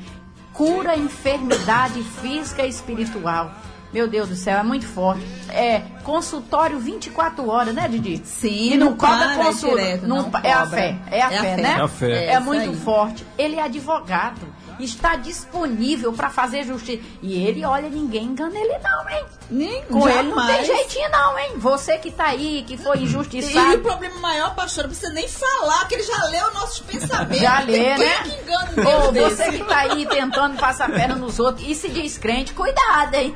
Cura 0.51 0.97
enfermidade 0.97 2.01
física 2.01 2.65
e 2.65 2.69
espiritual. 2.69 3.53
Meu 3.93 4.07
Deus 4.07 4.29
do 4.29 4.35
céu, 4.35 4.57
é 4.57 4.63
muito 4.63 4.87
forte. 4.87 5.23
É 5.49 5.83
consultório 6.01 6.79
24 6.79 7.47
horas, 7.49 7.73
né, 7.73 7.87
Didi? 7.87 8.21
Sim, 8.25 8.73
E 8.73 8.77
não, 8.77 8.91
não 8.91 8.97
cobra 8.97 9.17
para 9.35 9.45
consulta. 9.45 9.75
direto, 9.77 10.07
não 10.07 10.29
não 10.29 10.39
é 10.43 10.51
a 10.53 10.65
fé, 10.65 10.95
é 11.09 11.21
a 11.21 11.31
É 11.31 11.37
a 11.37 11.41
fé, 11.41 11.55
fé. 11.55 11.61
né? 11.61 11.75
É 11.77 11.81
a 11.81 11.87
fé. 11.87 12.11
É, 12.25 12.33
É 12.33 12.39
muito 12.39 12.69
aí. 12.69 12.75
forte. 12.75 13.25
Ele 13.37 13.55
é 13.57 13.63
advogado, 13.63 14.41
está 14.79 15.15
disponível 15.15 16.11
para 16.13 16.29
fazer 16.29 16.63
justiça. 16.63 17.01
E 17.21 17.33
ele, 17.45 17.63
olha, 17.65 17.87
ninguém 17.89 18.23
engana 18.25 18.57
ele 18.57 18.77
não, 18.79 19.09
hein? 19.09 19.25
Nem 19.49 19.83
Com 19.85 20.07
ele 20.07 20.29
não 20.29 20.47
tem 20.47 20.65
jeitinho 20.65 21.09
não, 21.11 21.37
hein? 21.37 21.51
Você 21.57 21.97
que 21.97 22.09
tá 22.09 22.25
aí, 22.27 22.63
que 22.65 22.77
foi 22.77 22.97
E 22.97 23.01
o 23.01 23.03
injustiçado. 23.03 23.79
problema 23.79 24.15
maior, 24.19 24.53
não 24.55 24.65
precisa 24.65 25.09
nem 25.13 25.27
falar, 25.27 25.87
que 25.87 25.95
ele 25.95 26.03
já 26.03 26.23
leu 26.25 26.53
nossos 26.53 26.79
pensamentos. 26.79 27.39
Já 27.39 27.59
lê, 27.61 27.97
né? 27.97 28.23
que 28.23 28.29
engana 28.41 29.09
um 29.09 29.11
Deus 29.11 29.33
você 29.33 29.51
que 29.51 29.63
tá 29.65 29.77
aí 29.79 30.05
tentando 30.07 30.57
passar 30.57 30.89
a 30.89 30.93
perna 30.93 31.15
nos 31.15 31.37
outros 31.39 31.67
e 31.67 31.75
se 31.75 31.89
diz 31.89 32.17
crente, 32.17 32.53
cuidado, 32.53 33.13
hein? 33.15 33.33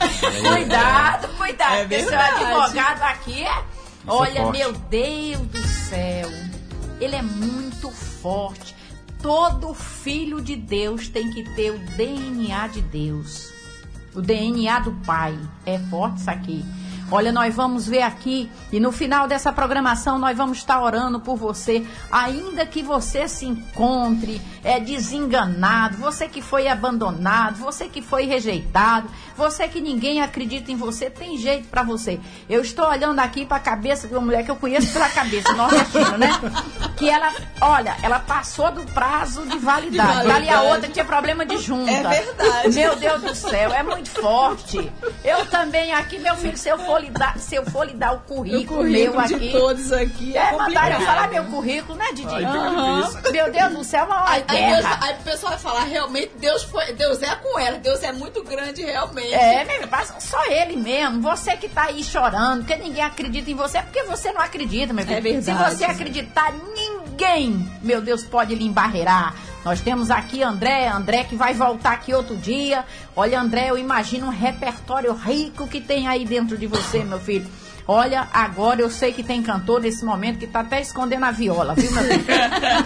Cuidado, 0.48 1.28
cuidado. 1.38 1.76
É 1.94 2.00
seu 2.00 2.10
verdade. 2.10 2.46
Advogado 2.62 3.02
aqui 3.04 3.44
é. 3.44 3.64
Olha, 4.08 4.44
forte. 4.44 4.58
meu 4.58 4.72
Deus 4.74 5.48
do 5.48 5.68
céu. 5.68 6.30
Ele 7.00 7.16
é 7.16 7.22
muito 7.22 7.90
forte. 7.92 8.76
Todo 9.22 9.74
filho 9.74 10.40
de 10.42 10.56
Deus 10.56 11.08
tem 11.08 11.32
que 11.32 11.44
ter 11.56 11.72
o 11.72 11.80
DNA 11.80 12.68
de 12.68 12.82
Deus. 12.82 13.52
O 14.14 14.22
DNA 14.22 14.80
do 14.80 14.92
Pai. 15.06 15.38
É 15.66 15.80
forte 15.80 16.20
isso 16.20 16.30
aqui. 16.30 16.64
Olha, 17.12 17.32
nós 17.32 17.54
vamos 17.54 17.88
ver 17.88 18.02
aqui 18.02 18.52
e 18.72 18.80
no 18.80 18.92
final 18.92 19.28
dessa 19.28 19.54
programação 19.54 20.18
nós 20.18 20.36
vamos 20.36 20.58
estar 20.58 20.82
orando 20.82 21.20
por 21.20 21.36
você, 21.36 21.86
ainda 22.12 22.66
que 22.66 22.82
você 22.82 23.28
se 23.28 23.46
encontre 23.46 24.42
é 24.64 24.80
desenganado, 24.80 25.98
você 25.98 26.28
que 26.28 26.42
foi 26.42 26.68
abandonado, 26.68 27.58
você 27.58 27.88
que 27.88 28.02
foi 28.02 28.26
rejeitado, 28.26 29.08
você 29.38 29.68
que 29.68 29.80
ninguém 29.80 30.22
acredita 30.22 30.72
em 30.72 30.76
você, 30.76 31.10
tem 31.10 31.38
jeito 31.38 31.68
pra 31.68 31.84
você. 31.84 32.20
Eu 32.50 32.62
estou 32.62 32.88
olhando 32.88 33.20
aqui 33.20 33.46
pra 33.46 33.60
cabeça 33.60 34.08
de 34.08 34.14
uma 34.16 34.22
mulher 34.22 34.44
que 34.44 34.50
eu 34.50 34.56
conheço 34.56 34.92
pela 34.92 35.08
cabeça, 35.08 35.54
nordestina, 35.54 36.18
né? 36.18 36.30
Que 36.96 37.10
ela, 37.10 37.34
olha, 37.62 37.96
ela 38.02 38.20
passou 38.20 38.72
do 38.72 38.84
prazo 38.94 39.46
de 39.48 39.58
validade. 39.60 40.26
De 40.26 40.32
Ali 40.32 40.50
a 40.50 40.62
outra 40.62 40.90
tinha 40.90 41.04
problema 41.06 41.46
de 41.46 41.58
junta. 41.58 41.92
É 41.92 42.04
verdade. 42.22 42.70
Meu 42.76 42.96
Deus 42.96 43.22
do 43.22 43.36
céu, 43.36 43.74
é 43.74 43.84
muito 43.84 44.10
forte. 44.10 44.92
Eu 45.24 45.46
também 45.48 45.94
aqui, 45.94 46.18
meu 46.20 46.36
filho, 46.38 46.58
se 46.58 46.70
eu 46.70 46.78
for 46.80 47.02
lhe 47.02 47.10
dar, 47.10 47.38
se 47.38 47.56
eu 47.56 47.66
for 47.66 47.86
lhe 47.86 47.94
dar 47.94 48.14
o 48.14 48.16
O 48.16 48.20
currículo, 48.22 48.80
currículo 48.82 49.18
meu 49.18 49.28
de 49.28 49.36
aqui. 49.36 49.52
todos 49.52 49.92
aqui 49.92 50.38
é, 50.38 50.50
É, 50.50 50.52
mandaram 50.58 51.02
falar 51.02 51.28
meu 51.30 51.44
currículo, 51.46 51.98
né, 51.98 52.06
Didi? 52.14 52.34
Ai, 52.34 52.46
difícil. 53.04 53.32
Meu 53.32 53.52
Deus 53.52 53.74
do 53.74 53.84
céu, 53.84 54.06
uma 54.06 54.30
Aí, 54.30 54.44
aí, 54.48 54.66
Deus, 54.82 54.86
aí 55.02 55.14
o 55.14 55.24
pessoal 55.24 55.52
vai 55.52 55.60
falar, 55.60 55.84
realmente, 55.84 56.32
Deus, 56.38 56.64
foi, 56.64 56.94
Deus 56.94 57.22
é 57.22 57.36
com 57.36 57.60
ela, 57.60 57.78
Deus 57.78 58.02
é 58.04 58.12
muito 58.12 58.44
grande, 58.44 58.84
realmente. 58.84 59.34
É, 59.34 59.64
meu, 59.66 59.88
mas 59.90 60.14
só 60.20 60.44
ele 60.46 60.76
mesmo. 60.78 61.22
Você 61.22 61.56
que 61.58 61.68
tá 61.70 61.84
aí 61.84 62.04
chorando, 62.04 62.60
porque 62.66 62.76
ninguém 62.78 63.04
acredita 63.04 63.50
em 63.52 63.56
você, 63.56 63.78
é 63.80 63.82
porque 63.82 64.04
você 64.04 64.32
não 64.32 64.42
acredita, 64.42 64.94
meu 64.94 65.06
filho. 65.06 65.18
É 65.18 65.22
verdade. 65.22 65.46
Se 65.70 65.76
você 65.76 65.86
acreditar, 65.86 66.52
ninguém, 66.52 66.85
meu 67.82 68.02
Deus, 68.02 68.24
pode 68.24 68.56
lhe 68.56 68.66
embarreirar. 68.66 69.34
Nós 69.64 69.82
temos 69.82 70.12
aqui 70.12 70.44
André, 70.44 70.88
André 70.88 71.24
que 71.24 71.36
vai 71.36 71.54
voltar 71.54 71.94
aqui 71.94 72.14
outro 72.14 72.36
dia. 72.38 72.86
Olha, 73.16 73.42
André, 73.42 73.70
eu 73.70 73.78
imagino 73.78 74.28
um 74.28 74.30
repertório 74.30 75.14
rico 75.14 75.68
que 75.68 75.82
tem 75.82 76.08
aí 76.08 76.26
dentro 76.26 76.58
de 76.58 76.68
você, 76.68 77.04
meu 77.04 77.20
filho. 77.20 77.48
Olha, 77.88 78.28
agora 78.34 78.82
eu 78.82 78.90
sei 78.90 79.14
que 79.14 79.24
tem 79.24 79.44
cantor 79.44 79.82
nesse 79.82 80.04
momento 80.04 80.40
que 80.40 80.48
tá 80.48 80.62
até 80.62 80.82
escondendo 80.82 81.26
a 81.26 81.32
viola, 81.32 81.76
viu, 81.76 81.92
meu 81.92 82.04
filho? 82.04 82.26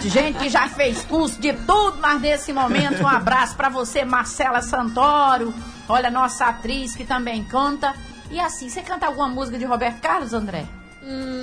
Gente 0.10 0.38
que 0.38 0.48
já 0.48 0.68
fez 0.68 1.02
curso 1.04 1.40
de 1.40 1.52
tudo, 1.52 1.98
mas 2.00 2.20
nesse 2.20 2.52
momento 2.52 3.02
um 3.02 3.08
abraço 3.08 3.56
pra 3.56 3.68
você, 3.70 4.04
Marcela 4.04 4.60
Santoro. 4.60 5.54
Olha, 5.88 6.10
nossa 6.10 6.46
atriz 6.46 6.94
que 6.94 7.04
também 7.04 7.42
canta. 7.44 7.94
E 8.30 8.38
assim, 8.38 8.68
você 8.68 8.82
canta 8.82 9.06
alguma 9.06 9.28
música 9.28 9.58
de 9.58 9.64
Roberto 9.64 10.00
Carlos, 10.00 10.32
André? 10.32 10.66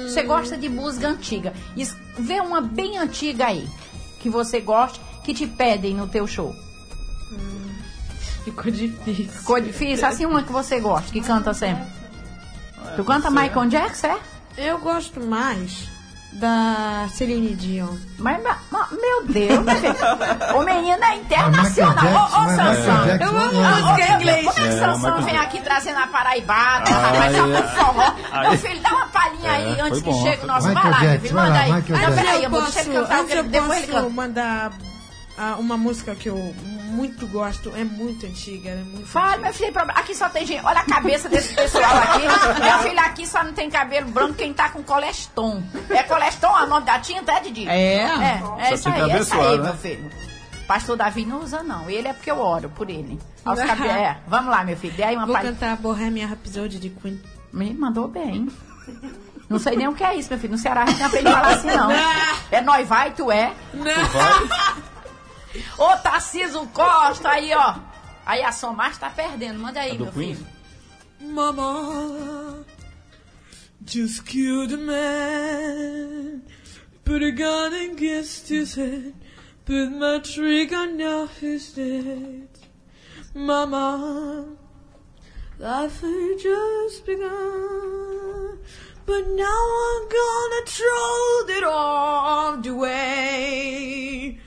Você 0.04 0.24
gosta 0.24 0.58
de 0.58 0.70
música 0.70 1.08
antiga. 1.08 1.54
Vê 2.18 2.40
uma 2.40 2.62
bem 2.62 2.98
antiga 2.98 3.48
aí, 3.48 3.68
que 4.20 4.30
você 4.30 4.60
gosta, 4.62 5.00
que 5.24 5.34
te 5.34 5.48
pedem 5.48 5.96
no 5.96 6.08
teu 6.08 6.28
show. 6.28 6.56
Ficou 8.44 8.72
difícil. 8.72 9.28
Ficou 9.28 9.60
difícil? 9.60 10.08
Assim 10.08 10.26
uma 10.26 10.42
que 10.44 10.52
você 10.52 10.80
gosta, 10.80 11.12
que 11.12 11.22
canta 11.22 11.54
sempre. 11.54 11.86
Tu 12.96 13.04
canta 13.04 13.30
Michael 13.30 13.68
Jackson, 13.68 14.08
é? 14.08 14.20
Eu 14.58 14.80
gosto 14.80 15.20
mais 15.20 15.90
da 16.40 17.08
Celine 17.14 17.56
Dion. 17.56 17.96
Mas, 18.20 18.42
ma- 18.44 18.58
ma- 18.72 18.88
meu 18.92 19.26
Deus? 19.26 19.66
O 20.56 20.62
menino 20.64 21.04
é 21.04 21.16
internacional. 21.18 22.30
Ô, 22.34 22.40
mas 22.42 22.56
Sansão. 22.56 23.06
Jackson, 23.06 23.26
Eu 23.32 23.38
amo 23.40 23.62
música 23.62 24.08
em 24.12 24.16
inglês. 24.16 24.46
Como 24.46 24.50
é 24.50 24.54
que 24.54 24.68
É, 24.76 24.80
Sansão 24.80 25.22
vem 25.24 25.38
aqui 25.38 25.62
trazendo 25.62 25.98
a 26.00 26.08
paraibada? 26.08 26.92
Ah, 26.92 27.12
rapaz, 27.12 27.36
só 27.36 27.48
é. 27.48 27.64
forró. 27.64 28.42
Meu 28.42 28.58
filho, 28.58 28.82
dá 28.82 28.90
uma 28.92 29.08
palhinha 29.08 29.52
aí 29.52 29.80
É, 29.80 29.82
antes 29.82 30.02
que 30.02 30.10
bom. 30.10 30.24
chegue 30.24 30.44
o 30.44 30.48
nosso 30.48 30.68
Michael 30.68 30.84
vai 30.84 30.92
lá, 30.92 31.00
meu 31.00 31.10
Jackson, 31.10 31.22
filho. 31.28 31.36
vai 31.36 31.50
Manda 31.50 31.60
aí. 31.60 32.16
Peraí, 32.16 32.44
eu 32.44 32.50
vou 32.50 32.60
posso, 32.62 32.74
deixar 32.74 32.90
ele 32.90 33.08
cantar, 33.08 33.44
depois 33.44 33.84
ele 33.84 33.92
canta. 33.94 34.10
mandar 34.10 34.72
ah, 35.38 35.56
uma 35.60 35.78
música 35.78 36.16
que 36.16 36.30
eu 36.30 36.56
muito 36.98 37.28
gosto, 37.28 37.72
é 37.76 37.84
muito 37.84 38.26
antiga, 38.26 38.70
é 38.72 38.76
muito 38.76 39.06
Fala, 39.08 39.28
antiga. 39.34 39.44
meu 39.44 39.54
filho, 39.54 39.74
aqui 39.96 40.16
só 40.16 40.28
tem 40.30 40.46
gente. 40.46 40.66
Olha 40.66 40.80
a 40.80 40.86
cabeça 40.86 41.30
desse 41.30 41.54
pessoal 41.54 41.84
aqui. 41.98 42.26
meu 42.64 42.80
filho, 42.80 43.00
aqui 43.00 43.26
só 43.28 43.44
não 43.44 43.54
tem 43.54 43.70
cabelo 43.70 44.10
branco 44.10 44.34
quem 44.34 44.54
tá 44.54 44.70
com 44.70 44.82
colestom. 44.84 45.64
É 45.90 46.04
colestom 46.04 46.52
o 46.52 46.66
nome 46.68 46.86
da 46.86 47.00
tinta, 47.00 47.32
é, 47.34 47.40
Didi? 47.40 47.68
É. 47.68 47.74
É, 47.74 48.42
é 48.60 48.68
Só 48.70 48.74
isso 48.76 48.90
aí, 48.90 49.12
é 49.12 49.20
isso 49.20 49.34
aí, 49.34 49.40
abençoada, 49.40 49.64
meu 49.64 49.74
né? 49.74 49.80
filho. 49.82 50.12
Pastor 50.68 50.98
Davi 50.98 51.26
não 51.26 51.40
usa, 51.42 51.64
não. 51.64 51.90
Ele 51.90 52.08
é 52.10 52.14
porque 52.14 52.30
eu 52.30 52.40
oro 52.40 52.68
por 52.70 52.90
ele. 52.90 53.18
Aos 53.46 53.58
cabe- 53.60 53.88
É, 53.88 54.18
vamos 54.28 54.50
lá, 54.52 54.64
meu 54.66 54.76
filho. 54.76 54.94
Dê 54.96 55.04
aí 55.04 55.16
uma 55.16 55.26
Vou 55.26 55.34
palhinha. 55.34 55.54
cantar 55.54 55.78
Bohemian 55.78 56.28
Rhapsody 56.28 56.78
de 56.80 56.90
Queen. 56.90 57.22
Me 57.54 57.74
mandou 57.74 58.08
bem. 58.10 58.50
Não 59.50 59.60
sei 59.60 59.78
nem 59.78 59.88
o 59.88 59.94
que 59.94 60.04
é 60.04 60.14
isso, 60.16 60.30
meu 60.30 60.38
filho. 60.38 60.52
No 60.52 60.58
Ceará 60.58 60.84
a 60.84 60.88
gente 60.88 61.00
não 61.00 61.08
aprende 61.08 61.28
a 61.30 61.32
falar 61.32 61.54
assim, 61.54 61.68
não. 61.68 61.90
É 62.52 62.60
nós 62.62 62.86
vai, 62.88 63.12
tu 63.12 63.32
é. 63.32 63.54
Ô, 65.78 65.96
Tarciso 65.98 66.66
Costa, 66.74 67.30
aí, 67.30 67.54
ó. 67.54 67.76
Aí 68.26 68.44
a 68.44 68.52
Somar 68.52 68.98
tá 69.00 69.10
perdendo. 69.10 69.60
Manda 69.60 69.80
aí, 69.82 69.92
A 69.92 69.96
meu 69.96 70.12
Queen? 70.12 70.36
filho. 70.36 70.48
Mama 71.20 72.66
just 73.84 74.26
killed 74.26 74.74
a 74.74 74.78
man, 74.78 76.44
put 77.06 77.24
a 77.24 77.32
gun 77.32 77.74
against 77.74 78.50
his 78.50 78.76
head, 78.76 79.14
put 79.66 79.90
my 79.92 80.20
trigger 80.20 80.88
now 80.88 81.28
he's 81.40 81.72
dead. 81.74 82.50
Mama, 83.34 84.46
life 85.58 86.02
had 86.02 86.38
just 86.38 87.06
begun, 87.06 88.60
but 89.06 89.28
now 89.30 89.66
I'm 89.90 90.10
gonna 90.10 90.66
throw 90.66 91.48
it 91.58 91.64
all 91.64 92.68
away. 92.68 94.40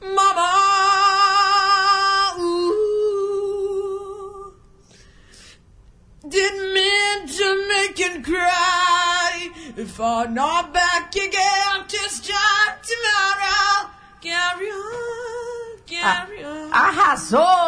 Mama, 0.00 0.52
ooh. 2.38 2.84
Didn't 6.28 6.74
mean 6.74 7.26
to 7.26 7.68
make 7.68 7.98
you 7.98 8.22
cry. 8.22 9.50
If 9.76 10.00
I'm 10.00 10.34
not 10.34 10.72
back 10.72 11.14
again, 11.14 11.84
just 11.88 12.28
time 12.30 12.76
tomorrow. 12.90 13.90
Carry 14.20 14.70
on, 14.70 15.78
carry 15.86 16.44
ah, 16.44 16.50
on. 16.50 16.70
Arrasou, 16.72 17.63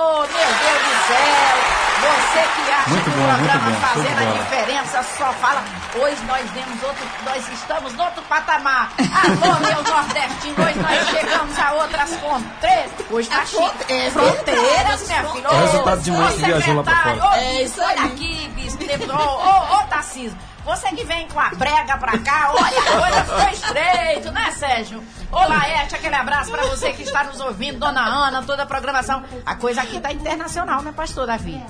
programa 3.17 3.71
bom, 3.71 3.81
fazendo 3.81 4.19
a 4.19 4.33
diferença 4.33 5.03
só 5.17 5.33
fala. 5.35 5.65
Hoje 5.95 6.23
nós 6.27 6.51
demos 6.51 6.83
outro, 6.83 7.07
nós 7.25 7.49
estamos 7.49 7.93
no 7.95 8.05
outro 8.05 8.23
patamar. 8.23 8.93
Alô, 8.99 9.59
meu 9.67 9.83
nordestino, 9.83 10.65
hoje 10.65 10.79
nós 10.79 11.09
chegamos 11.09 11.59
a 11.59 11.73
outras 11.73 12.15
fronteiras. 12.17 12.91
Hoje 13.11 13.29
tá 13.29 13.47
chique. 13.47 13.93
é 13.93 14.11
Fronteiras, 14.11 15.07
minha 15.07 15.25
filha. 15.25 15.49
É 15.49 15.51
o 15.51 15.61
resultado 15.61 16.01
de 16.03 16.11
que 16.11 16.45
viajou 16.45 16.75
lá 16.77 16.83
pra 16.83 16.97
secretário, 16.97 17.21
fora. 17.23 17.31
Ô, 17.31 17.35
É 17.37 17.63
isso 17.63 17.81
olha 17.81 18.03
aqui, 18.05 18.49
bicho. 18.55 18.77
Ô, 19.13 19.75
ô, 19.77 19.87
Tarcísio. 19.89 20.37
Você 20.67 20.89
que 20.89 21.05
vem 21.05 21.29
com 21.29 21.39
a 21.39 21.51
brega 21.51 21.97
pra 21.97 22.19
cá, 22.19 22.53
olha, 22.53 22.81
a 22.81 23.01
coisa 23.01 23.25
ficou 23.25 23.49
estreito, 23.51 24.33
né, 24.33 24.51
Sérgio? 24.51 25.01
Ô, 25.31 25.37
Laerte, 25.37 25.95
aquele 25.95 26.17
abraço 26.17 26.51
pra 26.51 26.65
você 26.67 26.93
que 26.93 27.05
está 27.05 27.23
nos 27.23 27.41
ouvindo, 27.41 27.79
Dona 27.79 28.01
Ana, 28.01 28.43
toda 28.43 28.65
a 28.65 28.67
programação. 28.67 29.23
A 29.47 29.55
coisa 29.55 29.83
aqui 29.83 30.01
tá 30.01 30.13
internacional, 30.13 30.83
né, 30.83 30.91
pastor 30.91 31.25
Davi? 31.25 31.63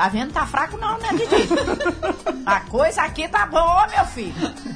Tá 0.00 0.08
vendo? 0.08 0.32
Tá 0.32 0.46
fraco 0.46 0.78
não, 0.78 0.96
né, 0.98 1.08
Didi? 1.10 1.46
A 2.46 2.60
coisa 2.60 3.02
aqui 3.02 3.28
tá 3.28 3.44
boa, 3.44 3.86
meu 3.94 4.02
filho. 4.06 4.32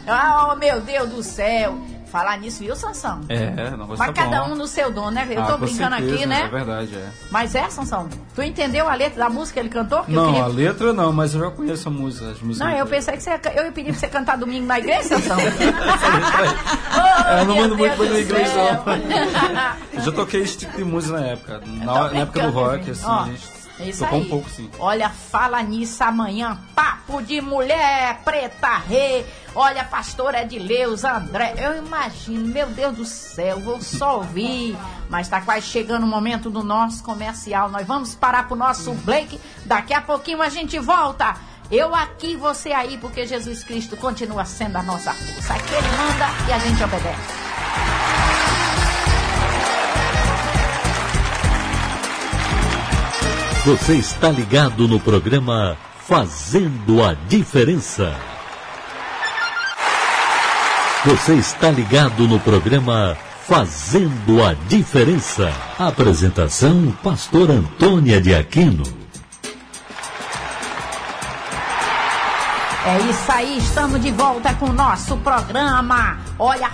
Ah, 0.07 0.51
oh, 0.53 0.57
meu 0.57 0.83
Deus 0.83 1.09
do 1.09 1.23
céu. 1.23 1.79
Falar 2.13 2.37
nisso, 2.37 2.63
viu, 2.63 2.77
Sansão? 2.77 3.23
É, 3.31 3.71
não 3.71 3.87
Mas 3.89 3.99
ficar 4.01 4.13
cada 4.13 4.43
bom. 4.43 4.51
um 4.53 4.55
no 4.55 4.67
seu 4.67 4.93
dom, 4.93 5.11
né? 5.11 5.27
Eu 5.31 5.43
Ah, 5.43 5.47
tô 5.47 5.57
brincando 5.57 5.97
certeza, 5.97 6.15
aqui, 6.15 6.27
né? 6.27 6.43
É 6.43 6.49
verdade, 6.49 6.95
é. 6.95 7.09
Mas 7.31 7.55
é, 7.55 7.71
Sansão? 7.71 8.07
Tu 8.35 8.43
entendeu 8.43 8.87
a 8.87 8.95
letra 8.95 9.25
da 9.25 9.31
música 9.31 9.55
que 9.55 9.61
ele 9.67 9.69
cantou? 9.71 10.05
Que 10.05 10.13
Não, 10.13 10.27
queria- 10.27 10.45
a 10.45 10.47
letra 10.47 10.93
não, 10.93 11.11
mas 11.11 11.35
eu 11.35 11.41
já 11.41 11.51
conheço 11.51 11.89
a 11.89 11.91
música, 11.91 12.27
as 12.31 12.41
músicas. 12.43 12.69
Não, 12.71 12.77
eu 12.79 12.87
pensei 12.87 13.17
que 13.17 13.23
você 13.23 13.31
ia, 13.31 13.41
eu 13.57 13.65
ia 13.65 13.73
pedir 13.73 13.91
pra 13.93 13.99
você 14.01 14.09
cantar 14.09 14.37
domingo 14.37 14.67
na 14.67 14.79
igreja, 14.79 15.05
Sansão. 15.09 15.39
É, 17.27 17.41
eu 17.41 17.45
não 17.47 17.57
mando 17.57 17.77
muito 17.79 17.97
na 18.05 18.19
igreja, 18.19 18.53
não. 18.55 18.95
Eu 19.95 20.01
já 20.03 20.13
toquei 20.13 20.43
esse 20.43 20.59
tipo 20.59 20.77
de 20.77 20.85
música 20.85 21.19
na 21.19 21.27
época. 21.29 21.63
Na, 21.81 21.85
na 21.95 22.09
tô 22.11 22.17
época 22.17 22.41
do 22.43 22.51
rock, 22.51 22.91
assim, 22.91 23.07
Ó, 23.07 23.25
gente 23.25 23.64
É 23.79 23.89
isso 23.89 24.05
Tô 24.05 24.07
com 24.07 24.17
aí. 24.17 24.23
um 24.23 24.29
pouco, 24.29 24.49
sim. 24.51 24.71
Olha, 24.79 25.09
fala 25.11 25.61
nisso 25.63 26.03
amanhã. 26.05 26.59
Papo 26.75 27.21
de 27.23 27.41
mulher, 27.41 28.21
preta 28.25 28.77
rei. 28.79 29.27
Olha, 29.55 29.85
pastor 29.85 30.35
Edileus, 30.35 31.05
André. 31.05 31.55
Eu 31.59 31.77
imagino, 31.85 32.47
meu 32.47 32.69
Deus 32.69 32.97
do 32.97 33.05
céu, 33.05 33.59
vou 33.61 33.81
só 33.81 34.19
ouvir. 34.19 34.77
Mas 35.09 35.29
tá 35.29 35.41
quase 35.41 35.67
chegando 35.67 36.05
o 36.05 36.09
momento 36.09 36.51
do 36.51 36.63
nosso 36.63 37.03
comercial. 37.03 37.69
Nós 37.69 37.87
vamos 37.87 38.15
parar 38.15 38.47
pro 38.47 38.57
nosso 38.57 38.93
Blake. 38.95 39.41
Daqui 39.65 39.93
a 39.93 40.01
pouquinho 40.01 40.41
a 40.43 40.49
gente 40.49 40.79
volta. 40.79 41.35
Eu 41.71 41.95
aqui, 41.95 42.37
você 42.37 42.73
aí, 42.73 42.99
porque 42.99 43.27
Jesus 43.27 43.65
Cristo 43.65 43.97
continua 43.97 44.45
sendo 44.45 44.77
a 44.77 44.83
nossa 44.83 45.13
força. 45.13 45.55
Aqui 45.55 45.75
ele 45.75 45.89
manda 45.97 46.27
e 46.49 46.53
a 46.53 46.59
gente 46.59 46.85
obedece. 46.85 47.44
Você 53.65 53.95
está 53.95 54.29
ligado 54.29 54.87
no 54.87 55.01
programa 55.01 55.75
Fazendo 56.07 57.03
a 57.03 57.15
Diferença. 57.15 58.15
Você 61.07 61.33
está 61.37 61.71
ligado 61.71 62.29
no 62.29 62.39
programa 62.39 63.17
Fazendo 63.49 64.45
a 64.45 64.53
Diferença. 64.69 65.51
Apresentação: 65.79 66.95
Pastor 67.03 67.51
Antônia 67.51 68.21
de 68.21 68.35
Aquino. 68.35 68.85
É 72.85 72.99
isso 73.09 73.33
aí, 73.33 73.57
estamos 73.57 73.99
de 73.99 74.11
volta 74.11 74.53
com 74.57 74.67
o 74.67 74.73
nosso 74.75 75.17
programa. 75.17 76.19
Olha, 76.39 76.71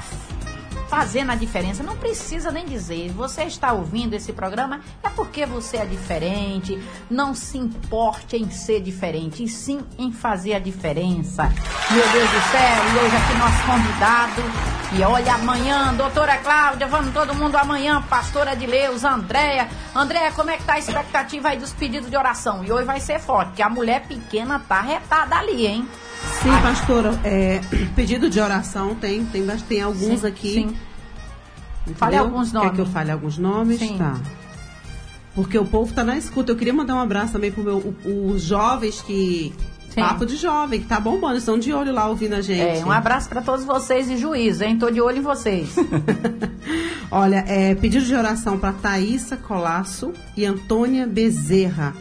fazendo 0.90 1.31
a 1.31 1.37
diferença. 1.37 1.85
Não 1.85 1.96
precisa 1.96 2.50
nem 2.50 2.66
dizer. 2.66 3.12
Você 3.12 3.44
está 3.44 3.72
ouvindo 3.72 4.14
esse 4.14 4.33
programa 4.33 4.81
é 5.05 5.09
porque 5.09 5.46
você 5.46 5.76
é 5.76 5.87
diferente. 5.87 6.83
Não 7.09 7.33
se 7.33 7.57
importe 7.57 8.37
em 8.37 8.50
ser 8.50 8.81
diferente, 8.81 9.44
e 9.44 9.48
sim 9.48 9.81
em 9.96 10.11
fazer 10.11 10.55
a 10.55 10.59
diferença. 10.59 11.44
Meu 11.90 12.09
Deus 12.09 12.31
do 12.31 12.40
céu, 12.50 12.85
e 12.92 12.98
hoje 12.98 13.16
aqui 13.16 13.38
nosso 13.38 13.66
convidado. 13.66 14.81
E 14.92 15.03
olha, 15.05 15.35
amanhã, 15.35 15.94
doutora 15.94 16.37
Cláudia, 16.38 16.88
vamos 16.88 17.14
todo 17.14 17.33
mundo 17.33 17.55
amanhã, 17.55 18.03
pastora 18.03 18.57
de 18.57 18.66
Leus, 18.66 19.05
Andréia. 19.05 19.68
Andréia, 19.94 20.33
como 20.33 20.50
é 20.50 20.57
que 20.57 20.64
tá 20.64 20.72
a 20.72 20.79
expectativa 20.81 21.50
aí 21.50 21.59
dos 21.59 21.72
pedidos 21.72 22.11
de 22.11 22.16
oração? 22.16 22.64
E 22.64 22.72
hoje 22.72 22.85
vai 22.85 22.98
ser 22.98 23.20
forte, 23.20 23.50
porque 23.50 23.62
a 23.62 23.70
mulher 23.70 24.03
pequena 24.09 24.59
tá 24.59 24.81
retada 24.81 25.37
ali, 25.37 25.64
hein? 25.64 25.88
Sim, 26.42 26.50
pastora, 26.62 27.18
é, 27.24 27.61
pedido 27.94 28.30
de 28.30 28.40
oração 28.40 28.94
tem, 28.94 29.24
tem, 29.26 29.46
tem 29.68 29.83
alguns 29.83 30.20
Sim, 30.20 30.26
aqui. 30.26 30.52
sim. 30.54 30.76
Entendeu? 31.83 31.96
Fale 31.96 32.16
alguns 32.16 32.50
Quer 32.50 32.59
nomes. 32.59 32.72
que 32.74 32.80
eu 32.80 32.87
fale 32.87 33.11
alguns 33.11 33.38
nomes? 33.38 33.78
Sim. 33.78 33.98
Tá. 33.98 34.18
Porque 35.35 35.59
o 35.59 35.64
povo 35.64 35.92
tá 35.92 36.04
na 36.04 36.16
escuta. 36.16 36.52
Eu 36.52 36.56
queria 36.56 36.72
mandar 36.72 36.94
um 36.94 37.00
abraço 37.00 37.33
também 37.33 37.50
pro 37.50 37.62
meu, 37.62 37.94
os 38.04 38.42
jovens 38.42 39.00
que. 39.02 39.52
Sim. 39.90 40.00
Papo 40.02 40.24
de 40.24 40.37
jovem, 40.37 40.80
que 40.80 40.87
tá 40.87 41.00
bombando, 41.00 41.37
estão 41.37 41.59
de 41.59 41.72
olho 41.72 41.92
lá 41.92 42.06
ouvindo 42.06 42.35
a 42.35 42.40
gente. 42.40 42.78
É, 42.78 42.85
um 42.85 42.92
abraço 42.92 43.28
para 43.28 43.42
todos 43.42 43.64
vocês 43.64 44.09
e 44.09 44.16
juízo, 44.16 44.62
hein? 44.62 44.78
Tô 44.78 44.88
de 44.88 45.00
olho 45.00 45.18
em 45.18 45.22
vocês. 45.22 45.74
Olha, 47.11 47.44
é, 47.48 47.74
pedido 47.74 48.04
de 48.04 48.14
oração 48.14 48.56
para 48.56 48.72
Thaísa 48.72 49.37
Colasso 49.37 50.12
e 50.37 50.46
Antônia 50.46 51.09
Bezerra, 51.09 51.92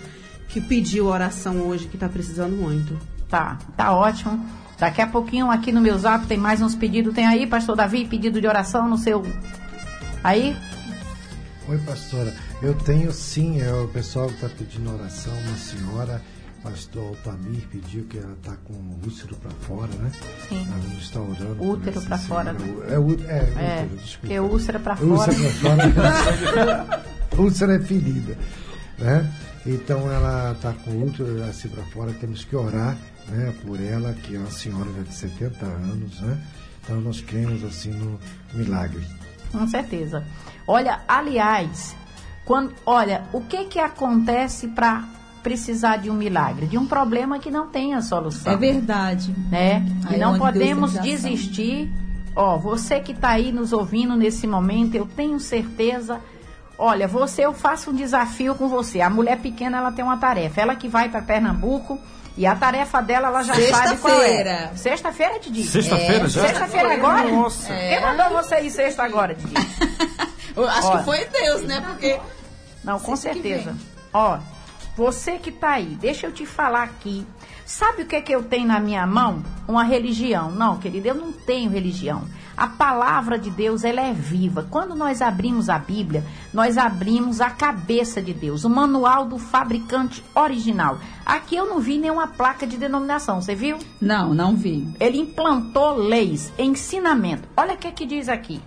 que 0.50 0.62
pediu 0.62 1.08
oração 1.08 1.62
hoje, 1.62 1.88
que 1.88 1.98
tá 1.98 2.08
precisando 2.08 2.56
muito. 2.56 2.96
Tá, 3.30 3.58
tá 3.78 3.94
ótimo. 3.96 4.44
Daqui 4.78 5.02
a 5.02 5.08
pouquinho 5.08 5.52
aqui 5.52 5.72
no 5.72 5.82
meu 5.82 5.98
zap 5.98 6.26
tem 6.26 6.38
mais 6.38 6.62
uns 6.62 6.74
pedidos. 6.76 7.14
Tem 7.14 7.28
aí, 7.28 7.46
pastor 7.46 7.76
Davi, 7.76 8.06
pedido 8.06 8.40
de 8.42 8.48
oração 8.48 8.88
no 8.90 8.98
seu. 8.98 9.24
Aí? 10.24 10.56
Oi, 11.68 11.78
pastora. 11.80 12.34
Eu 12.62 12.74
tenho 12.74 13.12
sim, 13.12 13.62
é 13.62 13.72
o 13.74 13.88
pessoal 13.88 14.28
que 14.28 14.36
está 14.36 14.50
pedindo 14.50 14.92
oração, 14.94 15.32
uma 15.48 15.56
senhora, 15.58 16.22
pastor 16.64 17.10
Altamir 17.10 17.68
pediu 17.72 18.04
que 18.06 18.18
ela 18.18 18.34
está 18.34 18.54
com 18.66 18.74
o 18.74 19.00
útero 19.06 19.36
para 19.36 19.52
fora, 19.52 19.92
né? 20.00 20.12
Sim. 20.48 20.66
Nós 20.70 20.84
vamos 20.84 21.04
estar 21.04 21.20
orando. 21.20 21.64
Útero 21.64 22.00
senhora. 22.02 22.18
fora. 22.18 22.56
É, 22.90 22.98
ú- 23.00 23.18
é, 23.28 23.38
É, 23.38 23.84
útero, 23.84 23.98
desculpa. 23.98 24.20
porque 24.22 24.40
úlcera 24.40 24.80
pra 24.80 24.96
Úlcera 24.96 25.50
fora. 25.52 25.90
pra 25.92 26.14
fora. 26.24 27.04
úlcera 27.38 27.76
é 27.76 27.80
ferida, 27.80 28.38
né? 28.98 29.30
Então 29.66 30.12
ela 30.12 30.54
está 30.54 30.74
com 30.74 30.92
o 30.92 31.06
útero 31.06 31.44
assim 31.44 31.68
para 31.68 31.84
fora, 31.86 32.12
temos 32.14 32.44
que 32.44 32.56
orar 32.56 32.98
né, 33.32 33.54
por 33.66 33.80
ela, 33.80 34.14
que 34.14 34.36
é 34.36 34.40
uma 34.40 34.52
senhora 34.52 34.92
já 34.94 35.04
de 35.04 35.14
70 35.14 35.66
anos, 35.66 36.20
né? 36.22 36.38
Então 36.84 37.00
nós 37.02 37.22
cremos 37.22 37.64
assim 37.64 37.92
no 37.92 38.20
milagre. 38.54 39.06
Com 39.52 39.68
certeza. 39.68 40.24
Olha, 40.68 41.02
aliás, 41.08 41.96
quando, 42.46 42.74
olha, 42.86 43.26
o 43.34 43.42
que 43.42 43.66
que 43.66 43.80
acontece 43.80 44.68
para 44.70 45.08
precisar 45.44 45.98
de 45.98 46.10
um 46.10 46.14
milagre? 46.16 46.68
De 46.68 46.78
um 46.78 46.86
problema 46.86 47.40
que 47.40 47.52
não 47.52 47.68
tem 47.68 47.94
a 47.94 48.02
solução. 48.02 48.52
É 48.54 48.58
verdade. 48.58 49.34
né? 49.50 49.86
Aí 50.06 50.16
e 50.16 50.20
não 50.20 50.32
onde 50.32 50.40
Deus 50.40 50.52
podemos 50.52 50.94
desistir. 51.00 51.92
Ó, 52.36 52.58
você 52.58 53.00
que 53.00 53.12
está 53.12 53.30
aí 53.30 53.52
nos 53.52 53.74
ouvindo 53.74 54.16
nesse 54.16 54.48
momento, 54.48 54.96
eu 54.96 55.06
tenho 55.06 55.40
certeza. 55.40 56.20
Olha, 56.82 57.10
você, 57.10 57.46
eu 57.46 57.54
faço 57.54 57.92
um 57.92 57.94
desafio 57.94 58.56
com 58.56 58.70
você. 58.70 59.02
A 59.02 59.10
mulher 59.10 59.38
pequena, 59.40 59.78
ela 59.80 59.92
tem 59.92 60.04
uma 60.04 60.16
tarefa. 60.18 60.62
Ela 60.62 60.76
que 60.76 60.88
vai 60.88 61.10
para 61.10 61.22
Pernambuco 61.22 62.00
e 62.38 62.46
a 62.46 62.56
tarefa 62.56 63.02
dela, 63.02 63.28
ela 63.28 63.44
já 63.44 63.54
sabe 63.54 63.98
qual 63.98 64.14
é. 64.14 64.28
Sexta-feira. 64.28 64.72
Sexta-feira, 64.78 65.40
Didi? 65.40 65.64
Sexta-feira 65.64 66.26
É, 66.26 66.30
já? 66.30 66.42
Sexta-feira 66.48 66.94
agora? 66.94 67.30
Nossa. 67.30 67.68
Quem 67.68 68.02
mandou 68.02 68.30
você 68.42 68.62
ir 68.62 68.72
sexta 68.72 69.04
agora, 69.04 69.36
Didi? 69.36 69.54
Eu 70.56 70.68
acho 70.70 70.88
Ó. 70.88 70.98
que 70.98 71.04
foi 71.04 71.26
Deus, 71.26 71.62
né? 71.64 71.84
Porque 71.86 72.18
Não, 72.84 72.98
com 72.98 73.14
Sexta 73.16 73.34
certeza. 73.44 73.76
Ó, 74.14 74.40
você 74.96 75.34
que 75.34 75.52
tá 75.52 75.72
aí, 75.72 75.98
deixa 76.00 76.28
eu 76.28 76.32
te 76.32 76.46
falar 76.46 76.84
aqui. 76.84 77.28
Sabe 77.66 78.04
o 78.04 78.06
que 78.06 78.16
é 78.16 78.22
que 78.22 78.34
eu 78.34 78.42
tenho 78.44 78.68
na 78.68 78.80
minha 78.80 79.06
mão? 79.06 79.44
Uma 79.68 79.84
religião. 79.84 80.50
Não, 80.50 80.78
querido, 80.78 81.10
eu 81.10 81.16
não 81.16 81.32
tenho 81.32 81.70
religião. 81.70 82.24
A 82.60 82.68
palavra 82.68 83.40
de 83.40 83.50
Deus, 83.50 83.86
ela 83.86 84.02
é 84.02 84.12
viva. 84.12 84.68
Quando 84.70 84.94
nós 84.94 85.22
abrimos 85.22 85.70
a 85.70 85.80
Bíblia, 85.80 86.26
nós 86.54 86.78
abrimos 86.78 87.40
a 87.40 87.50
cabeça 87.50 88.22
de 88.22 88.34
Deus, 88.34 88.66
o 88.66 88.70
manual 88.70 89.24
do 89.24 89.38
fabricante 89.38 90.22
original. 90.36 91.00
Aqui 91.26 91.56
eu 91.56 91.68
não 91.68 91.80
vi 91.80 91.98
nenhuma 91.98 92.28
placa 92.28 92.68
de 92.68 92.76
denominação, 92.76 93.42
você 93.42 93.56
viu? 93.56 93.78
Não, 94.02 94.34
não 94.34 94.58
vi. 94.58 94.94
Ele 95.00 95.20
implantou 95.20 95.96
leis, 95.96 96.52
ensinamento. 96.60 97.48
Olha 97.56 97.76
o 97.76 97.78
que, 97.78 97.94
que 97.94 98.06
diz 98.06 98.28
aqui. 98.28 98.62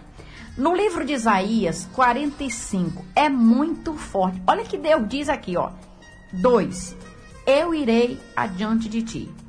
No 0.56 0.74
livro 0.74 1.04
de 1.04 1.12
Isaías 1.12 1.86
45, 1.92 3.04
é 3.14 3.28
muito 3.28 3.92
forte. 3.92 4.40
Olha 4.46 4.64
que 4.64 4.78
Deus 4.78 5.06
diz 5.06 5.28
aqui, 5.28 5.54
ó. 5.54 5.68
2. 6.32 6.96
Eu 7.46 7.74
irei 7.74 8.18
adiante 8.34 8.88
de 8.88 9.02
ti. 9.02 9.41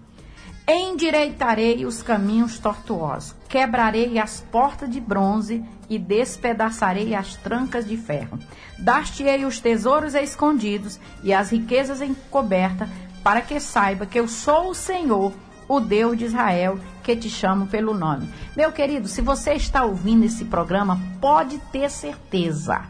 Endireitarei 0.66 1.86
os 1.86 2.02
caminhos 2.02 2.58
tortuosos, 2.58 3.36
quebrarei 3.50 4.18
as 4.18 4.40
portas 4.40 4.90
de 4.90 5.02
bronze 5.02 5.62
e 5.90 6.00
despedaçarei 6.00 7.14
as 7.14 7.36
trancas 7.36 7.86
de 7.86 7.98
ferro. 7.98 8.40
Dar-te-ei 8.80 9.44
os 9.44 9.60
tesouros 9.60 10.16
escondidos 10.16 11.02
e 11.22 11.34
as 11.34 11.52
riquezas 11.52 12.02
encobertas, 12.02 12.88
para 13.22 13.42
que 13.42 13.60
saiba 13.60 14.06
que 14.06 14.18
eu 14.18 14.28
sou 14.28 14.70
o 14.70 14.76
Senhor, 14.76 15.34
o 15.68 15.82
Deus 15.82 16.18
de 16.18 16.26
Israel, 16.26 16.80
que 17.04 17.14
te 17.14 17.30
chamo 17.30 17.68
pelo 17.68 17.94
nome. 17.94 18.30
Meu 18.56 18.72
querido, 18.72 19.10
se 19.10 19.22
você 19.22 19.56
está 19.56 19.84
ouvindo 19.84 20.24
esse 20.24 20.46
programa, 20.46 20.98
pode 21.20 21.58
ter 21.74 21.90
certeza 21.90 22.84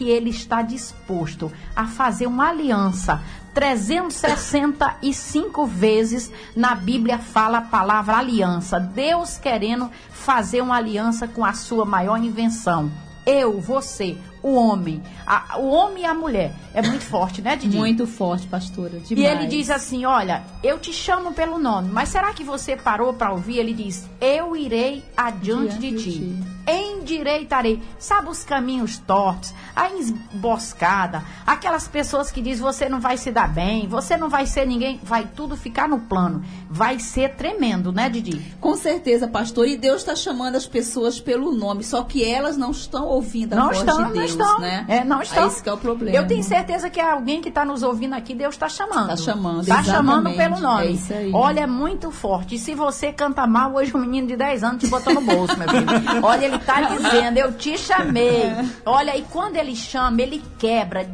que 0.00 0.08
ele 0.08 0.30
está 0.30 0.62
disposto 0.62 1.52
a 1.76 1.86
fazer 1.86 2.26
uma 2.26 2.48
aliança. 2.48 3.22
365 3.54 5.66
vezes 5.66 6.30
na 6.54 6.74
Bíblia 6.74 7.18
fala 7.18 7.58
a 7.58 7.62
palavra 7.62 8.16
aliança. 8.16 8.78
Deus 8.78 9.36
querendo 9.36 9.90
fazer 10.10 10.60
uma 10.60 10.76
aliança 10.76 11.26
com 11.26 11.44
a 11.44 11.52
sua 11.52 11.84
maior 11.84 12.18
invenção. 12.18 12.90
Eu, 13.26 13.60
você, 13.60 14.16
o 14.42 14.54
homem. 14.54 15.02
A- 15.26 15.58
o 15.58 15.68
homem 15.70 16.02
e 16.02 16.06
a 16.06 16.14
mulher. 16.14 16.52
É 16.72 16.80
muito 16.82 17.04
forte, 17.04 17.42
né, 17.42 17.56
Didi? 17.56 17.76
Muito 17.76 18.06
forte, 18.06 18.46
pastora. 18.46 18.92
E 19.10 19.14
Demais. 19.14 19.38
ele 19.38 19.46
diz 19.48 19.70
assim: 19.70 20.04
Olha, 20.04 20.42
eu 20.62 20.78
te 20.78 20.92
chamo 20.92 21.32
pelo 21.32 21.58
nome, 21.58 21.88
mas 21.92 22.08
será 22.10 22.32
que 22.32 22.44
você 22.44 22.76
parou 22.76 23.12
para 23.12 23.32
ouvir? 23.32 23.58
Ele 23.58 23.72
diz: 23.74 24.08
Eu 24.20 24.56
irei 24.56 25.04
adiante 25.16 25.78
de 25.78 25.90
Diante 25.90 25.96
de 25.96 26.12
ti. 26.12 26.18
ti. 26.18 26.60
Endireitarei. 26.70 27.82
Sabe 27.98 28.28
os 28.30 28.44
caminhos 28.44 28.98
tortos, 28.98 29.52
a 29.74 29.88
emboscada, 29.90 31.22
aquelas 31.46 31.88
pessoas 31.88 32.30
que 32.30 32.40
dizem: 32.40 32.62
Você 32.62 32.88
não 32.88 33.00
vai 33.00 33.16
se 33.16 33.30
dar 33.30 33.48
bem, 33.48 33.88
você 33.88 34.16
não 34.16 34.28
vai 34.28 34.46
ser 34.46 34.66
ninguém. 34.66 35.00
Vai 35.02 35.26
tudo 35.34 35.56
ficar 35.56 35.88
no 35.88 36.00
plano. 36.00 36.42
Vai 36.68 36.98
ser 36.98 37.34
tremendo, 37.34 37.92
né, 37.92 38.08
Didi? 38.08 38.40
Com 38.60 38.76
certeza, 38.76 39.26
pastor. 39.28 39.66
E 39.66 39.76
Deus 39.76 40.02
está 40.02 40.14
chamando 40.14 40.56
as 40.56 40.66
pessoas 40.66 41.20
pelo 41.20 41.52
nome, 41.52 41.82
só 41.82 42.02
que 42.04 42.24
elas 42.24 42.56
não 42.56 42.70
estão 42.70 43.06
ouvindo 43.06 43.52
a 43.54 43.56
Não 43.56 43.66
voz 43.66 43.78
estão, 43.78 44.06
de 44.06 44.12
Deus, 44.12 44.29
estão. 44.30 44.60
né? 44.60 44.84
É, 44.88 45.04
não 45.04 45.22
estão. 45.22 45.44
Aí 45.44 45.48
Esse 45.48 45.62
que 45.62 45.68
é 45.68 45.72
o 45.72 45.78
problema. 45.78 46.16
Eu 46.16 46.26
tenho 46.26 46.42
certeza 46.42 46.88
que 46.90 47.00
é 47.00 47.10
alguém 47.10 47.40
que 47.40 47.48
está 47.48 47.64
nos 47.64 47.82
ouvindo 47.82 48.14
aqui, 48.14 48.34
Deus 48.34 48.54
está 48.54 48.68
chamando. 48.68 49.08
Tá 49.08 49.16
chamando, 49.16 49.60
Está 49.62 49.82
chamando 49.82 50.30
pelo 50.34 50.60
nome. 50.60 50.86
É 50.86 50.90
isso 50.90 51.12
aí. 51.12 51.30
Olha, 51.32 51.60
é 51.60 51.66
muito 51.66 52.10
forte. 52.10 52.54
E 52.54 52.58
se 52.58 52.74
você 52.74 53.12
canta 53.12 53.46
mal, 53.46 53.74
hoje 53.74 53.96
um 53.96 54.00
menino 54.00 54.26
de 54.26 54.36
10 54.36 54.64
anos 54.64 54.82
te 54.82 54.88
botou 54.88 55.12
no 55.14 55.20
bolso, 55.20 55.56
meu 55.58 55.68
filho. 55.68 55.86
Olha, 56.22 56.44
ele 56.46 56.56
está 56.56 56.80
dizendo, 56.82 57.38
eu 57.38 57.52
te 57.52 57.76
chamei. 57.78 58.44
Olha, 58.84 59.16
e 59.16 59.22
quando 59.22 59.56
ele 59.56 59.74
chama, 59.76 60.20
ele 60.22 60.42
quebra, 60.58 61.04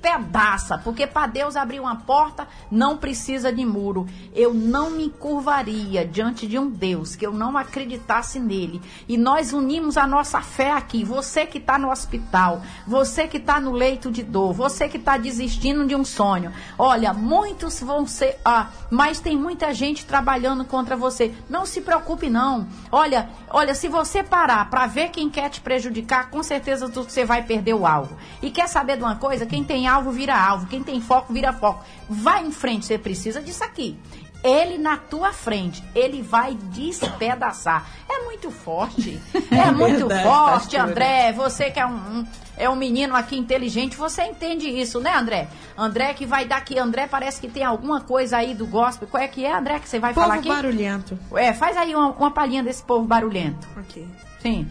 despedaça, 0.00 0.78
porque 0.78 1.06
para 1.06 1.26
Deus 1.26 1.56
abrir 1.56 1.78
uma 1.78 1.96
porta 1.96 2.48
não 2.70 2.96
precisa 2.96 3.52
de 3.52 3.64
muro. 3.64 4.06
Eu 4.34 4.54
não 4.54 4.90
me 4.90 5.10
curvaria 5.10 6.04
diante 6.06 6.46
de 6.46 6.58
um 6.58 6.68
Deus 6.68 7.14
que 7.14 7.26
eu 7.26 7.32
não 7.32 7.56
acreditasse 7.56 8.40
nele. 8.40 8.80
E 9.06 9.16
nós 9.16 9.52
unimos 9.52 9.96
a 9.96 10.06
nossa 10.06 10.40
fé 10.40 10.72
aqui. 10.72 11.04
Você 11.04 11.44
que 11.44 11.58
está 11.58 11.78
no 11.78 11.90
hospital, 11.90 12.62
você 12.86 13.28
que 13.28 13.36
está 13.36 13.60
no 13.60 13.72
leito 13.72 14.10
de 14.10 14.22
dor, 14.22 14.54
você 14.54 14.88
que 14.88 14.96
está 14.96 15.18
desistindo 15.18 15.86
de 15.86 15.94
um 15.94 16.04
sonho. 16.04 16.52
Olha, 16.78 17.12
muitos 17.12 17.80
vão 17.80 18.06
ser, 18.06 18.38
ah, 18.44 18.68
mas 18.90 19.20
tem 19.20 19.36
muita 19.36 19.74
gente 19.74 20.06
trabalhando 20.06 20.64
contra 20.64 20.96
você. 20.96 21.34
Não 21.48 21.66
se 21.66 21.82
preocupe 21.82 22.30
não. 22.30 22.66
Olha, 22.90 23.28
olha, 23.50 23.74
se 23.74 23.88
você 23.88 24.22
parar 24.22 24.70
para 24.70 24.86
ver 24.86 25.10
quem 25.10 25.28
quer 25.28 25.50
te 25.50 25.60
prejudicar, 25.60 26.30
com 26.30 26.42
certeza 26.42 26.86
você 26.86 27.24
vai 27.24 27.42
perder 27.42 27.74
o 27.74 27.86
alvo. 27.86 28.16
E 28.40 28.50
quer 28.50 28.68
saber 28.68 28.96
de 28.96 29.02
uma 29.02 29.16
coisa? 29.16 29.44
Quem 29.44 29.62
tem 29.62 29.86
alvo 29.90 30.10
vira 30.10 30.34
alvo, 30.36 30.66
quem 30.66 30.82
tem 30.82 31.00
foco 31.00 31.32
vira 31.32 31.52
foco. 31.52 31.84
Vai 32.08 32.46
em 32.46 32.52
frente, 32.52 32.86
você 32.86 32.96
precisa 32.98 33.40
disso 33.42 33.64
aqui. 33.64 33.98
Ele 34.42 34.78
na 34.78 34.96
tua 34.96 35.34
frente, 35.34 35.84
ele 35.94 36.22
vai 36.22 36.54
despedaçar. 36.54 37.86
É 38.08 38.24
muito 38.24 38.50
forte. 38.50 39.20
É 39.50 39.70
muito 39.72 40.06
verdade, 40.06 40.22
forte, 40.22 40.52
pastora. 40.76 40.82
André. 40.84 41.32
Você 41.32 41.70
que 41.70 41.78
é 41.80 41.84
um, 41.86 41.90
um- 42.20 42.26
é 42.56 42.68
um 42.70 42.76
menino 42.76 43.14
aqui 43.16 43.36
inteligente, 43.36 43.96
você 43.96 44.22
entende 44.24 44.66
isso, 44.68 45.00
né, 45.00 45.12
André? 45.14 45.48
André 45.76 46.14
que 46.14 46.24
vai 46.24 46.44
dar 46.46 46.58
aqui. 46.58 46.78
André 46.78 47.06
parece 47.06 47.40
que 47.40 47.48
tem 47.48 47.64
alguma 47.64 48.00
coisa 48.02 48.36
aí 48.38 48.54
do 48.54 48.66
gospel. 48.66 49.08
Qual 49.08 49.22
é 49.22 49.26
que 49.28 49.44
é, 49.44 49.52
André, 49.52 49.78
que 49.80 49.88
você 49.88 49.98
vai 49.98 50.14
falar 50.14 50.36
Povo 50.36 50.38
aqui? 50.38 50.48
barulhento. 50.48 51.18
É, 51.34 51.52
faz 51.52 51.76
aí 51.76 51.94
uma, 51.94 52.10
uma 52.10 52.30
palhinha 52.30 52.62
desse 52.62 52.82
povo 52.82 53.04
barulhento. 53.06 53.66
Ok. 53.76 54.06
Sim. 54.40 54.66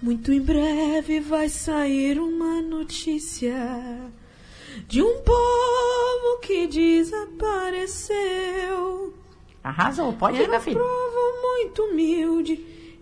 Muito 0.00 0.32
em 0.32 0.40
breve 0.40 1.18
vai 1.20 1.48
sair 1.48 2.18
uma 2.20 2.60
notícia 2.62 3.56
de 4.86 5.02
um 5.02 5.20
povo 5.22 6.38
que 6.42 6.66
desapareceu. 6.66 8.14
Arrasou. 9.62 10.12
Pode 10.12 10.40
ir, 10.42 10.48
meu 10.48 10.60
filho. 10.60 10.78
povo 10.78 11.42
muito 11.42 11.82
humilde 11.84 12.56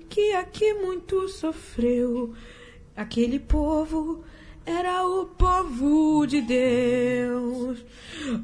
que 0.09 0.33
aqui 0.35 0.75
muito 0.75 1.29
sofreu. 1.29 2.35
Aquele 2.95 3.39
povo 3.39 4.23
era 4.65 5.07
o 5.07 5.25
povo 5.27 6.27
de 6.27 6.41
Deus. 6.43 7.85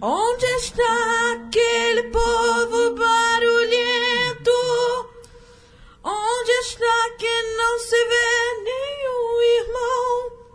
Onde 0.00 0.46
está 0.46 1.32
aquele 1.34 2.04
povo 2.04 2.94
barulhento? 2.94 4.50
Onde 6.02 6.50
está 6.62 7.10
que 7.18 7.42
não 7.56 7.78
se 7.78 8.04
vê 8.04 8.62
nenhum 8.64 9.42
irmão? 9.60 10.47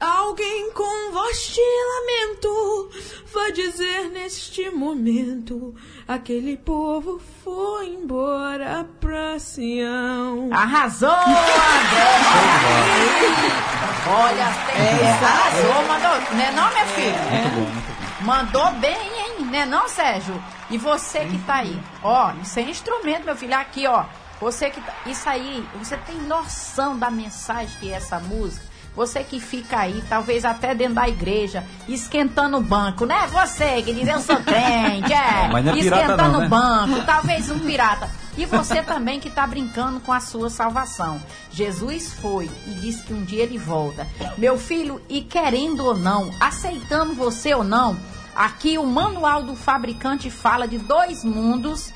Alguém 0.00 0.72
com 0.72 1.12
voz 1.12 1.52
de 1.54 1.60
lamento 1.60 2.90
vai 3.34 3.52
dizer 3.52 4.08
neste 4.08 4.70
momento: 4.70 5.74
aquele 6.08 6.56
povo 6.56 7.20
foi 7.44 7.88
embora 7.88 8.88
pra 8.98 9.38
Sião. 9.38 10.48
Arrasou, 10.50 11.10
André! 11.10 12.10
Olha, 14.08 14.46
tem, 14.72 15.06
é, 15.06 15.12
arrasou, 15.12 15.86
mandou. 15.86 16.34
Né 16.34 16.50
não, 16.52 16.70
minha 16.70 16.86
filha? 16.86 17.18
Muito 17.30 17.54
bom, 17.54 17.60
muito 17.60 17.86
bom. 17.86 18.24
Mandou 18.24 18.72
bem, 18.80 18.96
hein? 18.96 19.44
Né 19.50 19.66
não, 19.66 19.86
Sérgio? 19.86 20.42
E 20.70 20.78
você 20.78 21.26
que 21.26 21.38
tá 21.40 21.56
aí, 21.56 21.78
ó, 22.02 22.32
isso 22.42 22.58
é 22.58 22.62
instrumento, 22.62 23.24
meu 23.26 23.36
filho, 23.36 23.54
aqui, 23.54 23.86
ó. 23.86 24.06
Você 24.40 24.70
que 24.70 24.80
tá, 24.80 24.94
isso 25.04 25.28
aí, 25.28 25.62
você 25.74 25.98
tem 25.98 26.16
noção 26.22 26.98
da 26.98 27.10
mensagem 27.10 27.76
que 27.78 27.92
é 27.92 27.96
essa 27.96 28.18
música? 28.18 28.69
Você 29.00 29.24
que 29.24 29.40
fica 29.40 29.78
aí, 29.78 30.04
talvez 30.10 30.44
até 30.44 30.74
dentro 30.74 30.96
da 30.96 31.08
igreja, 31.08 31.64
esquentando 31.88 32.58
o 32.58 32.60
banco, 32.60 33.06
né? 33.06 33.26
Você 33.28 33.80
que 33.80 33.94
diz, 33.94 34.06
eu 34.06 34.20
sou 34.20 34.36
crente, 34.44 35.10
é. 35.10 35.48
Não 35.48 35.56
é 35.56 35.78
esquentando 35.78 36.36
o 36.36 36.40
né? 36.42 36.48
banco, 36.48 37.06
talvez 37.06 37.50
um 37.50 37.60
pirata. 37.60 38.10
E 38.36 38.44
você 38.44 38.82
também 38.82 39.18
que 39.18 39.28
está 39.28 39.46
brincando 39.46 40.00
com 40.00 40.12
a 40.12 40.20
sua 40.20 40.50
salvação. 40.50 41.18
Jesus 41.50 42.12
foi 42.12 42.50
e 42.66 42.74
disse 42.74 43.02
que 43.02 43.14
um 43.14 43.24
dia 43.24 43.44
ele 43.44 43.56
volta. 43.56 44.06
Meu 44.36 44.58
filho, 44.58 45.00
e 45.08 45.22
querendo 45.22 45.82
ou 45.82 45.96
não, 45.96 46.30
aceitando 46.38 47.14
você 47.14 47.54
ou 47.54 47.64
não, 47.64 47.96
aqui 48.36 48.76
o 48.76 48.84
manual 48.84 49.42
do 49.42 49.56
fabricante 49.56 50.30
fala 50.30 50.68
de 50.68 50.76
dois 50.76 51.24
mundos 51.24 51.90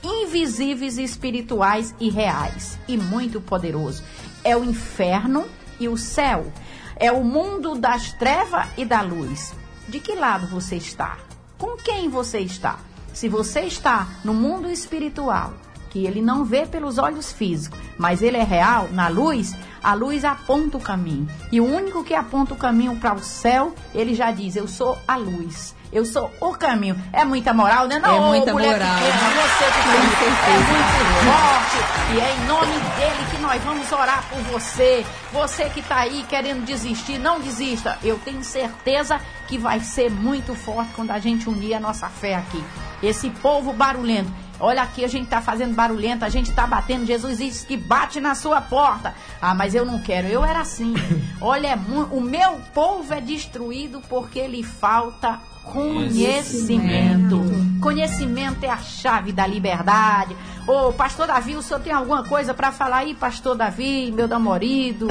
invisíveis, 0.00 0.96
espirituais 0.96 1.92
e 1.98 2.08
reais. 2.08 2.78
E 2.86 2.96
muito 2.96 3.40
poderoso. 3.40 4.04
É 4.44 4.56
o 4.56 4.62
inferno 4.62 5.44
e 5.78 5.88
o 5.88 5.96
céu. 5.96 6.52
É 6.96 7.12
o 7.12 7.22
mundo 7.22 7.74
das 7.74 8.12
trevas 8.12 8.66
e 8.76 8.84
da 8.84 9.02
luz. 9.02 9.54
De 9.88 10.00
que 10.00 10.14
lado 10.14 10.46
você 10.46 10.76
está? 10.76 11.18
Com 11.58 11.76
quem 11.76 12.08
você 12.08 12.40
está? 12.40 12.78
Se 13.12 13.28
você 13.28 13.60
está 13.60 14.08
no 14.24 14.34
mundo 14.34 14.70
espiritual, 14.70 15.54
que 15.90 16.04
ele 16.04 16.20
não 16.20 16.44
vê 16.44 16.66
pelos 16.66 16.98
olhos 16.98 17.32
físicos, 17.32 17.78
mas 17.96 18.20
ele 18.20 18.36
é 18.36 18.42
real, 18.42 18.88
na 18.92 19.08
luz, 19.08 19.54
a 19.82 19.94
luz 19.94 20.24
aponta 20.24 20.76
o 20.76 20.80
caminho. 20.80 21.28
E 21.52 21.60
o 21.60 21.64
único 21.64 22.02
que 22.02 22.14
aponta 22.14 22.54
o 22.54 22.58
caminho 22.58 22.96
para 22.96 23.14
o 23.14 23.22
céu, 23.22 23.72
ele 23.94 24.14
já 24.14 24.32
diz: 24.32 24.56
Eu 24.56 24.66
sou 24.66 24.98
a 25.06 25.16
luz. 25.16 25.75
Eu 25.96 26.04
sou 26.04 26.30
o 26.42 26.52
caminho. 26.52 26.94
É 27.10 27.24
muita 27.24 27.54
moral, 27.54 27.88
né? 27.88 27.98
Não, 27.98 28.16
É 28.16 28.20
muita 28.20 28.52
mulher 28.52 28.72
moral. 28.72 28.96
pequena, 28.96 29.16
você 29.30 29.64
que 29.64 29.82
tem, 29.88 30.28
é 30.28 30.58
muito 30.68 31.16
forte. 31.24 32.14
E 32.14 32.20
é 32.20 32.34
em 32.34 32.46
nome 32.46 32.72
dele 32.96 33.26
que 33.30 33.38
nós 33.40 33.62
vamos 33.62 33.90
orar 33.90 34.22
por 34.28 34.38
você. 34.42 35.06
Você 35.32 35.70
que 35.70 35.80
está 35.80 35.96
aí 36.00 36.22
querendo 36.28 36.66
desistir, 36.66 37.18
não 37.18 37.40
desista. 37.40 37.96
Eu 38.04 38.18
tenho 38.18 38.44
certeza 38.44 39.18
que 39.48 39.56
vai 39.56 39.80
ser 39.80 40.10
muito 40.10 40.54
forte 40.54 40.92
quando 40.94 41.12
a 41.12 41.18
gente 41.18 41.48
unir 41.48 41.72
a 41.72 41.80
nossa 41.80 42.10
fé 42.10 42.34
aqui. 42.34 42.62
Esse 43.02 43.30
povo 43.30 43.72
barulhento. 43.72 44.30
Olha 44.58 44.82
aqui, 44.82 45.04
a 45.04 45.08
gente 45.08 45.28
tá 45.28 45.40
fazendo 45.40 45.74
barulhento, 45.74 46.24
a 46.24 46.28
gente 46.28 46.52
tá 46.52 46.66
batendo. 46.66 47.04
Jesus 47.06 47.38
disse 47.38 47.66
que 47.66 47.76
bate 47.76 48.20
na 48.20 48.34
sua 48.34 48.60
porta. 48.60 49.14
Ah, 49.40 49.54
mas 49.54 49.74
eu 49.74 49.84
não 49.84 50.00
quero. 50.00 50.26
Eu 50.28 50.44
era 50.44 50.60
assim. 50.60 50.94
Olha, 51.40 51.68
é 51.68 51.76
o 52.10 52.20
meu 52.20 52.60
povo 52.72 53.12
é 53.12 53.20
destruído 53.20 54.00
porque 54.08 54.46
lhe 54.46 54.62
falta 54.62 55.38
conhecimento. 55.62 57.40
Conhecimento 57.80 58.64
é 58.64 58.70
a 58.70 58.78
chave 58.78 59.32
da 59.32 59.46
liberdade. 59.46 60.36
Ô, 60.66 60.92
pastor 60.92 61.26
Davi, 61.26 61.56
o 61.56 61.62
senhor 61.62 61.80
tem 61.80 61.92
alguma 61.92 62.24
coisa 62.24 62.54
para 62.54 62.72
falar 62.72 62.98
aí, 62.98 63.14
pastor 63.14 63.56
Davi, 63.56 64.12
meu 64.12 64.28
namorado? 64.28 65.08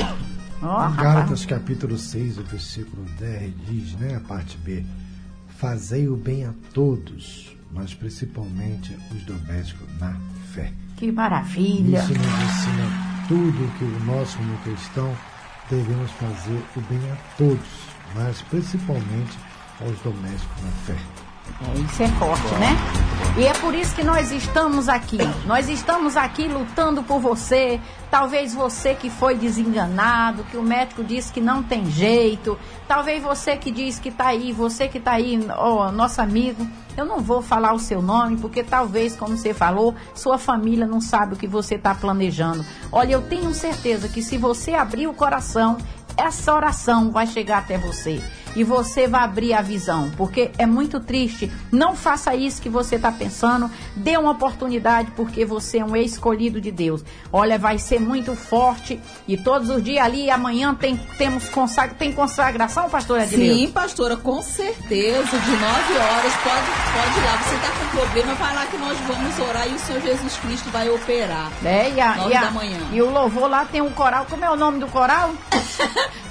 Rapaz. 0.61 0.95
Gálatas 0.95 1.45
capítulo 1.45 1.97
6, 1.97 2.39
o 2.39 2.43
versículo 2.43 3.03
10 3.19 3.53
diz, 3.67 3.93
né, 3.95 4.15
a 4.15 4.19
parte 4.21 4.57
B, 4.57 4.83
fazei 5.47 6.07
o 6.07 6.15
bem 6.15 6.45
a 6.45 6.53
todos, 6.73 7.54
mas 7.71 7.93
principalmente 7.93 8.97
os 9.11 9.23
domésticos 9.23 9.87
na 9.99 10.17
fé. 10.53 10.71
Que 10.97 11.11
maravilha. 11.11 11.99
Isso 11.99 12.13
nos 12.13 12.25
ensina 12.25 13.25
tudo 13.27 13.77
que 13.77 13.83
o 13.83 13.99
nós 14.05 14.33
como 14.35 14.57
cristão 14.59 15.15
devemos 15.69 16.11
fazer 16.11 16.63
o 16.75 16.81
bem 16.81 17.11
a 17.11 17.15
todos, 17.37 17.67
mas 18.13 18.41
principalmente 18.43 19.37
aos 19.81 19.99
domésticos 19.99 20.63
na 20.63 20.71
fé. 20.85 21.24
É, 21.61 21.79
isso 21.79 22.03
é 22.03 22.07
forte, 22.09 22.53
né? 22.55 22.75
E 23.37 23.45
é 23.45 23.53
por 23.53 23.73
isso 23.73 23.95
que 23.95 24.03
nós 24.03 24.31
estamos 24.31 24.87
aqui. 24.87 25.17
Nós 25.45 25.67
estamos 25.69 26.15
aqui 26.15 26.47
lutando 26.47 27.03
por 27.03 27.19
você. 27.19 27.79
Talvez 28.09 28.53
você 28.53 28.93
que 28.93 29.09
foi 29.09 29.35
desenganado, 29.35 30.43
que 30.45 30.57
o 30.57 30.63
médico 30.63 31.03
disse 31.03 31.33
que 31.33 31.41
não 31.41 31.61
tem 31.61 31.85
jeito. 31.85 32.57
Talvez 32.87 33.21
você 33.21 33.57
que 33.57 33.71
diz 33.71 33.99
que 33.99 34.11
tá 34.11 34.27
aí, 34.27 34.53
você 34.53 34.87
que 34.87 34.99
tá 34.99 35.11
aí, 35.13 35.39
ó, 35.57 35.91
nosso 35.91 36.21
amigo. 36.21 36.65
Eu 36.95 37.05
não 37.05 37.19
vou 37.19 37.41
falar 37.41 37.73
o 37.73 37.79
seu 37.79 38.01
nome, 38.01 38.37
porque 38.37 38.63
talvez, 38.63 39.17
como 39.17 39.37
você 39.37 39.53
falou, 39.53 39.93
sua 40.13 40.37
família 40.37 40.85
não 40.85 41.01
sabe 41.01 41.33
o 41.33 41.37
que 41.37 41.47
você 41.47 41.75
está 41.75 41.93
planejando. 41.93 42.65
Olha, 42.89 43.13
eu 43.13 43.21
tenho 43.21 43.53
certeza 43.53 44.07
que 44.07 44.23
se 44.23 44.37
você 44.37 44.73
abrir 44.73 45.07
o 45.07 45.13
coração, 45.13 45.77
essa 46.17 46.53
oração 46.53 47.11
vai 47.11 47.27
chegar 47.27 47.59
até 47.59 47.77
você 47.77 48.21
e 48.55 48.63
você 48.63 49.05
vai 49.05 49.21
abrir 49.21 49.53
a 49.53 49.61
visão, 49.61 50.09
porque 50.15 50.49
é 50.57 50.65
muito 50.65 51.01
triste. 51.01 51.51
Não 51.73 51.93
faça 51.93 52.33
isso 52.33 52.61
que 52.61 52.69
você 52.69 52.95
está 52.95 53.11
pensando. 53.11 53.69
Dê 53.97 54.15
uma 54.15 54.31
oportunidade, 54.31 55.11
porque 55.13 55.43
você 55.45 55.79
é 55.79 55.85
um 55.85 55.93
escolhido 55.93 56.61
de 56.61 56.71
Deus. 56.71 57.03
Olha, 57.33 57.59
vai 57.59 57.77
ser 57.77 57.99
muito 57.99 58.33
forte 58.33 58.97
e 59.27 59.35
todos 59.35 59.69
os 59.69 59.83
dias 59.83 60.05
ali, 60.05 60.29
amanhã 60.31 60.73
tem 60.73 60.95
temos 61.17 61.49
consagra, 61.49 61.95
tem 61.95 62.13
consagração, 62.13 62.89
pastor 62.89 63.19
Edileu? 63.19 63.55
Sim, 63.57 63.71
pastora, 63.71 64.15
com 64.15 64.41
certeza. 64.41 65.37
De 65.37 65.51
9 65.51 65.63
horas, 65.97 66.33
pode, 66.35 66.65
pode 66.93 67.19
ir 67.19 67.23
lá. 67.25 67.37
Você 67.43 67.55
está 67.55 67.69
com 67.71 67.97
problema, 67.97 68.33
vai 68.35 68.55
lá 68.55 68.65
que 68.67 68.77
nós 68.77 68.97
vamos 68.99 69.39
orar 69.49 69.67
e 69.67 69.73
o 69.73 69.79
Senhor 69.79 70.01
Jesus 70.01 70.37
Cristo 70.37 70.69
vai 70.69 70.89
operar. 70.89 71.51
É, 71.61 71.89
e, 71.91 71.99
a, 71.99 72.15
Nove 72.15 72.31
e, 72.31 72.35
a- 72.37 72.41
da 72.41 72.51
manhã. 72.51 72.79
e 72.93 73.01
o 73.01 73.09
louvor 73.11 73.49
lá 73.49 73.65
tem 73.65 73.81
um 73.81 73.91
coral. 73.91 74.25
Como 74.29 74.45
é 74.45 74.49
o 74.49 74.55
nome 74.55 74.79
do 74.79 74.87
coral? 74.87 75.33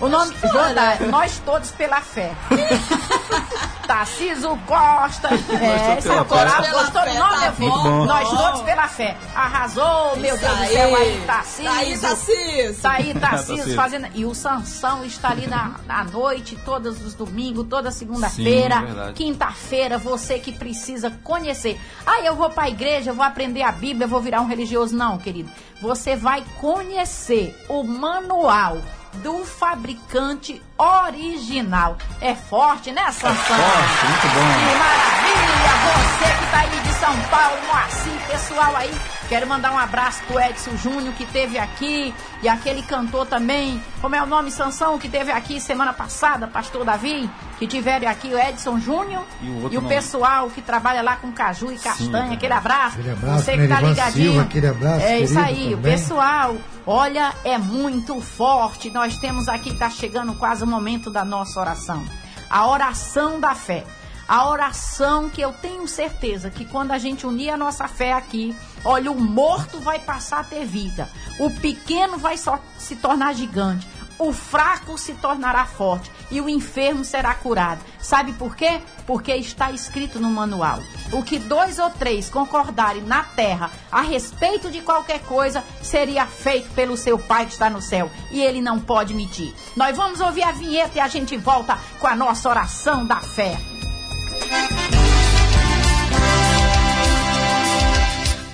O 0.00 0.08
nome 0.08 0.34
Jordá, 0.42 0.96
nós 1.10 1.40
todos 1.44 1.70
pela 1.70 2.00
fé. 2.00 2.32
Tarciso 3.86 4.58
Costa. 4.66 5.28
É, 5.28 5.98
esse 5.98 6.08
é 6.08 6.20
o 6.20 6.24
coral. 6.24 6.62
fé. 6.62 6.70
Gostou 6.70 7.02
do 7.02 7.14
nome, 7.14 7.44
tá 7.44 7.52
filho? 7.52 7.70
bom. 7.70 8.04
Nós 8.06 8.28
todos 8.28 8.62
pela 8.62 8.88
fé. 8.88 9.16
Arrasou, 9.34 10.16
meu 10.16 10.36
Deus 10.36 10.58
do 10.58 10.66
céu, 10.66 10.96
aí, 10.96 11.22
Tarciso. 11.26 11.68
Tá 11.68 11.74
aí, 11.76 11.98
Tarcísio. 11.98 12.82
Tá 12.82 12.90
aí, 12.92 13.14
Tarcísio, 13.20 13.56
Tarcísio. 13.56 13.76
fazendo. 13.76 14.08
E 14.14 14.24
o 14.24 14.34
Sansão 14.34 15.04
está 15.04 15.30
ali 15.30 15.46
na, 15.46 15.76
à 15.88 16.04
noite, 16.04 16.56
todos 16.64 17.04
os 17.04 17.14
domingos, 17.14 17.66
toda 17.68 17.90
segunda-feira, 17.90 19.12
quinta-feira, 19.14 19.98
você 19.98 20.38
que 20.38 20.52
precisa 20.52 21.10
conhecer. 21.22 21.78
Ah, 22.06 22.20
eu 22.22 22.34
vou 22.34 22.50
pra 22.50 22.68
igreja, 22.68 23.10
eu 23.10 23.14
vou 23.14 23.24
aprender 23.24 23.62
a 23.62 23.72
Bíblia, 23.72 24.04
eu 24.04 24.08
vou 24.08 24.20
virar 24.20 24.40
um 24.40 24.46
religioso. 24.46 24.96
Não, 24.96 25.18
querido. 25.18 25.50
Você 25.80 26.16
vai 26.16 26.42
conhecer 26.60 27.54
o 27.68 27.82
manual 27.82 28.78
do 29.22 29.44
fabricante 29.44 30.60
original. 30.78 31.96
É 32.20 32.34
forte, 32.34 32.90
né, 32.92 33.04
Sansão? 33.12 33.34
Forte, 33.34 34.06
muito 34.06 34.28
bom. 34.34 34.70
Que 34.70 34.78
maravilha! 34.78 35.64
Você 35.84 36.24
que 36.44 36.50
tá 36.50 36.58
aí 36.60 36.80
de 36.80 36.92
São 36.94 37.20
Paulo, 37.30 37.56
Moacir, 37.66 38.12
pessoal 38.30 38.76
aí. 38.76 38.90
Quero 39.28 39.46
mandar 39.46 39.72
um 39.72 39.78
abraço 39.78 40.22
pro 40.26 40.38
Edson 40.38 40.76
Júnior 40.76 41.14
que 41.14 41.24
teve 41.26 41.58
aqui 41.58 42.14
e 42.42 42.48
aquele 42.48 42.82
cantor 42.82 43.26
também. 43.26 43.82
Como 44.00 44.14
é 44.14 44.22
o 44.22 44.26
nome, 44.26 44.50
Sansão, 44.50 44.98
que 44.98 45.08
teve 45.08 45.32
aqui 45.32 45.58
semana 45.60 45.92
passada, 45.94 46.46
Pastor 46.46 46.84
Davi, 46.84 47.28
que 47.58 47.66
tiveram 47.66 48.08
aqui 48.08 48.28
o 48.28 48.38
Edson 48.38 48.78
Júnior 48.78 49.24
E 49.40 49.48
o 49.48 49.62
outro 49.62 49.74
e 49.74 49.78
o 49.78 49.82
pessoal 49.82 50.50
que 50.50 50.60
trabalha 50.60 51.02
lá 51.02 51.16
com 51.16 51.32
caju 51.32 51.72
e 51.72 51.78
castanha. 51.78 52.10
verdade. 52.10 52.34
aquele 52.34 52.52
abraço. 52.52 52.98
Aquele 52.98 53.10
abraço, 53.12 53.44
Você 53.44 53.56
que 53.56 53.68
tá 53.68 53.80
ligadinho. 53.80 54.24
Silva, 54.32 54.42
aquele 54.42 54.66
abraço, 54.66 55.00
É 55.06 55.18
isso 55.20 55.38
aí, 55.38 55.74
o 55.74 55.76
também. 55.76 55.92
pessoal. 55.92 56.56
Olha, 56.86 57.34
é 57.44 57.56
muito 57.56 58.20
forte. 58.20 58.90
Nós 58.90 59.16
temos 59.16 59.48
aqui, 59.48 59.74
tá 59.74 59.88
chegando 59.88 60.34
quase 60.34 60.64
o 60.64 60.66
momento 60.66 61.10
da 61.10 61.24
nossa 61.24 61.58
oração. 61.58 62.04
A 62.50 62.66
oração 62.68 63.40
da 63.40 63.54
fé. 63.54 63.84
A 64.28 64.48
oração 64.48 65.28
que 65.28 65.40
eu 65.40 65.52
tenho 65.52 65.86
certeza 65.86 66.50
que 66.50 66.64
quando 66.64 66.92
a 66.92 66.98
gente 66.98 67.26
unir 67.26 67.50
a 67.50 67.56
nossa 67.56 67.86
fé 67.88 68.12
aqui, 68.12 68.54
olha, 68.84 69.10
o 69.10 69.20
morto 69.20 69.78
vai 69.80 69.98
passar 69.98 70.40
a 70.40 70.44
ter 70.44 70.64
vida. 70.64 71.08
O 71.38 71.50
pequeno 71.50 72.18
vai 72.18 72.36
só 72.36 72.58
se 72.78 72.96
tornar 72.96 73.34
gigante. 73.34 73.86
O 74.18 74.32
fraco 74.32 74.96
se 74.96 75.14
tornará 75.14 75.66
forte 75.66 76.10
e 76.30 76.40
o 76.40 76.48
enfermo 76.48 77.04
será 77.04 77.34
curado. 77.34 77.80
Sabe 78.00 78.32
por 78.34 78.54
quê? 78.54 78.80
Porque 79.06 79.34
está 79.34 79.70
escrito 79.70 80.20
no 80.20 80.30
manual. 80.30 80.80
O 81.12 81.22
que 81.22 81.38
dois 81.38 81.78
ou 81.78 81.90
três 81.90 82.28
concordarem 82.28 83.02
na 83.02 83.24
terra 83.24 83.70
a 83.90 84.02
respeito 84.02 84.70
de 84.70 84.80
qualquer 84.80 85.20
coisa 85.20 85.64
seria 85.82 86.26
feito 86.26 86.70
pelo 86.74 86.96
seu 86.96 87.18
Pai 87.18 87.46
que 87.46 87.52
está 87.52 87.68
no 87.70 87.82
céu. 87.82 88.10
E 88.30 88.40
ele 88.42 88.60
não 88.60 88.78
pode 88.78 89.14
mentir. 89.14 89.52
Nós 89.76 89.96
vamos 89.96 90.20
ouvir 90.20 90.42
a 90.42 90.52
vinheta 90.52 90.98
e 90.98 91.00
a 91.00 91.08
gente 91.08 91.36
volta 91.36 91.78
com 91.98 92.06
a 92.06 92.14
nossa 92.14 92.48
oração 92.48 93.06
da 93.06 93.20
fé. 93.20 93.56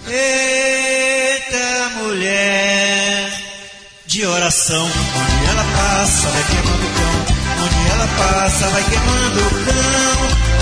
Eita 0.06 1.88
mulher 2.02 3.39
de 4.10 4.26
oração, 4.26 4.84
onde 4.86 5.50
ela 5.50 5.64
passa 5.76 6.28
vai 6.30 6.42
queimando 6.42 6.84
o 6.84 6.90
cão, 6.90 7.64
onde 7.64 7.90
ela 7.90 8.08
passa 8.18 8.68
vai 8.70 8.82
queimando 8.82 9.40
o 9.40 9.50
cão. 9.64 10.18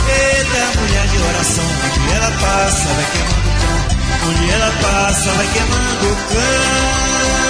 Eita 0.06 0.78
mulher 0.78 1.06
de 1.08 1.16
oração, 1.16 1.64
onde 1.64 2.12
ela 2.12 2.30
passa 2.30 2.88
vai 2.88 3.06
queimando 3.10 3.48
o 3.48 3.54
cão, 3.58 4.28
onde 4.28 4.50
ela 4.50 4.70
passa 4.82 5.30
vai 5.30 5.46
queimando 5.46 6.12
o 6.12 6.16
cão. 6.28 7.47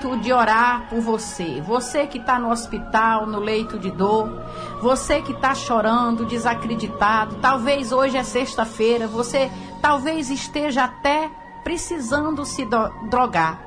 Momento 0.00 0.16
de 0.16 0.32
orar 0.32 0.88
por 0.88 1.00
você. 1.00 1.60
Você 1.60 2.06
que 2.06 2.18
está 2.18 2.38
no 2.38 2.50
hospital, 2.50 3.26
no 3.26 3.38
leito 3.38 3.78
de 3.78 3.90
dor. 3.90 4.42
Você 4.80 5.20
que 5.20 5.32
está 5.32 5.54
chorando, 5.54 6.24
desacreditado. 6.24 7.36
Talvez 7.36 7.92
hoje 7.92 8.16
é 8.16 8.22
sexta-feira. 8.22 9.06
Você 9.06 9.50
talvez 9.82 10.30
esteja 10.30 10.84
até 10.84 11.30
precisando 11.62 12.44
se 12.44 12.66
drogar. 13.08 13.60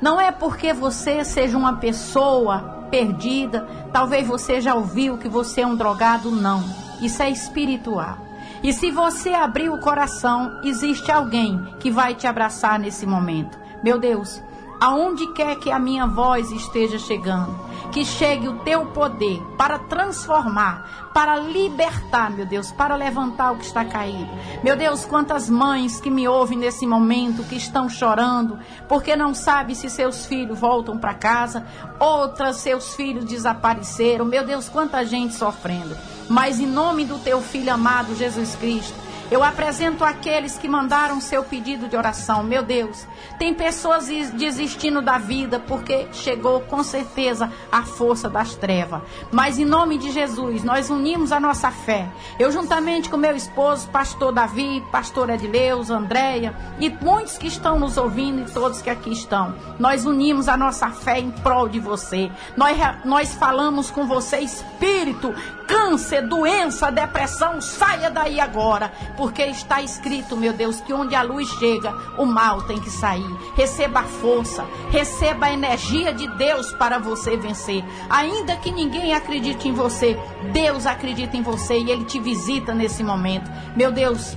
Não 0.00 0.20
é 0.20 0.32
porque 0.32 0.72
você 0.72 1.24
seja 1.24 1.56
uma 1.56 1.76
pessoa 1.76 2.88
perdida. 2.90 3.66
Talvez 3.92 4.26
você 4.26 4.60
já 4.60 4.74
ouviu 4.74 5.18
que 5.18 5.28
você 5.28 5.60
é 5.60 5.66
um 5.66 5.76
drogado. 5.76 6.30
Não. 6.30 6.64
Isso 7.00 7.22
é 7.22 7.30
espiritual. 7.30 8.18
E 8.62 8.72
se 8.72 8.90
você 8.90 9.30
abrir 9.30 9.68
o 9.68 9.78
coração, 9.78 10.60
existe 10.64 11.12
alguém 11.12 11.62
que 11.78 11.90
vai 11.90 12.14
te 12.14 12.26
abraçar 12.26 12.78
nesse 12.78 13.06
momento. 13.06 13.58
Meu 13.82 13.98
Deus, 13.98 14.42
aonde 14.80 15.26
quer 15.28 15.56
que 15.56 15.70
a 15.70 15.78
minha 15.78 16.06
voz 16.06 16.50
esteja 16.50 16.98
chegando, 16.98 17.54
que 17.92 18.04
chegue 18.04 18.48
o 18.48 18.58
teu 18.58 18.86
poder 18.86 19.40
para 19.56 19.78
transformar, 19.78 21.10
para 21.14 21.36
libertar, 21.36 22.30
meu 22.30 22.44
Deus, 22.44 22.70
para 22.70 22.94
levantar 22.94 23.52
o 23.52 23.56
que 23.56 23.64
está 23.64 23.84
caído. 23.84 24.28
Meu 24.62 24.76
Deus, 24.76 25.04
quantas 25.04 25.48
mães 25.48 26.00
que 26.00 26.10
me 26.10 26.28
ouvem 26.28 26.58
nesse 26.58 26.86
momento, 26.86 27.44
que 27.44 27.56
estão 27.56 27.88
chorando, 27.88 28.58
porque 28.88 29.16
não 29.16 29.34
sabem 29.34 29.74
se 29.74 29.88
seus 29.88 30.26
filhos 30.26 30.58
voltam 30.58 30.98
para 30.98 31.14
casa, 31.14 31.66
outras 31.98 32.56
seus 32.56 32.94
filhos 32.94 33.24
desapareceram. 33.24 34.24
Meu 34.24 34.44
Deus, 34.44 34.68
quanta 34.68 35.04
gente 35.06 35.34
sofrendo. 35.34 35.96
Mas 36.28 36.60
em 36.60 36.66
nome 36.66 37.04
do 37.04 37.18
teu 37.18 37.40
filho 37.40 37.72
amado 37.72 38.14
Jesus 38.14 38.54
Cristo, 38.56 39.05
eu 39.30 39.42
apresento 39.42 40.04
aqueles 40.04 40.56
que 40.56 40.68
mandaram 40.68 41.20
seu 41.20 41.42
pedido 41.44 41.88
de 41.88 41.96
oração. 41.96 42.42
Meu 42.42 42.62
Deus, 42.62 43.06
tem 43.38 43.52
pessoas 43.54 44.08
is- 44.08 44.30
desistindo 44.30 45.02
da 45.02 45.18
vida 45.18 45.58
porque 45.58 46.06
chegou 46.12 46.60
com 46.60 46.82
certeza 46.82 47.50
a 47.70 47.82
força 47.82 48.28
das 48.28 48.54
trevas. 48.54 49.02
Mas 49.32 49.58
em 49.58 49.64
nome 49.64 49.98
de 49.98 50.10
Jesus, 50.10 50.62
nós 50.62 50.90
unimos 50.90 51.32
a 51.32 51.40
nossa 51.40 51.70
fé. 51.70 52.06
Eu, 52.38 52.52
juntamente 52.52 53.08
com 53.08 53.16
meu 53.16 53.34
esposo, 53.34 53.88
pastor 53.88 54.32
Davi, 54.32 54.82
pastor 54.92 55.30
Edileus, 55.30 55.90
Andréia 55.90 56.54
e 56.78 56.88
muitos 56.88 57.36
que 57.36 57.48
estão 57.48 57.78
nos 57.78 57.96
ouvindo 57.96 58.42
e 58.42 58.52
todos 58.52 58.80
que 58.80 58.90
aqui 58.90 59.12
estão, 59.12 59.54
nós 59.78 60.04
unimos 60.06 60.48
a 60.48 60.56
nossa 60.56 60.88
fé 60.90 61.18
em 61.18 61.30
prol 61.30 61.68
de 61.68 61.80
você. 61.80 62.30
Nós, 62.56 62.76
nós 63.04 63.34
falamos 63.34 63.90
com 63.90 64.06
você, 64.06 64.38
espírito, 64.38 65.34
câncer, 65.66 66.22
doença, 66.22 66.92
depressão, 66.92 67.60
saia 67.60 68.08
daí 68.10 68.38
agora, 68.38 68.92
porque 69.16 69.42
está 69.42 69.82
escrito, 69.82 70.36
meu 70.36 70.52
Deus, 70.52 70.80
que 70.80 70.92
onde 70.92 71.14
a 71.14 71.22
luz 71.22 71.48
chega, 71.58 71.92
o 72.18 72.26
mal 72.26 72.62
tem 72.62 72.78
que 72.78 72.90
sair. 72.90 73.26
Receba 73.54 74.00
a 74.00 74.04
força, 74.04 74.64
receba 74.90 75.46
a 75.46 75.52
energia 75.52 76.12
de 76.12 76.26
Deus 76.36 76.72
para 76.72 76.98
você 76.98 77.36
vencer. 77.36 77.84
Ainda 78.08 78.56
que 78.56 78.70
ninguém 78.70 79.14
acredite 79.14 79.68
em 79.68 79.72
você, 79.72 80.18
Deus 80.52 80.86
acredita 80.86 81.36
em 81.36 81.42
você 81.42 81.78
e 81.78 81.90
ele 81.90 82.04
te 82.04 82.20
visita 82.20 82.74
nesse 82.74 83.02
momento. 83.02 83.50
Meu 83.74 83.90
Deus, 83.90 84.36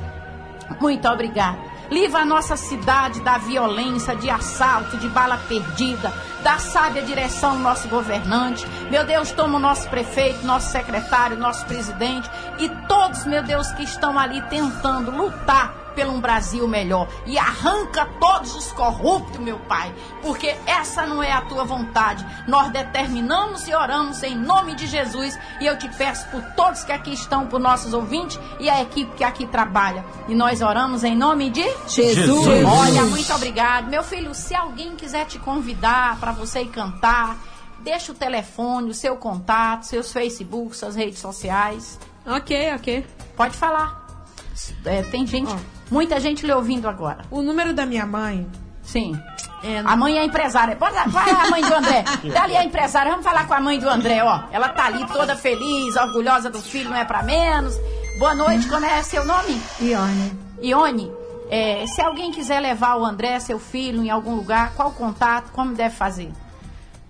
muito 0.80 1.08
obrigada. 1.08 1.69
Livra 1.90 2.22
a 2.22 2.26
nossa 2.26 2.56
cidade 2.56 3.20
da 3.22 3.38
violência, 3.38 4.16
de 4.16 4.30
assalto, 4.30 4.98
de 4.98 5.08
bala 5.10 5.38
perdida. 5.48 6.14
Dá 6.44 6.58
sábia 6.60 7.02
direção 7.02 7.52
ao 7.52 7.60
nosso 7.60 7.88
governante. 7.88 8.68
Meu 8.92 9.04
Deus, 9.06 9.32
toma 9.32 9.58
o 9.58 9.62
nosso 9.62 9.90
prefeito, 9.90 10.46
nosso 10.46 10.72
secretário, 10.72 11.38
nosso 11.38 11.66
presidente 11.66 12.30
e 12.60 12.70
todos, 12.88 13.26
meu 13.26 13.42
Deus, 13.42 13.72
que 13.72 13.84
estão 13.84 14.18
ali 14.18 14.42
tentando 14.44 15.12
lutar 15.12 15.79
pelo 16.00 16.14
um 16.14 16.22
Brasil 16.22 16.66
melhor. 16.66 17.10
E 17.26 17.38
arranca 17.38 18.08
todos 18.22 18.56
os 18.56 18.72
corruptos, 18.72 19.38
meu 19.38 19.60
Pai, 19.60 19.94
porque 20.22 20.56
essa 20.66 21.06
não 21.06 21.22
é 21.22 21.30
a 21.30 21.42
tua 21.42 21.66
vontade. 21.66 22.26
Nós 22.48 22.72
determinamos 22.72 23.68
e 23.68 23.76
oramos 23.76 24.24
em 24.24 24.34
nome 24.34 24.76
de 24.76 24.88
Jesus. 24.88 25.38
E 25.60 25.66
eu 25.66 25.78
te 25.78 25.90
peço 25.90 26.26
por 26.30 26.42
todos 26.56 26.86
que 26.86 26.94
aqui 26.94 27.12
estão, 27.12 27.48
por 27.48 27.60
nossos 27.60 27.94
ouvintes 27.94 28.40
e 28.62 28.70
a 28.70 28.82
equipe 28.82 29.14
que 29.18 29.26
aqui 29.26 29.46
trabalha. 29.46 30.06
E 30.30 30.34
nós 30.34 30.62
oramos 30.62 31.04
em 31.04 31.18
nome 31.18 31.50
de 31.50 31.66
Jesus. 31.90 32.48
Olha, 32.66 33.04
muito 33.04 33.34
obrigado. 33.34 33.90
Meu 33.90 34.02
filho, 34.02 34.34
se 34.34 34.56
alguém 34.56 34.96
quiser 34.96 35.26
te 35.26 35.38
convidar 35.38 36.18
para 36.18 36.32
você 36.32 36.62
ir 36.62 36.70
cantar, 36.70 37.36
deixa 37.80 38.14
o 38.14 38.16
telefone, 38.16 38.92
o 38.92 38.94
seu 38.94 39.18
contato, 39.18 39.84
seus 39.84 40.14
Facebook, 40.14 40.78
suas 40.78 40.96
redes 40.96 41.20
sociais. 41.20 42.00
Ok, 42.26 42.74
ok. 42.76 43.06
Pode 43.36 43.58
falar. 43.58 44.08
É, 44.86 45.02
tem 45.04 45.26
gente, 45.26 45.54
muita 45.90 46.20
gente 46.20 46.46
lhe 46.46 46.54
ouvindo 46.54 46.88
agora. 46.88 47.24
O 47.32 47.42
número 47.42 47.74
da 47.74 47.86
minha 47.86 48.06
mãe 48.06 48.48
Sim. 48.82 49.20
é. 49.64 49.80
A 49.80 49.96
mãe 49.96 50.18
é 50.18 50.26
empresária. 50.26 50.76
Pode 50.76 50.96
vai 51.10 51.32
lá, 51.32 51.44
a 51.44 51.50
mãe 51.50 51.62
do 51.62 51.74
André. 51.74 52.04
Tá 52.34 52.44
ali 52.44 52.56
a 52.58 52.64
empresária. 52.64 53.12
Vamos 53.12 53.26
falar 53.26 53.48
com 53.48 53.54
a 53.54 53.62
mãe 53.62 53.80
do 53.80 53.90
André, 53.90 54.24
ó. 54.24 54.44
Ela 54.52 54.70
tá 54.70 54.86
ali 54.86 55.06
toda 55.08 55.36
feliz, 55.36 55.96
orgulhosa 55.96 56.50
do 56.50 56.62
filho, 56.62 56.90
não 56.90 56.98
é 56.98 57.06
pra 57.06 57.24
menos. 57.24 57.76
Boa 58.18 58.36
noite, 58.36 58.68
como 58.68 58.86
é 58.86 59.02
seu 59.04 59.26
nome? 59.26 59.62
Ione. 59.80 60.34
Ione. 60.62 61.12
é, 61.50 61.86
se 61.88 62.02
alguém 62.02 62.32
quiser 62.32 62.60
levar 62.60 62.96
o 62.98 63.06
André, 63.06 63.40
seu 63.40 63.60
filho, 63.60 64.04
em 64.04 64.10
algum 64.10 64.36
lugar, 64.36 64.74
qual 64.76 64.90
o 64.90 64.94
contato, 64.94 65.52
como 65.52 65.74
deve 65.74 65.96
fazer? 65.96 66.32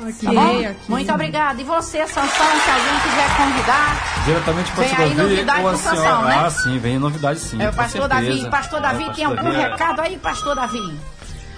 Tá 0.02 0.32
bom? 0.34 0.76
Muito 0.88 1.14
obrigada. 1.14 1.62
E 1.62 1.64
você, 1.64 2.06
Sansão, 2.08 2.28
se 2.30 2.72
alguém 2.72 3.00
quiser 3.04 3.38
convidar, 3.38 4.24
Diretamente 4.26 4.72
para 4.72 4.84
Vem 4.84 4.96
aí 4.96 5.14
novidade 5.16 5.62
ou 5.62 5.68
a 5.70 5.72
do 5.72 5.78
Sansão, 5.78 6.22
né? 6.24 6.36
Ah, 6.46 6.50
sim, 6.50 6.78
vem 6.80 7.00
novidade 7.00 7.40
sim. 7.40 7.62
é 7.62 7.70
o 7.70 7.74
pastor 7.74 8.10
certeza. 8.10 8.30
Davi. 8.38 8.50
Pastor 8.50 8.82
Davi, 8.82 9.04
É, 9.04 9.14
tem 9.14 9.26
algum 9.26 9.44
Davi 9.44 9.56
é- 9.56 9.70
recado 9.70 10.02
aí, 10.02 10.18
pastor 10.18 10.56
Davi? 10.56 11.00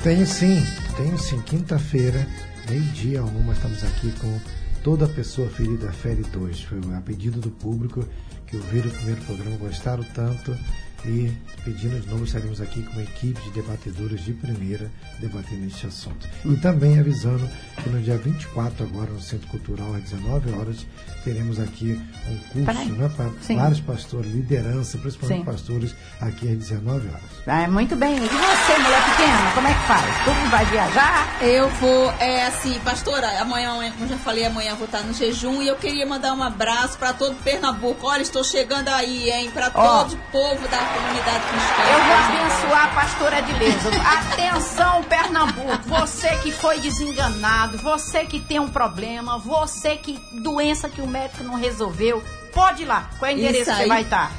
Tenho 0.03 0.25
sim, 0.25 0.65
tenho 0.97 1.17
sim. 1.17 1.41
Quinta-feira, 1.41 2.27
meio-dia 2.69 3.23
uma, 3.23 3.53
estamos 3.53 3.83
aqui 3.83 4.11
com 4.19 4.39
Toda 4.83 5.07
Pessoa 5.07 5.47
Ferida 5.49 5.91
Fere 5.91 6.23
2. 6.23 6.63
Foi 6.63 6.79
a 6.97 7.01
pedido 7.01 7.39
do 7.39 7.51
público 7.51 8.03
que 8.47 8.57
ouviram 8.57 8.89
o 8.89 8.93
primeiro 8.93 9.21
programa, 9.21 9.55
gostaram 9.57 10.03
tanto 10.13 10.57
e 11.05 11.31
pedindo 11.63 11.99
de 11.99 12.07
novo, 12.07 12.23
estaremos 12.23 12.61
aqui 12.61 12.83
com 12.83 12.91
uma 12.93 13.03
equipe 13.03 13.39
de 13.41 13.51
debatedores 13.51 14.23
de 14.23 14.33
primeira 14.33 14.89
debatendo 15.19 15.65
este 15.65 15.87
assunto. 15.87 16.27
E 16.45 16.55
também 16.57 16.99
avisando 16.99 17.47
que 17.83 17.89
no 17.89 18.01
dia 18.01 18.17
24, 18.17 18.83
agora 18.83 19.11
no 19.11 19.21
Centro 19.21 19.47
Cultural, 19.47 19.93
às 19.93 20.03
19 20.03 20.51
horas, 20.51 20.85
teremos 21.23 21.59
aqui 21.59 21.99
um 22.27 22.65
curso 22.65 22.91
né, 22.93 23.11
para 23.15 23.29
Sim. 23.41 23.57
vários 23.57 23.79
pastores, 23.79 24.31
liderança, 24.31 24.97
principalmente 24.97 25.39
Sim. 25.39 25.45
pastores, 25.45 25.95
aqui 26.19 26.51
às 26.51 26.57
19 26.57 27.07
horas. 27.07 27.21
É, 27.47 27.67
muito 27.67 27.95
bem. 27.95 28.15
E 28.15 28.19
você, 28.19 28.77
mulher 28.79 29.03
pequena, 29.05 29.51
como 29.53 29.67
é 29.67 29.73
que 29.73 29.87
faz? 29.87 30.15
Tu 30.23 30.49
vai 30.49 30.65
viajar? 30.65 31.41
Eu 31.41 31.69
vou, 31.69 32.11
é 32.19 32.45
assim, 32.47 32.79
pastora, 32.83 33.39
amanhã, 33.39 33.91
como 33.91 34.05
eu 34.05 34.09
já 34.09 34.17
falei, 34.17 34.45
amanhã 34.45 34.71
eu 34.71 34.75
vou 34.75 34.85
estar 34.85 35.01
no 35.01 35.13
jejum 35.13 35.61
e 35.61 35.67
eu 35.67 35.75
queria 35.75 36.05
mandar 36.05 36.33
um 36.33 36.43
abraço 36.43 36.97
para 36.97 37.13
todo 37.13 37.35
Pernambuco. 37.43 38.07
Olha, 38.07 38.21
estou 38.21 38.43
chegando 38.43 38.89
aí, 38.89 39.29
hein, 39.31 39.49
para 39.51 39.69
todo 39.69 40.13
o 40.13 40.17
povo 40.31 40.67
da 40.67 40.77
comunidade 40.77 41.43
cristã. 41.49 41.83
Eu 41.91 42.03
vou 42.05 42.15
abençoar 42.15 42.85
a 42.85 42.87
pastora 42.89 43.39
Edileza. 43.39 43.89
Atenção, 44.31 45.03
Pernambuco. 45.03 45.87
Você 45.87 46.29
que 46.37 46.51
foi 46.51 46.79
desenganado, 46.79 47.77
você 47.77 48.25
que 48.25 48.39
tem 48.39 48.59
um 48.59 48.69
problema, 48.69 49.37
você 49.37 49.95
que 49.95 50.19
doença 50.31 50.89
que 50.89 51.01
o 51.01 51.07
médico 51.11 51.43
não 51.43 51.55
resolveu, 51.55 52.23
pode 52.53 52.83
ir 52.83 52.85
lá. 52.85 53.09
Qual 53.19 53.29
é 53.29 53.33
o 53.33 53.37
endereço 53.37 53.65
que 53.71 53.77
você 53.77 53.87
vai 53.87 54.01
estar? 54.01 54.31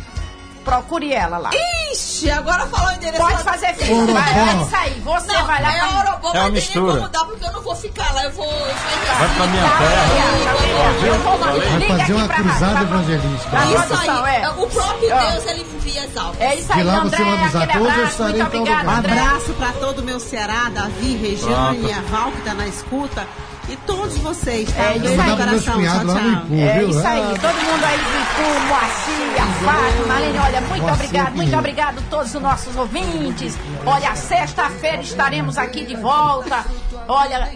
Procure 0.65 1.13
ela 1.13 1.39
lá. 1.39 1.51
Ixi, 1.93 2.31
agora 2.31 2.65
falou 2.69 2.87
o 2.93 2.93
endereço. 2.95 3.21
Pode 3.21 3.43
fazer 3.43 3.75
filho. 3.75 4.07
Vai, 4.15 4.33
é 4.39 4.63
isso 4.63 4.77
aí. 4.77 5.01
Você 5.01 5.27
Não, 5.33 5.45
vai 5.45 5.61
lá 5.61 5.75
é 5.75 5.79
pra- 5.81 5.99
Orobó, 5.99 6.31
É 6.35 6.39
uma 6.41 6.51
mistura. 6.51 6.93
como 6.99 7.09
dar, 7.09 7.25
porque 7.25 7.45
eu 7.45 7.53
não 7.53 7.63
vou 7.63 7.75
ficar 7.75 8.15
lá, 8.15 8.23
eu 8.23 8.31
vou... 8.31 8.45
Eu 8.45 8.51
vou 8.53 9.17
Vai 9.19 9.35
pra 9.35 9.47
minha 9.49 9.63
terra. 9.65 11.07
Eu 11.07 11.19
vou 11.19 11.33
mandar. 11.39 11.53
Vai 11.53 11.79
Liga 11.79 11.89
fazer 11.89 12.03
aqui 12.03 12.13
uma 12.13 12.27
pra 12.29 12.37
cruzada 12.37 12.67
rádio, 12.75 12.87
pra- 12.89 12.97
evangelística. 13.01 13.51
pra 13.51 13.65
Isso 13.67 13.95
aí, 14.13 14.35
é. 14.37 14.49
o 14.51 14.67
próprio. 14.69 15.09
Deus, 15.09 15.47
ele 15.47 15.65
me 15.65 15.75
envia 15.75 16.05
as 16.05 16.17
almas. 16.17 16.41
É 16.41 16.55
isso 16.55 16.73
aí, 16.73 16.79
De 16.79 16.85
lá 16.85 16.95
André. 16.95 17.17
você 17.17 17.25
vai 17.25 17.39
avisar 17.39 17.63
aquele 17.63 17.79
todos, 17.79 17.89
eu 17.89 17.93
abraço. 17.95 18.13
estarei 18.13 18.43
Muito 18.43 18.47
em 18.47 18.51
tal 18.53 18.61
obrigada, 18.61 18.83
lugar. 18.83 18.99
André. 18.99 19.21
Abraço 19.21 19.53
para 19.55 19.73
todo 19.73 19.99
o 19.99 20.03
meu 20.05 20.21
Ceará, 20.21 20.71
Davi, 20.73 21.17
Regiane, 21.17 21.93
a 21.93 22.01
Val 22.03 22.31
que 22.31 22.41
tá 22.43 22.55
na 22.55 22.67
escuta 22.69 23.27
e 23.69 23.77
todos 23.77 24.19
vocês, 24.19 24.71
tá? 24.73 24.83
É 24.83 24.97
isso 24.97 25.21
aí. 25.21 25.37
coração, 25.37 25.75
tchau, 25.83 26.07
tchau. 26.07 26.33
Ipu, 26.33 26.55
É 26.55 26.79
viu? 26.79 26.89
isso 26.91 27.07
aí, 27.07 27.21
Ah, 27.23 27.39
todo 27.41 27.55
mundo 27.65 27.85
aí 27.85 27.99
do 27.99 28.05
Ipu, 28.23 28.67
Moacir, 28.69 29.43
a 29.43 29.47
Fátima, 29.65 30.07
Marlene, 30.07 30.39
olha, 30.39 30.61
muito 30.63 30.83
Moacir 30.83 30.95
obrigado, 31.05 31.35
muito 31.37 31.57
obrigado 31.59 31.99
a 31.99 32.03
todos 32.11 32.35
os 32.35 32.43
nossos 32.43 32.77
ouvintes. 32.77 33.57
Olha, 33.87 34.15
sexta-feira 34.17 35.01
estaremos 35.03 35.57
aqui 35.59 35.85
de 35.85 35.95
volta. 35.97 36.65
Olha, 37.09 37.51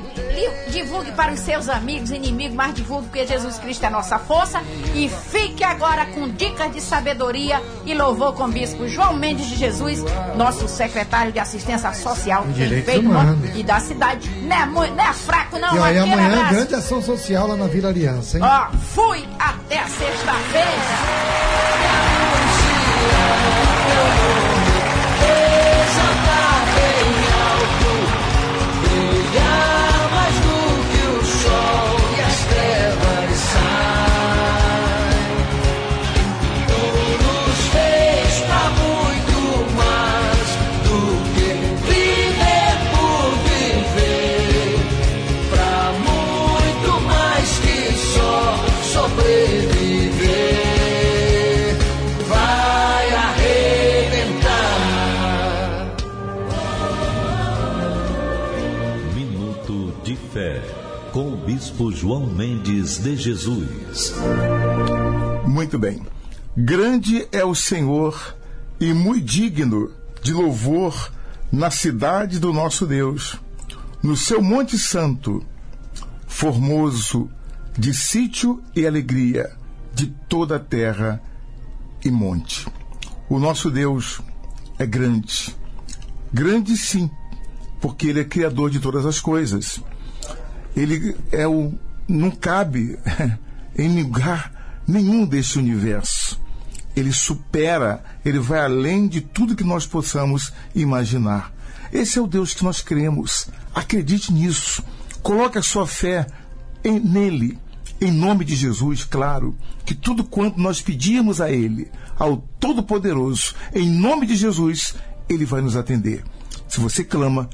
divulgue 0.71 1.13
para 1.13 1.33
os 1.33 1.41
seus 1.41 1.69
amigos, 1.69 2.11
inimigos, 2.11 2.55
mas 2.55 2.75
divulgue 2.75 3.09
porque 3.09 3.27
Jesus 3.27 3.59
Cristo 3.59 3.85
é 3.85 3.87
a 3.87 3.91
nossa 3.91 4.19
força. 4.19 4.63
E 4.95 5.09
fique 5.09 5.65
agora 5.65 6.07
com 6.07 6.29
dicas 6.29 6.73
de 6.73 6.81
sabedoria 6.81 7.63
e 7.85 7.95
louvor 7.95 8.35
com 8.35 8.45
o 8.45 8.49
Bispo 8.49 8.87
João 8.89 9.15
Mendes 9.15 9.47
de 9.47 9.57
Jesus, 9.57 10.05
nosso 10.37 10.69
secretário 10.69 11.33
de 11.33 11.39
assistência 11.39 11.93
social 11.95 12.45
humanos. 12.99 13.57
e 13.57 13.63
da 13.63 13.81
cidade. 13.81 14.29
Não 14.43 14.85
é, 14.85 14.91
não 14.91 15.05
é 15.05 15.13
fraco, 15.13 15.59
não. 15.59 15.75
E 15.77 15.79
aí 15.79 15.99
amanhã, 15.99 16.27
abraço. 16.27 16.55
grande 16.55 16.75
ação 16.75 17.03
social 17.03 17.49
lá 17.49 17.57
na 17.57 17.67
Vila 17.67 17.89
Aliança, 17.89 18.39
hein? 18.39 18.45
Ó, 18.45 18.77
fui 18.95 19.27
até 19.39 19.85
sexta-feira. 19.87 20.67
Bispo 61.67 61.91
João 61.91 62.25
Mendes 62.29 62.99
de 62.99 63.17
Jesus. 63.17 64.15
Muito 65.45 65.77
bem. 65.77 66.01
Grande 66.57 67.27
é 67.33 67.45
o 67.45 67.57
Senhor 67.57 68.37
e 68.79 68.93
muito 68.93 69.25
digno 69.25 69.91
de 70.23 70.33
louvor 70.33 71.11
na 71.51 71.69
cidade 71.69 72.39
do 72.39 72.53
nosso 72.53 72.87
Deus, 72.87 73.41
no 74.01 74.17
seu 74.17 74.41
Monte 74.41 74.79
Santo, 74.79 75.45
formoso 76.29 77.29
de 77.77 77.93
sítio 77.93 78.63
e 78.75 78.87
alegria 78.87 79.51
de 79.93 80.07
toda 80.29 80.57
a 80.57 80.61
terra 80.61 81.21
e 82.05 82.13
monte. 82.13 82.65
O 83.29 83.41
nosso 83.41 83.73
Deus 83.73 84.21
é 84.79 84.87
grande. 84.87 85.57
Grande 86.33 86.77
sim, 86.77 87.11
porque 87.81 88.07
ele 88.07 88.21
é 88.21 88.25
criador 88.25 88.71
de 88.71 88.79
todas 88.79 89.05
as 89.05 89.19
coisas. 89.19 89.83
Ele 90.77 91.17
é 91.33 91.49
o 91.49 91.73
não 92.09 92.31
cabe 92.31 92.97
em 93.77 94.01
lugar 94.03 94.53
nenhum 94.87 95.27
deste 95.27 95.59
universo. 95.59 96.41
Ele 96.95 97.13
supera, 97.13 98.03
ele 98.25 98.39
vai 98.39 98.61
além 98.61 99.09
de 99.09 99.21
tudo 99.21 99.57
que 99.57 99.65
nós 99.65 99.87
possamos 99.87 100.53
imaginar. 100.75 101.53
Esse 101.93 102.19
é 102.19 102.23
o 102.23 102.27
Deus 102.27 102.55
que 102.55 102.65
nós 102.65 102.81
cremos. 102.81 103.49
Acredite 103.75 104.33
nisso. 104.33 104.83
Coloque 105.23 105.59
a 105.59 105.63
sua 105.63 105.87
fé 105.87 106.27
em- 106.85 107.01
nele. 107.01 107.59
Em 108.01 108.11
nome 108.13 108.45
de 108.45 108.55
Jesus, 108.55 109.05
claro, 109.05 109.57
que 109.85 109.95
tudo 109.95 110.23
quanto 110.23 110.61
nós 110.61 110.83
pedimos 110.83 111.41
a 111.41 111.51
Ele, 111.51 111.91
ao 112.19 112.37
Todo-Poderoso, 112.61 113.55
em 113.75 113.89
nome 113.89 114.27
de 114.27 114.37
Jesus, 114.37 114.95
Ele 115.29 115.47
vai 115.47 115.63
nos 115.63 115.77
atender. 115.77 116.23
Se 116.69 116.79
você 116.79 117.03
clama, 117.03 117.49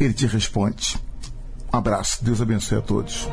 Ele 0.00 0.14
te 0.14 0.26
responde. 0.26 0.96
Abraço. 1.72 2.22
Deus 2.22 2.40
abençoe 2.40 2.78
a 2.78 2.82
todos. 2.82 3.28